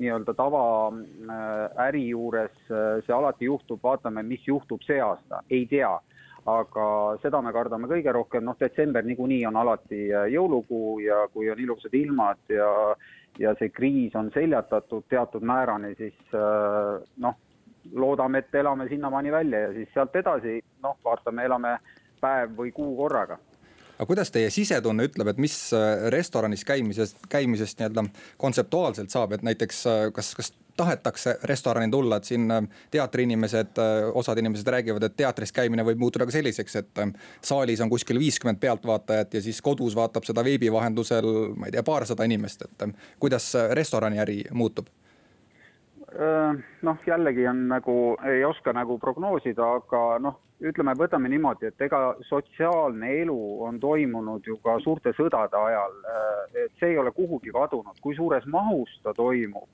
nii-öelda 0.00 0.32
tavaäri 0.38 2.06
juures, 2.14 2.54
see 2.64 3.12
alati 3.12 3.50
juhtub, 3.50 3.82
vaatame, 3.84 4.22
mis 4.24 4.48
juhtub 4.48 4.80
see 4.88 5.02
aasta, 5.04 5.42
ei 5.50 5.66
tea 5.68 5.92
aga 6.46 6.84
seda 7.22 7.40
me 7.42 7.52
kardame 7.54 7.88
kõige 7.90 8.12
rohkem, 8.14 8.44
noh, 8.46 8.56
detsember 8.58 9.04
niikuinii 9.06 9.44
on 9.46 9.58
alati 9.60 10.02
äh, 10.10 10.26
jõulukuu 10.34 10.98
ja 11.04 11.26
kui 11.32 11.50
on 11.50 11.60
ilusad 11.62 11.94
ilmad 11.94 12.42
ja, 12.50 12.68
ja 13.38 13.54
see 13.58 13.70
kriis 13.70 14.16
on 14.18 14.32
seljatatud 14.34 15.06
teatud 15.10 15.46
määrani, 15.46 15.94
siis 15.98 16.18
äh, 16.34 16.98
noh, 17.22 17.38
loodame, 17.94 18.42
et 18.42 18.54
elame 18.58 18.88
sinnamaani 18.90 19.32
välja 19.32 19.66
ja 19.66 19.72
siis 19.76 19.94
sealt 19.94 20.16
edasi, 20.18 20.58
noh, 20.82 20.98
vaatame, 21.04 21.46
elame 21.46 21.78
päev 22.22 22.58
või 22.58 22.74
kuu 22.74 22.96
korraga. 22.98 23.38
Aga 23.92 24.08
kuidas 24.08 24.32
teie 24.34 24.50
sisetunne 24.50 25.06
ütleb, 25.06 25.30
et 25.30 25.38
mis 25.42 25.54
äh, 25.78 26.08
restoranis 26.10 26.66
käimisest, 26.66 27.22
käimisest 27.30 27.78
nii-öelda 27.78 28.08
kontseptuaalselt 28.40 29.14
saab, 29.14 29.36
et 29.36 29.46
näiteks 29.46 29.84
kas, 30.16 30.34
kas 30.34 30.50
tahetakse 30.76 31.36
restorani 31.44 31.90
tulla, 31.90 32.16
et 32.16 32.24
siin 32.24 32.50
äh, 32.50 32.62
teatriinimesed, 32.90 33.78
äh, 33.78 34.10
osad 34.14 34.38
inimesed 34.38 34.68
räägivad, 34.68 35.02
et 35.02 35.16
teatris 35.16 35.52
käimine 35.52 35.84
võib 35.84 36.00
muutuda 36.00 36.26
ka 36.28 36.34
selliseks, 36.34 36.76
et 36.76 37.02
äh, 37.02 37.12
saalis 37.44 37.80
on 37.80 37.90
kuskil 37.92 38.18
viiskümmend 38.18 38.60
pealtvaatajat 38.60 39.34
ja 39.34 39.42
siis 39.42 39.62
kodus 39.62 39.96
vaatab 39.96 40.24
seda 40.28 40.44
veebi 40.44 40.72
vahendusel, 40.72 41.28
ma 41.56 41.68
ei 41.68 41.76
tea, 41.76 41.84
paarsada 41.86 42.24
inimest, 42.28 42.66
et 42.68 42.88
kuidas 43.20 43.52
restoraniäri 43.72 44.44
muutub? 44.52 44.90
noh, 46.82 46.98
jällegi 47.06 47.46
on 47.48 47.60
nagu, 47.70 47.92
ei 48.28 48.42
oska 48.44 48.74
nagu 48.76 48.98
prognoosida, 49.00 49.64
aga 49.78 50.18
noh, 50.20 50.34
ütleme, 50.60 50.92
võtame 50.98 51.30
niimoodi, 51.32 51.70
et 51.70 51.84
ega 51.86 52.00
sotsiaalne 52.28 53.08
elu 53.22 53.36
on 53.64 53.78
toimunud 53.80 54.44
ju 54.44 54.58
ka 54.60 54.74
suurte 54.84 55.14
sõdade 55.16 55.56
ajal. 55.56 55.96
et 56.52 56.74
see 56.80 56.90
ei 56.92 56.98
ole 57.00 57.14
kuhugi 57.16 57.48
kadunud, 57.56 57.96
kui 58.04 58.12
suures 58.16 58.44
mahus 58.44 58.92
ta 59.02 59.14
toimub 59.16 59.64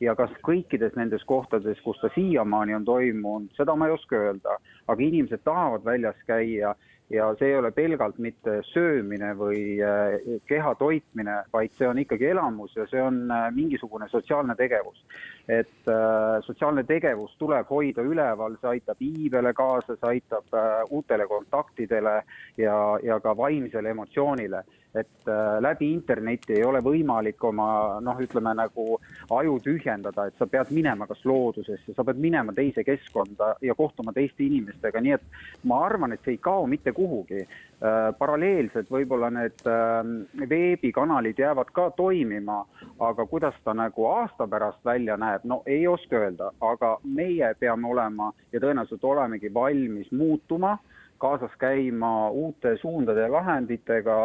ja 0.00 0.14
kas 0.18 0.30
kõikides 0.46 0.94
nendes 0.96 1.24
kohtades, 1.26 1.80
kus 1.84 1.98
ta 2.02 2.10
siiamaani 2.14 2.76
on 2.78 2.84
toimunud, 2.84 3.50
seda 3.56 3.74
ma 3.76 3.88
ei 3.88 3.96
oska 3.96 4.16
öelda, 4.16 4.58
aga 4.86 5.02
inimesed 5.02 5.42
tahavad 5.44 5.84
väljas 5.84 6.18
käia 6.26 6.74
ja 7.10 7.28
see 7.38 7.48
ei 7.48 7.56
ole 7.56 7.70
pelgalt 7.72 8.18
mitte 8.20 8.58
söömine 8.68 9.32
või 9.38 9.78
äh, 9.80 10.18
keha 10.48 10.74
toitmine, 10.80 11.42
vaid 11.52 11.72
see 11.78 11.88
on 11.88 12.00
ikkagi 12.02 12.28
elamus 12.34 12.76
ja 12.76 12.84
see 12.90 13.00
on 13.02 13.22
äh, 13.32 13.48
mingisugune 13.54 14.08
sotsiaalne 14.12 14.56
tegevus. 14.58 15.04
et 15.48 15.88
äh, 15.88 16.42
sotsiaalne 16.44 16.84
tegevus 16.84 17.36
tuleb 17.38 17.70
hoida 17.70 18.04
üleval, 18.04 18.58
see 18.60 18.74
aitab 18.74 19.00
iibele 19.00 19.54
kaasa, 19.56 19.96
see 19.96 20.10
aitab 20.18 20.58
uutele 20.90 21.26
kontaktidele 21.26 22.20
ja, 22.56 22.76
ja 23.02 23.20
ka 23.20 23.36
vaimsele 23.36 23.90
emotsioonile 23.90 24.64
et 24.94 25.28
läbi 25.60 25.90
interneti 25.92 26.54
ei 26.56 26.64
ole 26.64 26.80
võimalik 26.84 27.42
oma 27.44 27.98
noh, 28.04 28.20
ütleme 28.24 28.54
nagu 28.56 28.96
aju 29.36 29.58
tühjendada, 29.64 30.28
et 30.28 30.38
sa 30.40 30.48
pead 30.48 30.72
minema 30.74 31.06
kas 31.08 31.20
loodusesse, 31.28 31.92
sa 31.94 32.04
pead 32.08 32.20
minema 32.22 32.54
teise 32.56 32.84
keskkonda 32.86 33.54
ja 33.64 33.76
kohtuma 33.78 34.14
teiste 34.16 34.46
inimestega, 34.46 35.02
nii 35.04 35.14
et 35.18 35.66
ma 35.68 35.82
arvan, 35.86 36.16
et 36.16 36.24
see 36.24 36.38
ei 36.38 36.42
kao 36.42 36.66
mitte 36.70 36.94
kuhugi 36.98 37.40
äh,. 37.44 38.10
paralleelselt 38.18 38.90
võib-olla 38.90 39.30
need 39.30 39.64
äh, 39.70 40.50
veebikanalid 40.50 41.38
jäävad 41.38 41.72
ka 41.72 41.88
toimima, 41.96 42.60
aga 42.98 43.26
kuidas 43.30 43.56
ta 43.64 43.74
nagu 43.74 44.10
aasta 44.10 44.48
pärast 44.50 44.84
välja 44.84 45.16
näeb, 45.16 45.46
no 45.46 45.62
ei 45.66 45.86
oska 45.86 46.24
öelda, 46.24 46.52
aga 46.60 46.96
meie 47.04 47.54
peame 47.60 47.88
olema 47.88 48.32
ja 48.52 48.60
tõenäoliselt 48.60 49.04
olemegi 49.06 49.54
valmis 49.54 50.10
muutuma 50.12 50.76
kaasas 51.18 51.54
käima 51.58 52.30
uute 52.30 52.76
suundade 52.76 53.20
ja 53.26 53.30
vahenditega, 53.32 54.18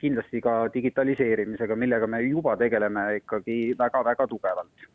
kindlasti 0.00 0.40
ka 0.40 0.54
digitaliseerimisega, 0.74 1.76
millega 1.76 2.06
me 2.08 2.22
juba 2.24 2.56
tegeleme 2.56 3.20
ikkagi 3.20 3.58
väga-väga 3.78 4.26
tugevalt. 4.26 4.88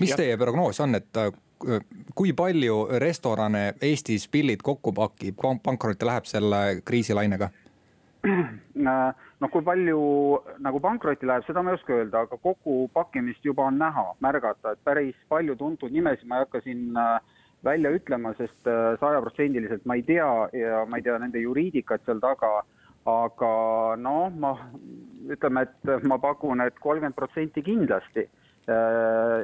Mis 0.00 0.14
teie 0.16 0.36
prognoos 0.40 0.80
on, 0.80 0.94
et 0.98 1.20
äh, 1.20 1.30
kui 2.14 2.32
palju 2.36 2.88
restorane 3.02 3.72
Eestis 3.82 4.28
pillid 4.28 4.62
kokku 4.62 4.92
pakib, 4.94 5.38
pankrotti 5.62 6.06
läheb 6.06 6.28
selle 6.30 6.60
kriisilainega? 6.84 7.50
noh, 8.28 9.50
kui 9.52 9.62
palju 9.64 9.98
nagu 10.64 10.80
pankrotti 10.82 11.26
läheb, 11.26 11.46
seda 11.46 11.62
ma 11.62 11.72
ei 11.72 11.78
oska 11.78 11.94
öelda, 11.94 12.24
aga 12.26 12.38
kokkupakkimist 12.42 13.44
juba 13.46 13.68
on 13.70 13.78
näha, 13.78 14.08
märgata, 14.24 14.74
et 14.74 14.82
päris 14.84 15.18
palju 15.30 15.56
tuntud 15.56 15.94
nimesid 15.94 16.26
ma 16.26 16.40
ei 16.40 16.46
hakka 16.46 16.62
siin 16.64 16.98
äh, 16.98 17.20
välja 17.64 17.92
ütlema, 17.94 18.34
sest 18.38 18.70
äh, 18.70 18.96
sajaprotsendiliselt 19.00 19.86
ma 19.86 19.98
ei 19.98 20.02
tea 20.06 20.32
ja 20.54 20.82
ma 20.90 20.98
ei 20.98 21.06
tea 21.06 21.18
nende 21.22 21.42
juriidikat 21.42 22.04
seal 22.06 22.20
taga 22.22 22.58
aga 23.08 23.52
noh, 24.00 24.28
ma 24.34 24.52
ütleme, 25.30 25.64
et 25.64 26.04
ma 26.08 26.18
pakun 26.20 26.60
et, 26.64 26.74
et 26.74 26.82
kolmkümmend 26.82 27.16
protsenti 27.16 27.62
kindlasti. 27.64 28.26
äh, 28.26 28.47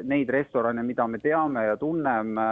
neid 0.05 0.29
restorane, 0.29 0.83
mida 0.85 1.07
me 1.09 1.19
teame 1.23 1.65
ja 1.65 1.77
tunneme, 1.81 2.47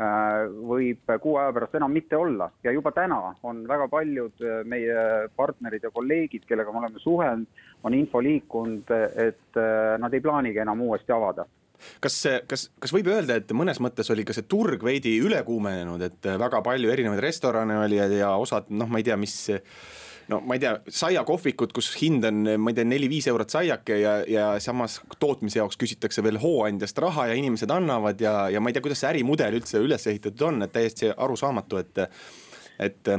äh, 0.00 0.44
võib 0.68 1.14
kuu 1.22 1.38
aja 1.40 1.52
pärast 1.56 1.76
enam 1.78 1.92
mitte 1.94 2.18
olla. 2.18 2.50
Ja 2.64 2.74
juba 2.74 2.92
täna 2.92 3.20
on 3.42 3.64
väga 3.68 3.88
paljud 3.92 4.44
äh, 4.44 4.62
meie 4.68 5.28
partnerid 5.36 5.86
ja 5.86 5.92
kolleegid, 5.94 6.46
kellega 6.48 6.72
me 6.72 6.82
oleme 6.82 7.02
suhelnud, 7.02 7.62
on 7.84 7.94
info 7.94 8.22
liikunud, 8.24 8.88
et 9.20 9.58
nad 10.00 10.14
ei 10.16 10.22
plaanigi 10.24 10.62
enam 10.62 10.80
uuesti 10.86 11.12
avada. 11.12 11.44
Kas, 12.00 12.16
kas, 12.48 12.68
kas 12.80 12.94
võib 12.94 13.10
öelda, 13.12 13.36
et 13.36 13.50
mõnes 13.52 13.76
mõttes 13.82 14.08
oli 14.14 14.24
ka 14.24 14.32
see 14.32 14.46
turg 14.48 14.80
veidi 14.86 15.18
üle 15.20 15.42
kuumenenud, 15.44 16.00
et 16.06 16.30
väga 16.40 16.62
palju 16.64 16.88
erinevaid 16.88 17.20
restorane 17.20 17.76
oli 17.82 17.98
ja, 17.98 18.06
ja 18.08 18.30
osad 18.40 18.70
noh, 18.72 18.88
ma 18.88 19.02
ei 19.02 19.04
tea, 19.04 19.18
mis 19.20 19.34
no 20.28 20.40
ma 20.44 20.56
ei 20.56 20.62
tea, 20.62 20.74
saiakohvikud, 20.88 21.72
kus 21.76 21.90
hind 22.00 22.24
on, 22.28 22.42
ma 22.60 22.72
ei 22.72 22.78
tea, 22.78 22.86
neli-viis 22.88 23.28
eurot 23.30 23.52
saiake 23.52 23.98
ja, 24.00 24.14
ja 24.28 24.46
samas 24.62 24.98
tootmise 25.20 25.60
jaoks 25.60 25.78
küsitakse 25.80 26.24
veel 26.24 26.40
hooandjast 26.42 26.98
raha 27.04 27.28
ja 27.30 27.38
inimesed 27.38 27.70
annavad 27.72 28.20
ja, 28.20 28.34
ja 28.52 28.62
ma 28.62 28.70
ei 28.70 28.76
tea, 28.76 28.84
kuidas 28.84 29.02
see 29.04 29.10
ärimudel 29.12 29.58
üldse 29.60 29.82
üles 29.84 30.06
ehitatud 30.10 30.46
on, 30.48 30.64
et 30.66 30.74
täiesti 30.74 31.12
arusaamatu, 31.12 31.80
et, 31.82 32.04
et. 32.88 33.12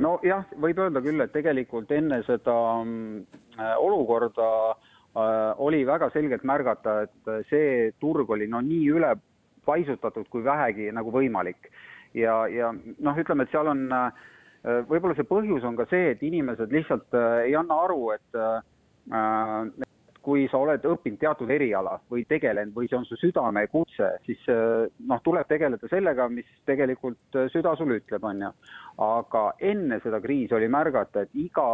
nojah, 0.00 0.46
võib 0.60 0.84
öelda 0.84 1.02
küll, 1.04 1.24
et 1.24 1.34
tegelikult 1.34 1.92
enne 1.96 2.22
seda 2.28 2.56
äh, 2.80 3.74
olukorda 3.78 4.50
äh, 4.70 5.62
oli 5.64 5.84
väga 5.88 6.10
selgelt 6.14 6.44
märgata, 6.48 7.02
et 7.08 7.36
see 7.52 7.92
turg 8.00 8.30
oli 8.30 8.48
no 8.50 8.62
nii 8.64 8.90
üle 8.96 9.14
paisutatud 9.68 10.28
kui 10.32 10.44
vähegi 10.44 10.88
nagu 10.92 11.12
võimalik. 11.14 11.70
ja, 12.16 12.42
ja 12.50 12.72
noh, 12.74 13.16
ütleme, 13.22 13.44
et 13.44 13.52
seal 13.52 13.68
on 13.70 13.88
Äh, 13.90 14.12
võib-olla 14.64 15.16
see 15.16 15.28
põhjus 15.28 15.64
on 15.64 15.78
ka 15.78 15.86
see, 15.90 16.10
et 16.14 16.22
inimesed 16.26 16.72
lihtsalt 16.72 17.16
äh, 17.16 17.46
ei 17.48 17.54
anna 17.56 17.78
aru, 17.86 18.10
et 18.16 18.40
äh, 18.40 19.86
kui 20.20 20.44
sa 20.52 20.60
oled 20.60 20.84
õppinud 20.84 21.16
teatud 21.20 21.50
eriala 21.50 21.94
või 22.12 22.26
tegelenud 22.28 22.74
või 22.76 22.90
see 22.90 22.98
on 22.98 23.06
su 23.08 23.16
südamekutse, 23.16 24.10
siis 24.26 24.42
noh, 25.08 25.22
tuleb 25.24 25.48
tegeleda 25.48 25.88
sellega, 25.88 26.28
mis 26.28 26.48
tegelikult 26.68 27.38
süda 27.54 27.72
sulle 27.78 28.02
ütleb, 28.02 28.26
on 28.28 28.44
ju. 28.44 28.50
aga 29.00 29.44
enne 29.72 29.96
seda 30.04 30.20
kriisi 30.20 30.54
oli 30.54 30.68
märgata, 30.68 31.24
et 31.24 31.40
iga, 31.40 31.66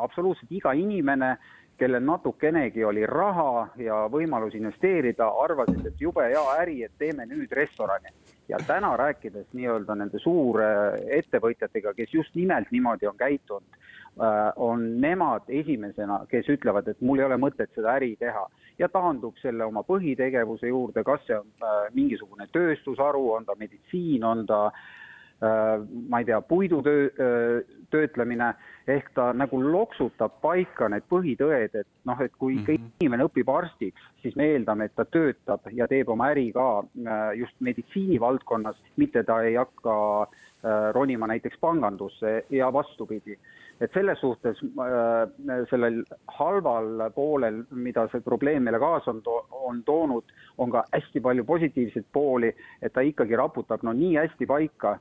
absoluutselt 0.00 0.52
iga 0.56 0.72
inimene, 0.72 1.34
kellel 1.80 2.04
natukenegi 2.04 2.84
oli 2.84 3.04
raha 3.08 3.68
ja 3.80 4.06
võimalus 4.12 4.56
investeerida, 4.56 5.28
arvasid, 5.44 5.84
et 5.92 6.00
jube 6.00 6.24
hea 6.24 6.44
äri, 6.56 6.80
et 6.88 6.96
teeme 6.98 7.28
nüüd 7.28 7.52
restorani 7.52 8.16
ja 8.50 8.58
täna 8.66 8.96
rääkides 8.96 9.46
nii-öelda 9.54 9.94
nende 9.98 10.18
suurettevõtjatega, 10.18 11.94
kes 11.94 12.14
just 12.14 12.34
nimelt 12.34 12.70
niimoodi 12.74 13.06
on 13.06 13.18
käitunud, 13.18 13.76
äh, 13.76 14.38
on 14.56 14.86
nemad 15.00 15.46
esimesena, 15.48 16.24
kes 16.30 16.48
ütlevad, 16.50 16.88
et 16.90 17.00
mul 17.00 17.22
ei 17.22 17.28
ole 17.28 17.38
mõtet 17.40 17.70
seda 17.76 17.94
äri 18.00 18.16
teha. 18.20 18.46
Ja 18.78 18.88
taandub 18.88 19.38
selle 19.42 19.66
oma 19.68 19.84
põhitegevuse 19.86 20.72
juurde, 20.72 21.04
kas 21.06 21.22
see 21.28 21.38
on 21.38 21.50
äh, 21.62 21.78
mingisugune 21.94 22.48
tööstusharu, 22.52 23.26
on 23.36 23.46
ta 23.46 23.56
meditsiin, 23.60 24.24
on 24.24 24.44
ta 24.50 24.64
äh, 24.70 25.86
ma 26.08 26.22
ei 26.22 26.28
tea, 26.28 26.40
puidutöö, 26.42 27.62
töötlemine 27.90 28.54
ehk 28.90 29.10
ta 29.14 29.30
nagu 29.36 29.60
loksutab 29.62 30.36
paika 30.42 30.88
need 30.92 31.06
põhitõed, 31.12 31.74
et 31.82 31.88
noh, 32.08 32.20
et 32.20 32.32
kui 32.38 32.56
mm 32.56 32.64
-hmm. 32.66 32.90
inimene 33.00 33.26
õpib 33.28 33.50
arstiks, 33.52 34.02
siis 34.22 34.36
me 34.36 34.50
eeldame, 34.54 34.84
et 34.84 34.94
ta 34.94 35.04
töötab 35.04 35.66
ja 35.72 35.88
teeb 35.88 36.08
oma 36.08 36.30
äri 36.34 36.50
ka 36.52 36.68
äh, 36.80 37.32
just 37.38 37.56
meditsiinivaldkonnas, 37.60 38.76
mitte 38.96 39.22
ta 39.22 39.42
ei 39.42 39.54
hakka 39.54 39.96
äh, 40.22 40.92
ronima 40.92 41.26
näiteks 41.26 41.58
pangandusse 41.60 42.44
ja 42.50 42.72
vastupidi. 42.72 43.38
et 43.80 43.92
selles 43.92 44.20
suhtes 44.20 44.58
äh, 44.62 45.66
sellel 45.70 46.02
halval 46.26 47.10
poolel, 47.14 47.62
mida 47.70 48.08
see 48.12 48.20
probleem 48.20 48.62
meile 48.62 48.78
kaasa 48.78 49.10
on, 49.10 49.22
to 49.22 49.46
on 49.50 49.82
toonud, 49.84 50.24
on 50.58 50.70
ka 50.70 50.84
hästi 50.92 51.20
palju 51.20 51.44
positiivseid 51.44 52.04
pooli, 52.12 52.52
et 52.82 52.92
ta 52.92 53.00
ikkagi 53.00 53.36
raputab 53.36 53.82
no 53.82 53.92
nii 53.92 54.16
hästi 54.16 54.46
paika 54.46 54.98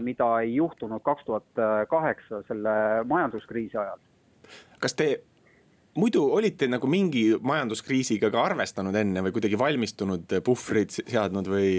mida 0.00 0.26
ei 0.40 0.54
juhtunud 0.54 1.02
kaks 1.04 1.26
tuhat 1.26 1.62
kaheksa 1.90 2.42
selle 2.48 2.70
majanduskriisi 3.04 3.76
ajal. 3.76 3.98
kas 4.80 4.94
te 4.96 5.08
muidu 5.98 6.22
olite 6.32 6.68
nagu 6.70 6.88
mingi 6.90 7.24
majanduskriisiga 7.40 8.30
ka 8.32 8.44
arvestanud 8.50 8.96
enne 8.96 9.24
või 9.26 9.34
kuidagi 9.36 9.58
valmistunud, 9.60 10.38
puhvrid 10.46 10.94
seadnud 11.00 11.50
või? 11.50 11.72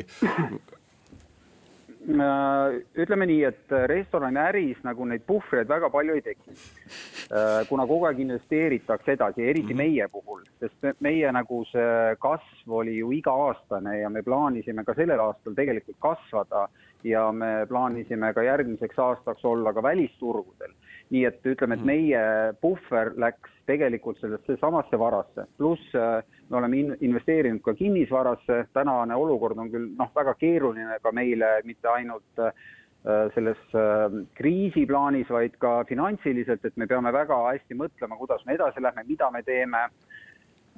Äh, 2.09 2.79
ütleme 2.97 3.27
nii, 3.29 3.41
et 3.45 3.73
restoraniäris 3.91 4.79
nagu 4.87 5.05
neid 5.05 5.21
puhvreid 5.27 5.67
väga 5.69 5.91
palju 5.93 6.15
ei 6.17 6.23
teki. 6.25 6.55
Äh, 6.55 7.59
kuna 7.69 7.85
kogu 7.85 8.07
aeg 8.07 8.21
investeeritakse 8.23 9.13
edasi, 9.13 9.43
eriti 9.45 9.75
mhm. 9.75 9.81
meie 9.83 10.07
puhul, 10.09 10.41
sest 10.63 11.03
meie 11.05 11.29
nagu 11.35 11.61
see 11.69 12.15
kasv 12.23 12.77
oli 12.81 12.95
ju 12.97 13.11
iga-aastane 13.19 13.99
ja 13.99 14.09
me 14.09 14.23
plaanisime 14.25 14.87
ka 14.87 14.95
sellel 14.97 15.21
aastal 15.27 15.57
tegelikult 15.59 15.99
kasvada 16.01 16.65
ja 17.03 17.31
me 17.31 17.65
plaanisime 17.69 18.33
ka 18.33 18.43
järgmiseks 18.43 18.99
aastaks 18.99 19.45
olla 19.45 19.73
ka 19.73 19.83
välisturgudel. 19.83 20.73
nii 21.09 21.23
et 21.25 21.45
ütleme, 21.45 21.73
et 21.73 21.81
mhm. 21.81 21.87
meie 21.87 22.53
puhver 22.61 23.15
läks 23.17 23.49
tegelikult 23.65 24.19
sellesse 24.21 24.57
samasse 24.61 24.99
varasse, 24.99 25.47
pluss 25.57 25.95
äh, 25.97 26.19
me 26.49 26.57
oleme 26.57 26.77
in 26.77 26.91
investeerinud 27.01 27.63
ka 27.65 27.73
kinnisvarasse, 27.73 28.59
tänane 28.73 29.15
olukord 29.17 29.57
on 29.57 29.71
küll 29.73 29.87
noh, 29.97 30.11
väga 30.15 30.35
keeruline 30.37 30.99
ka 31.01 31.11
meile 31.11 31.49
mitte 31.65 31.89
ainult 31.89 32.43
äh, 32.45 32.53
selles 33.33 33.57
äh, 33.73 34.19
kriisiplaanis, 34.37 35.29
vaid 35.33 35.57
ka 35.57 35.79
finantsiliselt, 35.89 36.65
et 36.65 36.77
me 36.77 36.85
peame 36.87 37.13
väga 37.15 37.41
hästi 37.47 37.77
mõtlema, 37.79 38.17
kuidas 38.19 38.45
me 38.45 38.57
edasi 38.57 38.83
lähme, 38.85 39.07
mida 39.07 39.31
me 39.33 39.41
teeme 39.47 39.87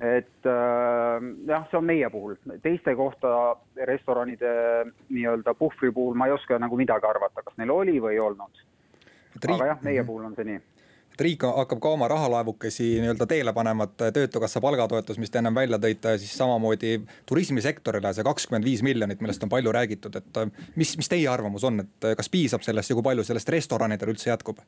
et 0.02 0.50
äh, 0.50 1.28
jah, 1.48 1.68
see 1.70 1.78
on 1.78 1.86
meie 1.86 2.10
puhul, 2.10 2.36
teiste 2.64 2.96
kohta 2.98 3.54
restoranide 3.86 4.52
nii-öelda 5.10 5.54
puhvri 5.60 5.92
puhul 5.94 6.18
ma 6.18 6.28
ei 6.28 6.34
oska 6.34 6.58
nagu 6.60 6.78
midagi 6.80 7.06
arvata, 7.06 7.44
kas 7.46 7.58
neil 7.62 7.74
oli 7.76 8.00
või 8.02 8.18
ei 8.18 8.24
olnud. 8.24 8.66
aga 9.48 9.74
jah, 9.74 9.82
meie 9.82 10.02
mhm. 10.02 10.08
puhul 10.10 10.26
on 10.26 10.36
see 10.36 10.50
nii 10.50 10.62
et 11.12 11.22
riik 11.22 11.44
hakkab 11.44 11.80
ka 11.84 11.90
oma 11.94 12.08
rahalaevukesi 12.08 12.88
nii-öelda 13.04 13.28
teele 13.30 13.54
panema, 13.54 13.86
et 13.86 14.14
töötukassa 14.16 14.62
palgatoetus, 14.64 15.20
mis 15.22 15.30
te 15.30 15.42
ennem 15.42 15.56
välja 15.56 15.78
tõite, 15.82 16.16
siis 16.18 16.32
samamoodi 16.40 16.96
turismisektorile 17.30 18.14
see 18.16 18.26
kakskümmend 18.26 18.66
viis 18.66 18.82
miljonit, 18.82 19.22
millest 19.22 19.44
on 19.44 19.52
palju 19.52 19.74
räägitud, 19.76 20.16
et 20.18 20.40
mis, 20.80 20.96
mis 20.98 21.12
teie 21.12 21.28
arvamus 21.30 21.68
on, 21.68 21.84
et 21.84 22.14
kas 22.18 22.32
piisab 22.32 22.64
sellest 22.66 22.90
ja 22.90 22.98
kui 22.98 23.06
palju 23.06 23.28
sellest 23.28 23.54
restoranidel 23.54 24.16
üldse 24.16 24.32
jätkub? 24.32 24.64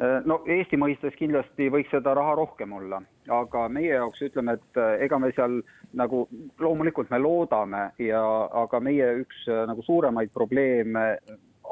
Äh, 0.00 0.22
no 0.24 0.38
Eesti 0.48 0.78
mõistes 0.80 1.12
kindlasti 1.18 1.66
võiks 1.72 1.90
seda 1.92 2.14
raha 2.16 2.32
rohkem 2.38 2.72
olla, 2.72 3.02
aga 3.28 3.66
meie 3.68 3.92
jaoks 3.92 4.22
ütleme, 4.24 4.54
et 4.56 4.80
äh, 4.80 4.94
ega 5.04 5.18
me 5.20 5.28
seal 5.36 5.58
nagu 6.00 6.22
loomulikult 6.62 7.12
me 7.12 7.20
loodame 7.20 7.82
ja, 8.00 8.22
aga 8.62 8.80
meie 8.80 9.10
üks 9.20 9.44
äh, 9.52 9.66
nagu 9.68 9.84
suuremaid 9.84 10.32
probleeme 10.32 11.04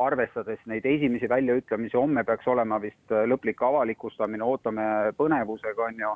arvestades 0.01 0.61
neid 0.69 0.85
esimesi 0.85 1.29
väljaütlemisi, 1.33 1.97
homme 1.97 2.25
peaks 2.29 2.47
olema 2.49 2.79
vist 2.81 3.13
lõplik 3.33 3.61
avalikustamine, 3.65 4.45
ootame 4.45 4.85
põnevusega, 5.19 5.89
on 5.91 5.99
ju. 6.01 6.13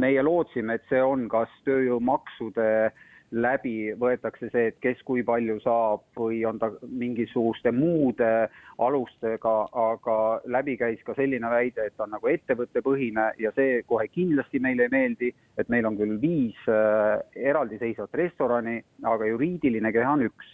meie 0.00 0.22
lootsime, 0.24 0.78
et 0.78 0.88
see 0.88 1.02
on 1.04 1.28
kas 1.30 1.52
tööjõumaksude 1.68 2.66
äh, 2.88 3.04
läbi 3.30 3.92
võetakse 3.98 4.48
see, 4.50 4.70
et 4.70 4.78
kes 4.82 5.00
kui 5.06 5.22
palju 5.26 5.60
saab 5.62 6.02
või 6.18 6.40
on 6.48 6.58
ta 6.58 6.70
mingisuguste 6.82 7.70
muude 7.74 8.48
alustega, 8.82 9.54
aga 9.70 10.16
läbi 10.50 10.76
käis 10.80 11.02
ka 11.06 11.14
selline 11.14 11.50
väide, 11.50 11.86
et 11.86 11.96
ta 11.96 12.08
on 12.08 12.16
nagu 12.16 12.30
ettevõttepõhine 12.30 13.30
ja 13.38 13.52
see 13.54 13.82
kohe 13.86 14.08
kindlasti 14.10 14.62
meile 14.62 14.88
ei 14.88 14.94
meeldi, 14.94 15.32
et 15.58 15.70
meil 15.70 15.86
on 15.86 15.98
küll 16.00 16.18
viis 16.22 16.58
äh, 16.68 17.20
eraldiseisvat 17.36 18.18
restorani, 18.18 18.80
aga 19.06 19.30
juriidiline 19.30 19.92
keha 19.94 20.16
on 20.18 20.26
üks, 20.26 20.50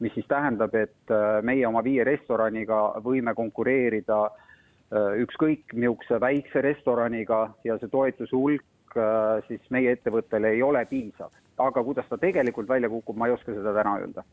mis 0.00 0.14
siis 0.14 0.28
tähendab, 0.30 0.74
et 0.78 1.14
äh, 1.14 1.40
meie 1.42 1.66
oma 1.66 1.82
viie 1.82 2.06
restoraniga 2.06 3.00
võime 3.02 3.34
konkureerida 3.34 4.22
äh, 4.28 5.18
ükskõik 5.26 5.74
niisuguse 5.74 6.22
väikse 6.22 6.62
restoraniga 6.62 7.48
ja 7.66 7.78
see 7.82 7.90
toetuse 7.90 8.36
hulk 8.36 8.66
siis 9.48 9.60
meie 9.70 9.92
ettevõttele 9.96 10.54
ei 10.56 10.62
ole 10.62 10.84
piisav. 10.90 11.30
Aga 11.60 11.84
kuidas 11.84 12.08
ta 12.08 12.16
tegelikult 12.18 12.68
välja 12.68 12.88
kukub, 12.88 13.16
ma 13.16 13.28
ei 13.28 13.36
oska 13.36 13.52
seda 13.52 13.74
täna 13.76 13.98
öelda. 14.00 14.24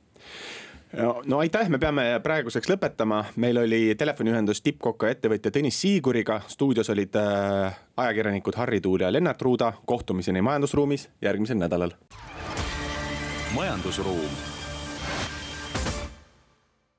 No, 0.98 1.22
no 1.26 1.40
aitäh, 1.44 1.68
me 1.70 1.80
peame 1.84 2.06
praeguseks 2.24 2.70
lõpetama, 2.72 3.26
meil 3.44 3.60
oli 3.60 3.82
telefoniühendus 4.00 4.62
tippkoka 4.64 5.12
ettevõtja 5.12 5.52
Tõnis 5.52 5.82
Siiguriga, 5.84 6.40
stuudios 6.48 6.88
olid 6.94 7.20
äh, 7.20 7.76
ajakirjanikud 8.00 8.56
Harri 8.56 8.80
Tuul 8.82 9.04
ja 9.04 9.12
Lennart 9.12 9.42
Ruuda, 9.44 9.74
kohtumiseni 9.86 10.42
majandusruumis 10.42 11.10
järgmisel 11.22 11.60
nädalal. 11.60 11.92
majandusruum 13.56 14.57